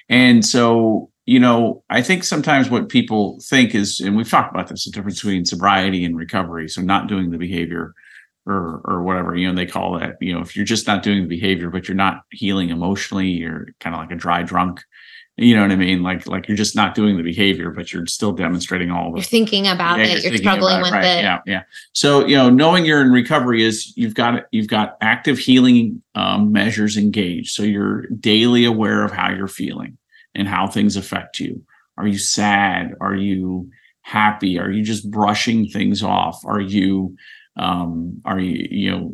and 0.09 0.45
so 0.45 1.11
you 1.29 1.39
know, 1.39 1.83
I 1.91 2.01
think 2.01 2.23
sometimes 2.23 2.71
what 2.71 2.89
people 2.89 3.39
think 3.43 3.75
is, 3.75 3.99
and 3.99 4.17
we've 4.17 4.27
talked 4.27 4.51
about 4.51 4.67
this, 4.67 4.85
the 4.85 4.91
difference 4.91 5.21
between 5.21 5.45
sobriety 5.45 6.03
and 6.03 6.17
recovery. 6.17 6.67
So 6.67 6.81
not 6.81 7.07
doing 7.07 7.29
the 7.29 7.37
behavior 7.37 7.93
or 8.47 8.81
or 8.85 9.03
whatever, 9.03 9.35
you 9.35 9.47
know, 9.47 9.53
they 9.53 9.67
call 9.67 9.99
that, 9.99 10.15
you 10.21 10.33
know, 10.33 10.41
if 10.41 10.55
you're 10.55 10.65
just 10.65 10.87
not 10.87 11.03
doing 11.03 11.21
the 11.21 11.27
behavior, 11.27 11.69
but 11.69 11.87
you're 11.87 11.95
not 11.95 12.23
healing 12.31 12.69
emotionally, 12.69 13.27
you're 13.27 13.67
kind 13.79 13.95
of 13.95 14.01
like 14.01 14.11
a 14.11 14.15
dry 14.15 14.41
drunk. 14.41 14.83
You 15.41 15.55
know 15.55 15.61
what 15.61 15.71
I 15.71 15.77
mean? 15.77 16.03
Like 16.03 16.27
like 16.27 16.49
you're 16.49 16.57
just 16.57 16.75
not 16.75 16.95
doing 16.95 17.15
the 17.15 17.23
behavior, 17.23 17.69
but 17.71 17.93
you're 17.93 18.05
still 18.07 18.33
demonstrating 18.33 18.91
all 18.91 19.11
the 19.11 19.19
You're 19.19 19.23
thinking 19.23 19.67
about 19.67 19.99
Yeah, 19.99 20.05
it, 20.05 20.23
you're 20.23 20.33
you're 20.33 20.37
struggling 20.37 20.81
with 20.81 20.91
right, 20.91 21.03
it. 21.05 21.23
Yeah, 21.23 21.39
yeah. 21.45 21.63
So 21.93 22.25
you 22.25 22.35
know, 22.35 22.49
knowing 22.49 22.83
you're 22.83 23.01
in 23.01 23.11
recovery 23.11 23.63
is 23.63 23.95
you've 23.95 24.15
got 24.15 24.43
you've 24.51 24.67
got 24.67 24.97
active 24.99 25.39
healing 25.39 26.01
um, 26.13 26.51
measures 26.51 26.97
engaged. 26.97 27.53
So 27.53 27.63
you're 27.63 28.07
daily 28.07 28.65
aware 28.65 29.05
of 29.05 29.11
how 29.11 29.31
you're 29.31 29.47
feeling 29.47 29.97
and 30.35 30.45
how 30.45 30.67
things 30.67 30.97
affect 30.97 31.39
you. 31.39 31.63
Are 31.97 32.07
you 32.07 32.17
sad? 32.17 32.95
Are 32.99 33.15
you 33.15 33.69
happy? 34.01 34.59
Are 34.59 34.69
you 34.69 34.83
just 34.83 35.09
brushing 35.09 35.69
things 35.69 36.03
off? 36.03 36.43
Are 36.45 36.61
you 36.61 37.15
um, 37.59 38.21
are 38.25 38.39
you 38.39 38.67
you 38.71 38.91
know 38.91 39.13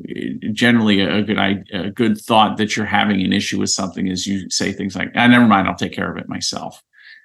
generally 0.54 1.02
a 1.02 1.24
good 1.24 1.40
a 1.74 1.90
good 1.90 2.18
thought 2.18 2.58
that 2.58 2.78
you're 2.78 2.86
having 2.86 3.22
an 3.22 3.34
issue 3.34 3.60
with 3.60 3.72
something 3.72 4.08
is 4.08 4.26
you 4.26 4.50
say 4.50 4.72
things 4.72 4.96
like 4.96 5.12
ah, 5.16 5.28
never 5.28 5.48
mind 5.48 5.68
i'll 5.68 5.76
take 5.76 5.94
care 5.94 6.12
of 6.12 6.18
it 6.18 6.30
myself 6.30 6.82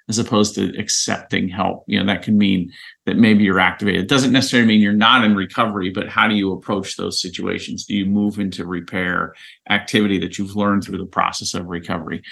as 0.09 0.19
opposed 0.19 0.55
to 0.55 0.77
accepting 0.77 1.47
help. 1.47 1.83
You 1.87 1.99
know 1.99 2.05
that 2.07 2.23
can 2.23 2.37
mean 2.37 2.71
that 3.05 3.17
maybe 3.17 3.43
you're 3.43 3.59
activated. 3.59 4.01
It 4.01 4.09
doesn't 4.09 4.33
necessarily 4.33 4.67
mean 4.67 4.81
you're 4.81 4.93
not 4.93 5.23
in 5.23 5.35
recovery 5.35 5.89
but 5.89 6.09
how 6.09 6.27
do 6.27 6.35
you 6.35 6.51
approach 6.51 6.97
those 6.97 7.21
situations? 7.21 7.85
Do 7.85 7.95
you 7.95 8.05
move 8.05 8.39
into 8.39 8.65
repair 8.65 9.33
activity 9.69 10.17
that 10.19 10.37
you've 10.37 10.55
learned 10.55 10.83
through 10.83 10.97
the 10.97 11.05
process 11.05 11.53
of 11.53 11.67
recovery? 11.67 12.23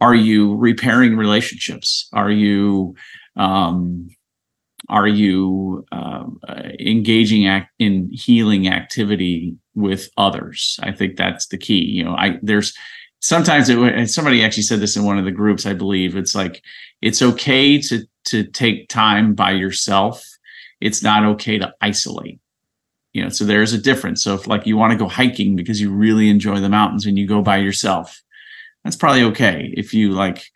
Are 0.00 0.14
you 0.14 0.56
repairing 0.56 1.16
relationships? 1.16 2.08
Are 2.12 2.30
you 2.30 2.96
um, 3.36 4.08
are 4.88 5.08
you 5.08 5.84
um, 5.92 6.40
uh, 6.48 6.62
engaging 6.80 7.46
act 7.46 7.72
in 7.78 8.10
healing 8.12 8.68
activity 8.68 9.56
with 9.74 10.10
others? 10.16 10.78
I 10.82 10.92
think 10.92 11.16
that's 11.16 11.46
the 11.46 11.58
key 11.58 11.84
you 11.84 12.04
know 12.04 12.14
i 12.14 12.38
there's 12.42 12.76
sometimes 13.20 13.68
it, 13.68 14.08
somebody 14.08 14.44
actually 14.44 14.62
said 14.62 14.80
this 14.80 14.96
in 14.96 15.04
one 15.04 15.18
of 15.18 15.24
the 15.24 15.32
groups 15.32 15.66
i 15.66 15.72
believe 15.72 16.16
it's 16.16 16.34
like 16.34 16.62
it's 17.02 17.22
okay 17.22 17.80
to 17.80 18.04
to 18.24 18.44
take 18.44 18.88
time 18.88 19.34
by 19.34 19.50
yourself. 19.52 20.24
It's 20.80 21.02
not 21.02 21.24
okay 21.24 21.58
to 21.58 21.72
isolate. 21.80 22.40
You 23.12 23.22
know 23.24 23.28
so 23.30 23.44
there's 23.44 23.72
a 23.72 23.78
difference. 23.78 24.22
So 24.22 24.34
if 24.34 24.46
like 24.46 24.66
you 24.66 24.76
want 24.76 24.92
to 24.92 24.98
go 24.98 25.08
hiking 25.08 25.56
because 25.56 25.80
you 25.80 25.90
really 25.92 26.28
enjoy 26.28 26.60
the 26.60 26.68
mountains 26.68 27.06
and 27.06 27.18
you 27.18 27.26
go 27.26 27.42
by 27.42 27.56
yourself 27.56 28.22
that's 28.84 28.96
probably 28.96 29.22
okay. 29.24 29.72
If 29.76 29.92
you 29.92 30.12
like 30.12 30.50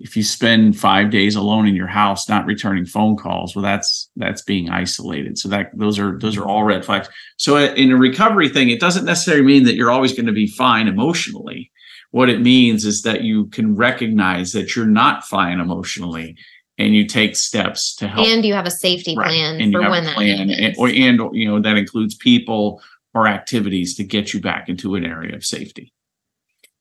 if 0.00 0.16
you 0.16 0.22
spend 0.22 0.78
five 0.78 1.10
days 1.10 1.34
alone 1.34 1.66
in 1.66 1.74
your 1.74 1.88
house 1.88 2.28
not 2.28 2.46
returning 2.46 2.86
phone 2.86 3.16
calls 3.16 3.54
well 3.54 3.62
that's 3.62 4.10
that's 4.16 4.42
being 4.42 4.70
isolated. 4.70 5.38
So 5.38 5.48
that 5.48 5.70
those 5.76 5.98
are 5.98 6.18
those 6.18 6.36
are 6.36 6.46
all 6.46 6.64
red 6.64 6.84
flags. 6.84 7.08
So 7.36 7.56
in 7.56 7.90
a 7.90 7.96
recovery 7.96 8.48
thing 8.48 8.70
it 8.70 8.80
doesn't 8.80 9.04
necessarily 9.04 9.44
mean 9.44 9.64
that 9.64 9.74
you're 9.74 9.90
always 9.90 10.12
going 10.12 10.26
to 10.26 10.32
be 10.32 10.46
fine 10.46 10.88
emotionally. 10.88 11.70
What 12.10 12.30
it 12.30 12.40
means 12.40 12.84
is 12.84 13.02
that 13.02 13.22
you 13.22 13.46
can 13.46 13.76
recognize 13.76 14.52
that 14.52 14.74
you're 14.74 14.86
not 14.86 15.24
fine 15.24 15.60
emotionally 15.60 16.36
and 16.78 16.94
you 16.94 17.04
take 17.04 17.36
steps 17.36 17.94
to 17.96 18.08
help. 18.08 18.26
And 18.26 18.44
you 18.44 18.54
have 18.54 18.66
a 18.66 18.70
safety 18.70 19.16
Right. 19.16 19.26
plan 19.26 19.60
and 19.60 19.72
you 19.72 19.78
for 19.78 19.82
have 19.82 19.90
when 19.90 20.04
a 20.04 20.06
that 20.06 20.14
plan 20.14 20.50
and, 20.50 20.76
or, 20.78 20.88
and 20.88 21.20
you 21.32 21.48
know 21.48 21.60
that 21.60 21.76
includes 21.76 22.14
people 22.14 22.80
or 23.14 23.26
activities 23.26 23.96
to 23.96 24.04
get 24.04 24.32
you 24.32 24.40
back 24.40 24.68
into 24.68 24.94
an 24.94 25.04
area 25.04 25.34
of 25.34 25.44
safety. 25.44 25.92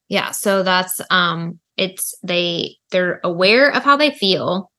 Yeah, 0.07 0.31
so 0.31 0.61
that's 0.63 1.01
um 1.09 1.59
it's 1.77 2.15
they 2.23 2.77
they're 2.91 3.19
aware 3.23 3.69
of 3.69 3.83
how 3.83 3.95
they 3.95 4.11
feel. 4.11 4.71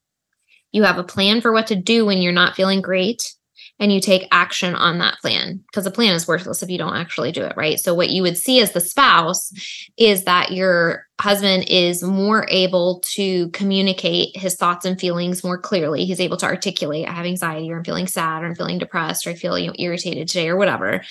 You 0.73 0.83
have 0.83 0.99
a 0.99 1.05
plan 1.05 1.41
for 1.41 1.53
what 1.53 1.69
to 1.69 1.77
do 1.77 2.05
when 2.05 2.19
you're 2.19 2.33
not 2.33 2.55
feeling 2.55 2.83
great 2.83 3.23
and 3.81 3.93
you 3.93 4.01
take 4.01 4.27
action 4.33 4.75
on 4.75 4.99
that 4.99 5.19
plan 5.21 5.63
because 5.71 5.85
the 5.85 5.91
plan 5.91 6.15
is 6.15 6.27
worthless 6.27 6.63
if 6.63 6.71
you 6.71 6.79
don't 6.79 6.97
actually 6.97 7.33
do 7.33 7.43
it, 7.43 7.55
right? 7.57 7.79
So 7.79 7.95
what 7.95 8.11
you 8.11 8.23
would 8.23 8.37
see 8.37 8.61
as 8.61 8.73
the 8.73 8.81
spouse 8.81 9.53
is 9.97 10.25
that 10.25 10.53
your 10.53 11.07
husband 11.21 11.65
is 11.69 12.03
more 12.03 12.47
able 12.49 13.01
to 13.15 13.51
communicate 13.51 14.37
his 14.37 14.57
thoughts 14.57 14.85
and 14.85 14.99
feelings 14.99 15.45
more 15.45 15.59
clearly. 15.59 16.05
He's 16.05 16.21
able 16.21 16.37
to 16.39 16.47
articulate 16.47 17.09
I 17.09 17.13
have 17.13 17.27
anxiety 17.27 17.71
or 17.71 17.79
I'm 17.79 17.85
feeling 17.85 18.09
sad 18.09 18.43
or 18.43 18.47
I'm 18.47 18.55
feeling 18.55 18.79
depressed 18.79 19.27
or 19.27 19.31
I 19.31 19.35
feel 19.35 19.59
you 19.59 19.69
know, 19.69 19.75
irritated 19.79 20.29
today 20.29 20.49
or 20.49 20.57
whatever. 20.57 21.03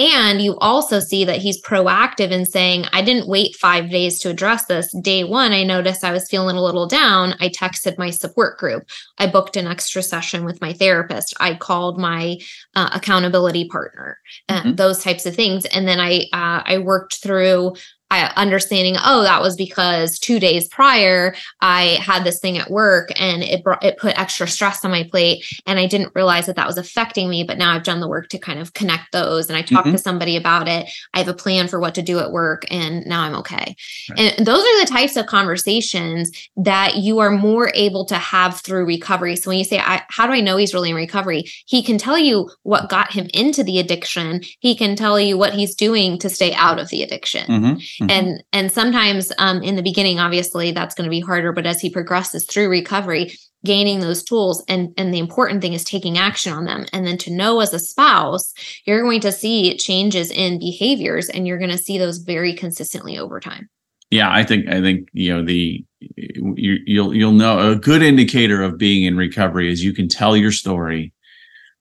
And 0.00 0.40
you 0.40 0.56
also 0.60 0.98
see 0.98 1.26
that 1.26 1.36
he's 1.36 1.60
proactive 1.60 2.30
in 2.30 2.46
saying, 2.46 2.86
I 2.94 3.02
didn't 3.02 3.28
wait 3.28 3.54
five 3.54 3.90
days 3.90 4.18
to 4.20 4.30
address 4.30 4.64
this. 4.64 4.90
Day 5.02 5.24
one, 5.24 5.52
I 5.52 5.62
noticed 5.62 6.04
I 6.04 6.12
was 6.12 6.26
feeling 6.26 6.56
a 6.56 6.62
little 6.62 6.86
down. 6.86 7.34
I 7.38 7.50
texted 7.50 7.98
my 7.98 8.08
support 8.08 8.56
group. 8.56 8.88
I 9.18 9.26
booked 9.26 9.58
an 9.58 9.66
extra 9.66 10.02
session 10.02 10.46
with 10.46 10.58
my 10.62 10.72
therapist. 10.72 11.34
I 11.38 11.54
called 11.54 11.98
my 11.98 12.38
uh, 12.74 12.88
accountability 12.94 13.68
partner, 13.68 14.18
uh, 14.48 14.62
Mhm. 14.62 14.76
those 14.78 15.04
types 15.04 15.26
of 15.26 15.36
things. 15.36 15.66
And 15.66 15.86
then 15.86 16.00
I, 16.00 16.20
uh, 16.32 16.62
I 16.64 16.78
worked 16.78 17.16
through 17.16 17.74
uh, 18.10 18.32
understanding, 18.36 18.96
oh, 19.04 19.22
that 19.22 19.40
was 19.40 19.56
because 19.56 20.18
two 20.18 20.40
days 20.40 20.66
prior 20.68 21.34
I 21.60 21.98
had 22.02 22.24
this 22.24 22.40
thing 22.40 22.58
at 22.58 22.70
work 22.70 23.10
and 23.20 23.42
it 23.42 23.62
brought 23.62 23.84
it 23.84 23.98
put 23.98 24.18
extra 24.18 24.48
stress 24.48 24.84
on 24.84 24.90
my 24.90 25.04
plate, 25.04 25.44
and 25.66 25.78
I 25.78 25.86
didn't 25.86 26.14
realize 26.14 26.46
that 26.46 26.56
that 26.56 26.66
was 26.66 26.78
affecting 26.78 27.28
me. 27.30 27.44
But 27.44 27.58
now 27.58 27.72
I've 27.74 27.84
done 27.84 28.00
the 28.00 28.08
work 28.08 28.28
to 28.30 28.38
kind 28.38 28.58
of 28.58 28.74
connect 28.74 29.12
those, 29.12 29.48
and 29.48 29.56
I 29.56 29.62
talked 29.62 29.90
to 29.92 29.98
somebody 29.98 30.36
about 30.36 30.68
it. 30.68 30.90
I 31.14 31.18
have 31.18 31.28
a 31.28 31.34
plan 31.34 31.68
for 31.68 31.78
what 31.78 31.94
to 31.94 32.02
do 32.02 32.18
at 32.18 32.32
work, 32.32 32.64
and 32.70 33.06
now 33.06 33.22
I'm 33.22 33.34
okay. 33.36 33.76
Right. 34.10 34.34
And 34.38 34.46
those 34.46 34.60
are 34.60 34.80
the 34.80 34.90
types 34.90 35.16
of 35.16 35.26
conversations 35.26 36.30
that 36.56 36.96
you 36.96 37.18
are 37.18 37.30
more 37.30 37.70
able 37.74 38.04
to 38.06 38.16
have 38.16 38.60
through 38.60 38.86
recovery. 38.86 39.36
So 39.36 39.50
when 39.50 39.58
you 39.58 39.64
say, 39.64 39.78
I, 39.78 40.02
"How 40.08 40.26
do 40.26 40.32
I 40.32 40.40
know 40.40 40.56
he's 40.56 40.74
really 40.74 40.90
in 40.90 40.96
recovery?" 40.96 41.44
He 41.66 41.82
can 41.82 41.98
tell 41.98 42.18
you 42.18 42.50
what 42.62 42.88
got 42.88 43.12
him 43.12 43.28
into 43.34 43.62
the 43.62 43.78
addiction. 43.78 44.42
He 44.60 44.74
can 44.74 44.96
tell 44.96 45.20
you 45.20 45.36
what 45.38 45.54
he's 45.54 45.74
doing 45.74 46.18
to 46.18 46.28
stay 46.28 46.52
out 46.54 46.78
of 46.78 46.88
the 46.88 47.02
addiction 47.02 47.46
Mhm. 47.46 47.82
Mhm. 48.00 48.10
and 48.10 48.44
and 48.52 48.72
sometimes 48.72 49.32
um, 49.38 49.62
in 49.62 49.76
the 49.76 49.82
beginning 49.82 50.18
obviously 50.18 50.72
that's 50.72 50.94
going 50.94 51.04
to 51.04 51.10
be 51.10 51.20
harder 51.20 51.52
but 51.52 51.66
as 51.66 51.80
he 51.80 51.90
progresses 51.90 52.44
through 52.46 52.68
recovery 52.70 53.32
gaining 53.64 54.00
those 54.00 54.22
tools 54.24 54.64
and 54.68 54.88
and 54.96 55.12
the 55.12 55.18
important 55.18 55.60
thing 55.60 55.74
is 55.74 55.84
taking 55.84 56.16
action 56.16 56.52
on 56.52 56.64
them 56.64 56.86
and 56.92 57.06
then 57.06 57.18
to 57.18 57.30
know 57.30 57.60
as 57.60 57.74
a 57.74 57.78
spouse 57.78 58.52
you're 58.86 59.02
going 59.02 59.20
to 59.20 59.30
see 59.32 59.76
changes 59.76 60.30
in 60.30 60.58
behaviors 60.58 61.28
and 61.28 61.46
you're 61.46 61.58
going 61.58 61.70
to 61.70 61.78
see 61.78 61.98
those 61.98 62.18
very 62.18 62.54
consistently 62.54 63.18
over 63.18 63.38
time 63.40 63.68
Yeah, 64.10 64.30
I 64.32 64.42
think 64.44 64.68
I 64.68 64.80
think 64.80 65.08
you 65.12 65.32
know 65.32 65.44
the 65.44 65.84
you, 66.16 66.78
you'll 66.86 67.14
you'll 67.14 67.32
know 67.32 67.70
a 67.70 67.76
good 67.76 68.02
indicator 68.02 68.62
of 68.62 68.78
being 68.78 69.04
in 69.04 69.16
recovery 69.16 69.70
is 69.70 69.84
you 69.84 69.92
can 69.92 70.08
tell 70.08 70.36
your 70.36 70.52
story 70.52 71.12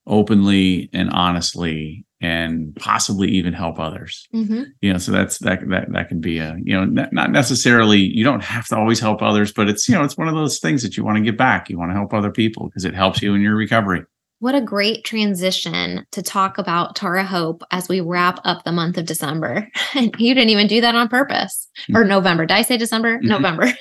openly 0.06 0.90
and 0.94 1.10
honestly 1.12 2.06
and 2.22 2.76
possibly 2.76 3.30
even 3.30 3.54
help 3.54 3.80
others. 3.80 4.28
Mm-hmm. 4.34 4.64
You 4.82 4.94
know, 4.94 5.00
so 5.00 5.12
that's 5.12 5.38
that 5.40 5.68
that 5.70 5.92
that 5.92 6.10
can 6.10 6.20
be 6.20 6.40
a 6.40 6.58
you 6.64 6.74
know 6.74 6.86
not, 6.86 7.14
not 7.14 7.32
necessarily 7.32 8.00
you 8.00 8.24
don't 8.24 8.44
have 8.44 8.68
to 8.68 8.78
always 8.78 9.00
help 9.00 9.22
others, 9.22 9.54
but 9.54 9.70
it's 9.70 9.88
you 9.88 9.96
know 9.96 10.04
it's 10.04 10.18
one 10.18 10.28
of 10.28 10.36
those 10.36 10.60
things 10.60 10.84
that 10.84 10.98
you 10.98 11.04
want 11.04 11.18
to 11.18 11.24
give 11.24 11.38
back. 11.38 11.70
You 11.70 11.78
want 11.78 11.92
to 11.92 11.96
help 11.96 12.14
other 12.14 12.32
people 12.32 12.68
because 12.68 12.86
it 12.86 12.94
helps 12.94 13.22
you 13.22 13.34
in 13.36 13.42
your 13.42 13.56
recovery. 13.56 14.04
What 14.40 14.56
a 14.56 14.62
great 14.62 15.04
transition 15.04 16.06
to 16.12 16.22
talk 16.22 16.58
about 16.58 16.96
Tara 16.96 17.26
Hope 17.26 17.62
as 17.72 17.90
we 17.90 18.00
wrap 18.00 18.40
up 18.46 18.64
the 18.64 18.72
month 18.72 18.98
of 18.98 19.06
December. 19.06 19.68
And 19.96 20.14
you 20.20 20.36
didn't 20.36 20.52
even 20.52 20.68
do 20.68 20.82
that 20.82 20.94
on 20.96 21.10
purpose. 21.10 21.68
Or 21.94 22.04
November. 22.04 22.46
Did 22.46 22.56
I 22.56 22.62
say 22.62 22.78
December? 22.78 23.18
Mhm. 23.18 23.24
November. 23.24 23.74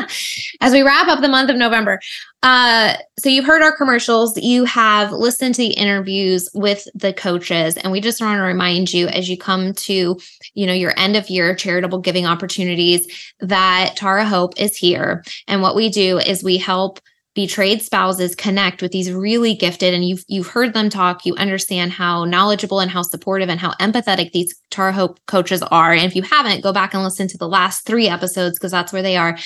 as 0.60 0.72
we 0.72 0.82
wrap 0.82 1.08
up 1.08 1.22
the 1.22 1.28
month 1.28 1.48
of 1.48 1.56
November, 1.56 1.98
uh, 2.42 2.94
so 3.18 3.30
you've 3.30 3.46
heard 3.46 3.62
our 3.62 3.74
commercials, 3.76 4.36
you 4.36 4.64
have 4.64 5.12
listened 5.12 5.54
to 5.54 5.62
the 5.62 5.72
interviews 5.72 6.48
with 6.54 6.86
the 6.94 7.12
coaches, 7.12 7.76
and 7.78 7.90
we 7.90 8.00
just 8.00 8.20
want 8.20 8.38
to 8.38 8.42
remind 8.42 8.92
you 8.92 9.08
as 9.08 9.28
you 9.28 9.38
come 9.38 9.72
to, 9.72 10.16
you 10.54 10.66
know, 10.66 10.74
your 10.74 10.92
end 10.98 11.16
of 11.16 11.30
year 11.30 11.54
charitable 11.54 11.98
giving 11.98 12.26
opportunities 12.26 13.32
that 13.40 13.94
Tara 13.96 14.26
Hope 14.26 14.52
is 14.60 14.76
here. 14.76 15.24
And 15.48 15.62
what 15.62 15.74
we 15.74 15.88
do 15.88 16.18
is 16.18 16.44
we 16.44 16.58
help 16.58 17.00
betrayed 17.36 17.82
spouses 17.82 18.34
connect 18.34 18.80
with 18.80 18.90
these 18.90 19.12
really 19.12 19.54
gifted 19.54 19.92
and 19.94 20.08
you've 20.08 20.24
you've 20.26 20.48
heard 20.48 20.72
them 20.72 20.88
talk 20.88 21.26
you 21.26 21.34
understand 21.36 21.92
how 21.92 22.24
knowledgeable 22.24 22.80
and 22.80 22.90
how 22.90 23.02
supportive 23.02 23.50
and 23.50 23.60
how 23.60 23.72
empathetic 23.74 24.32
these 24.32 24.54
Tara 24.70 24.92
Hope 24.92 25.20
coaches 25.26 25.62
are 25.62 25.92
and 25.92 26.04
if 26.04 26.16
you 26.16 26.22
haven't 26.22 26.62
go 26.62 26.72
back 26.72 26.94
and 26.94 27.04
listen 27.04 27.28
to 27.28 27.38
the 27.38 27.46
last 27.46 27.86
3 27.86 28.08
episodes 28.08 28.58
because 28.58 28.72
that's 28.72 28.92
where 28.92 29.02
they 29.02 29.18
are 29.18 29.38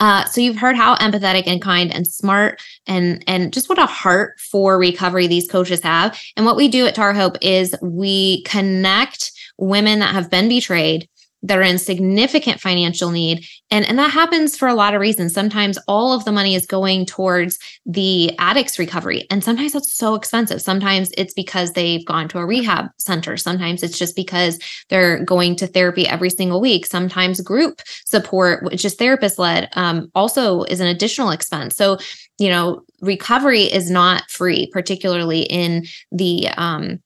uh, 0.00 0.24
so 0.24 0.40
you've 0.40 0.56
heard 0.56 0.76
how 0.76 0.96
empathetic 0.96 1.44
and 1.46 1.62
kind 1.62 1.94
and 1.94 2.06
smart 2.06 2.60
and 2.86 3.22
and 3.26 3.52
just 3.52 3.68
what 3.68 3.78
a 3.78 3.86
heart 3.86 4.40
for 4.40 4.78
recovery 4.78 5.26
these 5.26 5.46
coaches 5.46 5.82
have. 5.82 6.18
And 6.38 6.46
what 6.46 6.56
we 6.56 6.68
do 6.68 6.86
at 6.86 6.94
Tara 6.94 7.14
Hope 7.14 7.36
is 7.42 7.74
we 7.82 8.42
connect 8.44 9.30
women 9.58 9.98
that 9.98 10.14
have 10.14 10.30
been 10.30 10.48
betrayed 10.48 11.06
that 11.42 11.58
are 11.58 11.62
in 11.62 11.78
significant 11.78 12.60
financial 12.60 13.10
need. 13.10 13.46
And 13.70 13.84
and 13.84 13.98
that 13.98 14.10
happens 14.10 14.56
for 14.56 14.68
a 14.68 14.74
lot 14.74 14.94
of 14.94 15.00
reasons. 15.00 15.32
Sometimes 15.32 15.78
all 15.88 16.12
of 16.12 16.24
the 16.24 16.32
money 16.32 16.54
is 16.54 16.66
going 16.66 17.06
towards 17.06 17.58
the 17.86 18.32
addict's 18.38 18.78
recovery 18.78 19.26
and 19.30 19.42
sometimes 19.42 19.72
that's 19.72 19.94
so 19.94 20.14
expensive. 20.14 20.60
Sometimes 20.60 21.10
it's 21.16 21.32
because 21.32 21.72
they've 21.72 22.04
gone 22.04 22.28
to 22.28 22.38
a 22.38 22.46
rehab 22.46 22.86
center. 22.98 23.36
Sometimes 23.36 23.82
it's 23.82 23.98
just 23.98 24.16
because 24.16 24.58
they're 24.88 25.24
going 25.24 25.56
to 25.56 25.66
therapy 25.66 26.06
every 26.06 26.30
single 26.30 26.60
week. 26.60 26.86
Sometimes 26.86 27.40
group 27.40 27.80
support 28.04 28.64
which 28.64 28.84
is 28.84 28.94
therapist 28.94 29.38
led 29.38 29.68
um, 29.74 30.10
also 30.14 30.64
is 30.64 30.80
an 30.80 30.86
additional 30.86 31.30
expense. 31.30 31.76
So 31.76 31.98
you 32.38 32.48
know 32.48 32.82
recovery 33.00 33.62
is 33.62 33.90
not 33.90 34.30
free 34.30 34.68
particularly 34.72 35.42
in 35.42 35.86
the 36.12 36.48
um, 36.56 37.00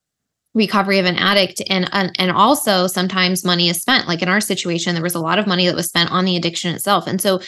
recovery 0.54 0.98
of 0.98 1.06
an 1.06 1.16
addict. 1.16 1.60
And, 1.68 1.88
and 1.92 2.12
and 2.18 2.30
also 2.30 2.86
sometimes 2.86 3.44
money 3.44 3.68
is 3.68 3.80
spent. 3.80 4.08
Like 4.08 4.22
in 4.22 4.28
our 4.28 4.40
situation 4.40 4.94
there 4.94 5.02
was 5.02 5.14
a 5.14 5.20
lot 5.20 5.38
of 5.38 5.46
money 5.46 5.66
that 5.66 5.74
was 5.74 5.88
spent 5.88 6.10
on 6.10 6.24
the 6.24 6.36
addiction 6.36 6.74
itself. 6.74 7.06
And 7.06 7.20
so 7.20 7.40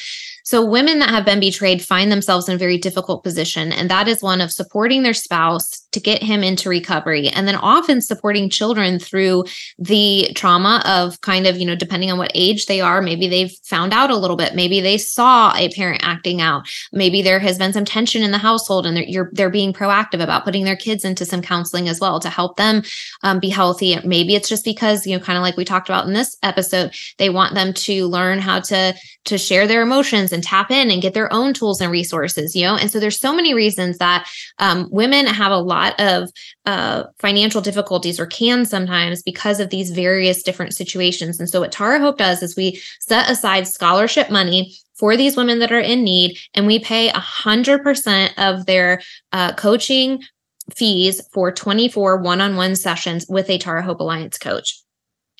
so 0.44 0.64
women 0.64 1.00
that 1.00 1.10
have 1.10 1.24
been 1.24 1.40
betrayed 1.40 1.82
find 1.82 2.10
themselves 2.12 2.48
in 2.48 2.54
a 2.54 2.58
very 2.58 2.78
difficult 2.78 3.24
position. 3.24 3.72
And 3.72 3.90
that 3.90 4.06
is 4.06 4.22
one 4.22 4.40
of 4.40 4.52
supporting 4.52 5.02
their 5.02 5.14
spouse 5.14 5.85
to 5.96 6.00
get 6.00 6.22
him 6.22 6.42
into 6.42 6.68
recovery. 6.68 7.28
And 7.28 7.48
then 7.48 7.56
often 7.56 8.00
supporting 8.00 8.50
children 8.50 8.98
through 8.98 9.44
the 9.78 10.30
trauma 10.34 10.82
of 10.86 11.20
kind 11.20 11.46
of 11.46 11.56
you 11.56 11.66
know 11.66 11.74
depending 11.74 12.10
on 12.10 12.18
what 12.18 12.30
age 12.34 12.66
they 12.66 12.80
are 12.80 13.00
maybe 13.02 13.28
they've 13.28 13.52
found 13.64 13.92
out 13.92 14.10
a 14.10 14.16
little 14.16 14.36
bit. 14.36 14.54
Maybe 14.54 14.80
they 14.80 14.98
saw 14.98 15.54
a 15.56 15.70
parent 15.70 16.02
acting 16.04 16.40
out. 16.40 16.68
Maybe 16.92 17.22
there 17.22 17.38
has 17.38 17.58
been 17.58 17.72
some 17.72 17.84
tension 17.84 18.22
in 18.22 18.30
the 18.30 18.38
household 18.38 18.86
and 18.86 18.96
they're 18.96 19.30
they're 19.32 19.50
being 19.50 19.72
proactive 19.72 20.22
about 20.22 20.44
putting 20.44 20.64
their 20.64 20.76
kids 20.76 21.04
into 21.04 21.24
some 21.24 21.42
counseling 21.42 21.88
as 21.88 22.00
well 22.00 22.20
to 22.20 22.30
help 22.30 22.56
them 22.56 22.82
um, 23.22 23.40
be 23.40 23.48
healthy. 23.48 23.98
Maybe 24.04 24.34
it's 24.34 24.48
just 24.48 24.64
because 24.64 25.06
you 25.06 25.16
know 25.16 25.24
kind 25.24 25.36
of 25.36 25.42
like 25.42 25.56
we 25.56 25.64
talked 25.64 25.88
about 25.88 26.06
in 26.06 26.12
this 26.12 26.36
episode 26.42 26.94
they 27.18 27.30
want 27.30 27.54
them 27.54 27.72
to 27.72 28.06
learn 28.06 28.38
how 28.38 28.60
to 28.60 28.94
to 29.24 29.38
share 29.38 29.66
their 29.66 29.82
emotions 29.82 30.32
and 30.32 30.42
tap 30.42 30.70
in 30.70 30.90
and 30.90 31.02
get 31.02 31.14
their 31.14 31.32
own 31.32 31.52
tools 31.52 31.80
and 31.80 31.90
resources 31.90 32.54
you 32.54 32.64
know? 32.64 32.76
And 32.76 32.90
so 32.90 32.98
there's 32.98 33.20
so 33.20 33.34
many 33.34 33.54
reasons 33.54 33.98
that 33.98 34.28
um, 34.58 34.88
women 34.90 35.26
have 35.26 35.52
a 35.52 35.58
lot 35.58 35.85
lot 35.86 36.00
of 36.00 36.30
uh, 36.64 37.04
financial 37.18 37.60
difficulties 37.60 38.18
or 38.18 38.26
can 38.26 38.64
sometimes 38.64 39.22
because 39.22 39.60
of 39.60 39.70
these 39.70 39.90
various 39.90 40.42
different 40.42 40.74
situations. 40.74 41.38
And 41.38 41.48
so, 41.48 41.60
what 41.60 41.72
Tara 41.72 41.98
Hope 41.98 42.18
does 42.18 42.42
is 42.42 42.56
we 42.56 42.80
set 43.00 43.30
aside 43.30 43.66
scholarship 43.66 44.30
money 44.30 44.76
for 44.94 45.16
these 45.16 45.36
women 45.36 45.58
that 45.58 45.72
are 45.72 45.80
in 45.80 46.04
need, 46.04 46.38
and 46.54 46.66
we 46.66 46.78
pay 46.78 47.10
100% 47.10 48.30
of 48.38 48.66
their 48.66 49.02
uh, 49.32 49.52
coaching 49.54 50.22
fees 50.74 51.20
for 51.32 51.52
24 51.52 52.16
one 52.18 52.40
on 52.40 52.56
one 52.56 52.74
sessions 52.74 53.26
with 53.28 53.48
a 53.50 53.58
Tara 53.58 53.82
Hope 53.82 54.00
Alliance 54.00 54.38
coach. 54.38 54.82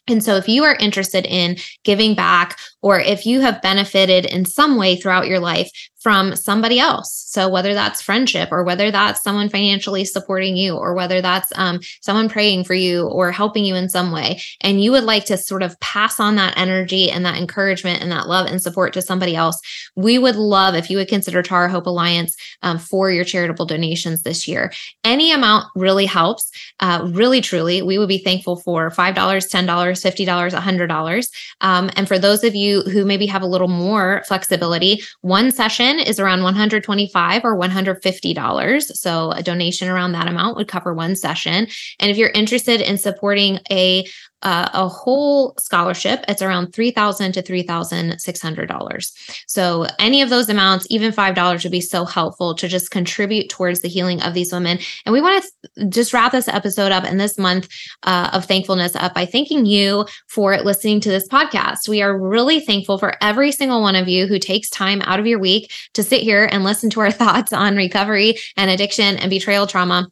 And 0.09 0.23
so, 0.23 0.37
if 0.37 0.49
you 0.49 0.65
are 0.65 0.77
interested 0.77 1.27
in 1.27 1.57
giving 1.85 2.15
back, 2.15 2.59
or 2.83 3.01
if 3.01 3.27
you 3.27 3.41
have 3.41 3.63
benefited 3.63 4.27
in 4.27 4.45
some 4.45 4.77
way 4.77 4.97
throughout 4.97 5.27
your 5.27 5.41
life 5.41 5.71
from 6.07 6.37
somebody 6.37 6.79
else. 6.79 7.13
So 7.27 7.49
whether 7.49 7.75
that's 7.75 8.01
friendship 8.01 8.51
or 8.53 8.63
whether 8.63 8.93
that's 8.93 9.25
someone 9.25 9.49
financially 9.49 10.05
supporting 10.05 10.57
you 10.57 10.77
or 10.77 10.95
whether 10.95 11.21
that's 11.21 11.51
um, 11.57 11.81
someone 12.01 12.29
praying 12.29 12.63
for 12.63 12.75
you 12.75 13.09
or 13.09 13.33
helping 13.33 13.65
you 13.65 13.75
in 13.75 13.89
some 13.89 14.13
way, 14.13 14.41
and 14.61 14.81
you 14.81 14.93
would 14.93 15.03
like 15.03 15.25
to 15.25 15.37
sort 15.37 15.65
of 15.65 15.79
pass 15.81 16.21
on 16.21 16.37
that 16.37 16.57
energy 16.57 17.11
and 17.11 17.27
that 17.27 17.39
encouragement 17.39 18.03
and 18.03 18.13
that 18.13 18.29
love 18.29 18.47
and 18.47 18.63
support 18.63 18.93
to 18.93 19.03
somebody 19.03 19.35
else, 19.35 19.61
we 19.97 20.17
would 20.17 20.37
love 20.37 20.77
if 20.77 20.91
you 20.91 20.97
would 20.97 21.09
consider 21.09 21.43
Tara 21.43 21.69
Hope 21.69 21.87
Alliance 21.87 22.37
um, 22.63 22.79
for 22.79 23.11
your 23.11 23.25
charitable 23.25 23.67
donations 23.67 24.23
this 24.23 24.47
year. 24.47 24.73
Any 25.03 25.33
amount 25.33 25.67
really 25.75 26.07
helps. 26.07 26.53
Uh, 26.79 27.09
really, 27.11 27.41
truly, 27.41 27.83
we 27.83 27.99
would 27.99 28.09
be 28.09 28.19
thankful 28.19 28.55
for 28.55 28.91
$5, 28.91 29.13
$10, 29.13 29.96
$50, 29.97 30.27
$100. 30.27 31.29
Um, 31.61 31.91
and 31.97 32.07
for 32.09 32.19
those 32.19 32.45
of 32.45 32.55
you 32.55 32.83
who 32.83 33.05
maybe 33.05 33.27
have 33.27 33.43
a 33.43 33.47
little 33.47 33.69
more 33.69 34.23
flexibility, 34.27 35.03
one 35.23 35.51
session 35.51 35.99
is 35.99 36.21
around 36.21 36.43
125 36.43 37.45
or 37.45 37.57
$150. 37.57 38.83
So 38.83 39.31
a 39.33 39.43
donation 39.43 39.89
around 39.89 40.13
that 40.13 40.29
amount 40.29 40.57
would 40.57 40.69
cover 40.69 40.95
one 40.95 41.17
session. 41.17 41.67
And 41.99 42.11
if 42.11 42.17
you're 42.17 42.31
interested 42.31 42.81
in 42.81 42.99
supporting 42.99 43.61
a 43.71 44.07
uh, 44.43 44.69
a 44.73 44.89
whole 44.89 45.55
scholarship, 45.59 46.25
it's 46.29 46.43
around 46.43 46.73
3,000 46.73 47.33
to 47.33 47.43
$3,600. 47.43 49.13
So 49.47 49.87
any 49.99 50.23
of 50.23 50.31
those 50.31 50.49
amounts, 50.49 50.87
even 50.91 51.13
$5 51.13 51.63
would 51.63 51.73
be 51.73 51.81
so 51.81 52.05
helpful 52.05 52.55
to 52.55 52.69
just 52.69 52.91
contribute 52.91 53.49
towards 53.49 53.81
the 53.81 53.89
healing 53.89 54.23
of 54.23 54.35
these 54.35 54.53
women. 54.53 54.79
And 55.05 55.13
we 55.13 55.21
want 55.21 55.45
to 55.77 55.89
just 55.89 56.13
wrap 56.13 56.33
this 56.33 56.49
episode 56.49 56.93
up 56.93 57.05
and 57.05 57.19
this 57.19 57.39
month 57.39 57.69
uh, 58.03 58.31
of 58.33 58.45
thankfulness 58.45 58.95
up 58.95 59.15
by 59.15 59.25
thanking 59.25 59.67
you 59.67 60.07
for 60.29 60.57
listening 60.59 61.01
to 61.01 61.09
this 61.09 61.29
podcast. 61.29 61.89
We 61.89 62.03
are 62.03 62.17
really 62.17 62.61
thankful 62.61 62.99
for 62.99 63.15
every 63.23 63.53
single 63.53 63.81
one 63.81 63.97
of 63.97 64.09
you 64.09 64.27
who 64.27 64.39
takes 64.39 64.69
time 64.69 65.03
out 65.03 65.19
of 65.19 65.27
your 65.27 65.39
week 65.39 65.73
to 65.95 66.03
sit 66.03 66.23
here 66.23 66.49
and 66.51 66.63
listen 66.63 66.91
to 66.91 67.01
our 67.01 67.11
thoughts 67.17 67.53
on 67.53 67.77
recovery 67.77 68.37
and 68.57 68.71
addiction 68.71 69.17
and 69.17 69.31
betrayal 69.31 69.67
trauma 69.67 70.09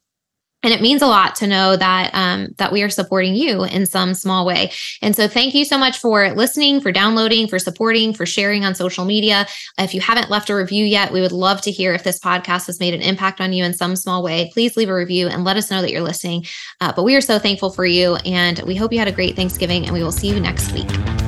and 0.64 0.72
it 0.72 0.82
means 0.82 1.02
a 1.02 1.06
lot 1.06 1.36
to 1.36 1.46
know 1.46 1.76
that 1.76 2.10
um, 2.14 2.48
that 2.56 2.72
we 2.72 2.82
are 2.82 2.90
supporting 2.90 3.34
you 3.34 3.64
in 3.64 3.86
some 3.86 4.14
small 4.14 4.44
way. 4.44 4.72
And 5.02 5.14
so 5.14 5.28
thank 5.28 5.54
you 5.54 5.64
so 5.64 5.78
much 5.78 5.98
for 5.98 6.32
listening 6.34 6.80
for 6.80 6.90
downloading 6.90 7.46
for 7.46 7.58
supporting 7.58 8.12
for 8.12 8.26
sharing 8.26 8.64
on 8.64 8.74
social 8.74 9.04
media. 9.04 9.46
If 9.78 9.94
you 9.94 10.00
haven't 10.00 10.30
left 10.30 10.50
a 10.50 10.56
review 10.56 10.84
yet 10.84 11.12
we 11.12 11.20
would 11.20 11.32
love 11.32 11.60
to 11.62 11.70
hear 11.70 11.94
if 11.94 12.02
this 12.02 12.18
podcast 12.18 12.66
has 12.66 12.80
made 12.80 12.94
an 12.94 13.02
impact 13.02 13.40
on 13.40 13.52
you 13.52 13.64
in 13.64 13.74
some 13.74 13.94
small 13.94 14.22
way. 14.22 14.50
Please 14.52 14.76
leave 14.76 14.88
a 14.88 14.94
review 14.94 15.28
and 15.28 15.44
let 15.44 15.56
us 15.56 15.70
know 15.70 15.82
that 15.82 15.92
you're 15.92 16.02
listening. 16.02 16.44
Uh, 16.80 16.92
but 16.92 17.04
we 17.04 17.14
are 17.14 17.20
so 17.20 17.38
thankful 17.38 17.70
for 17.70 17.86
you 17.86 18.16
and 18.24 18.60
we 18.62 18.74
hope 18.74 18.92
you 18.92 18.98
had 18.98 19.08
a 19.08 19.12
great 19.12 19.36
thanksgiving 19.36 19.84
and 19.84 19.92
we 19.92 20.02
will 20.02 20.12
see 20.12 20.28
you 20.28 20.40
next 20.40 20.72
week 20.72 21.23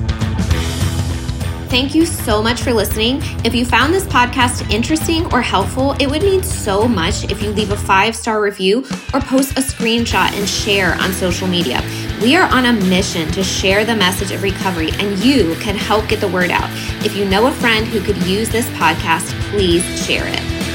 Thank 1.69 1.97
you 1.97 2.07
so 2.07 2.41
much 2.41 2.63
for 2.63 2.73
listening. 2.73 3.21
If 3.45 3.53
you 3.53 3.65
found 3.65 3.93
this 3.93 4.05
podcast 4.05 4.71
interesting 4.71 5.27
or 5.33 5.43
helpful, 5.43 5.93
it 5.99 6.09
would 6.09 6.23
mean 6.23 6.43
so 6.45 6.87
much 6.87 7.25
if 7.25 7.43
you 7.43 7.51
leave 7.51 7.73
a 7.73 7.77
five 7.77 8.15
star 8.15 8.41
review 8.41 8.87
or 9.13 9.21
post 9.21 9.59
a 9.59 9.61
screenshot 9.61 10.33
and 10.33 10.49
share 10.49 10.95
on 10.95 11.13
social 11.13 11.49
media. 11.49 11.83
We 12.23 12.37
are 12.37 12.49
on 12.51 12.67
a 12.67 12.73
mission 12.73 13.31
to 13.33 13.43
share 13.43 13.85
the 13.85 13.97
message 13.97 14.31
of 14.31 14.45
recovery, 14.45 14.91
and 14.93 15.19
you 15.19 15.57
can 15.57 15.75
help 15.75 16.09
get 16.09 16.21
the 16.21 16.29
word 16.29 16.51
out. 16.51 16.71
If 17.05 17.17
you 17.17 17.25
know 17.25 17.49
a 17.49 17.53
friend 17.53 17.85
who 17.85 18.01
could 18.01 18.17
use 18.25 18.49
this 18.49 18.69
podcast, 18.71 19.29
please 19.51 19.85
share 20.07 20.27
it. 20.27 20.66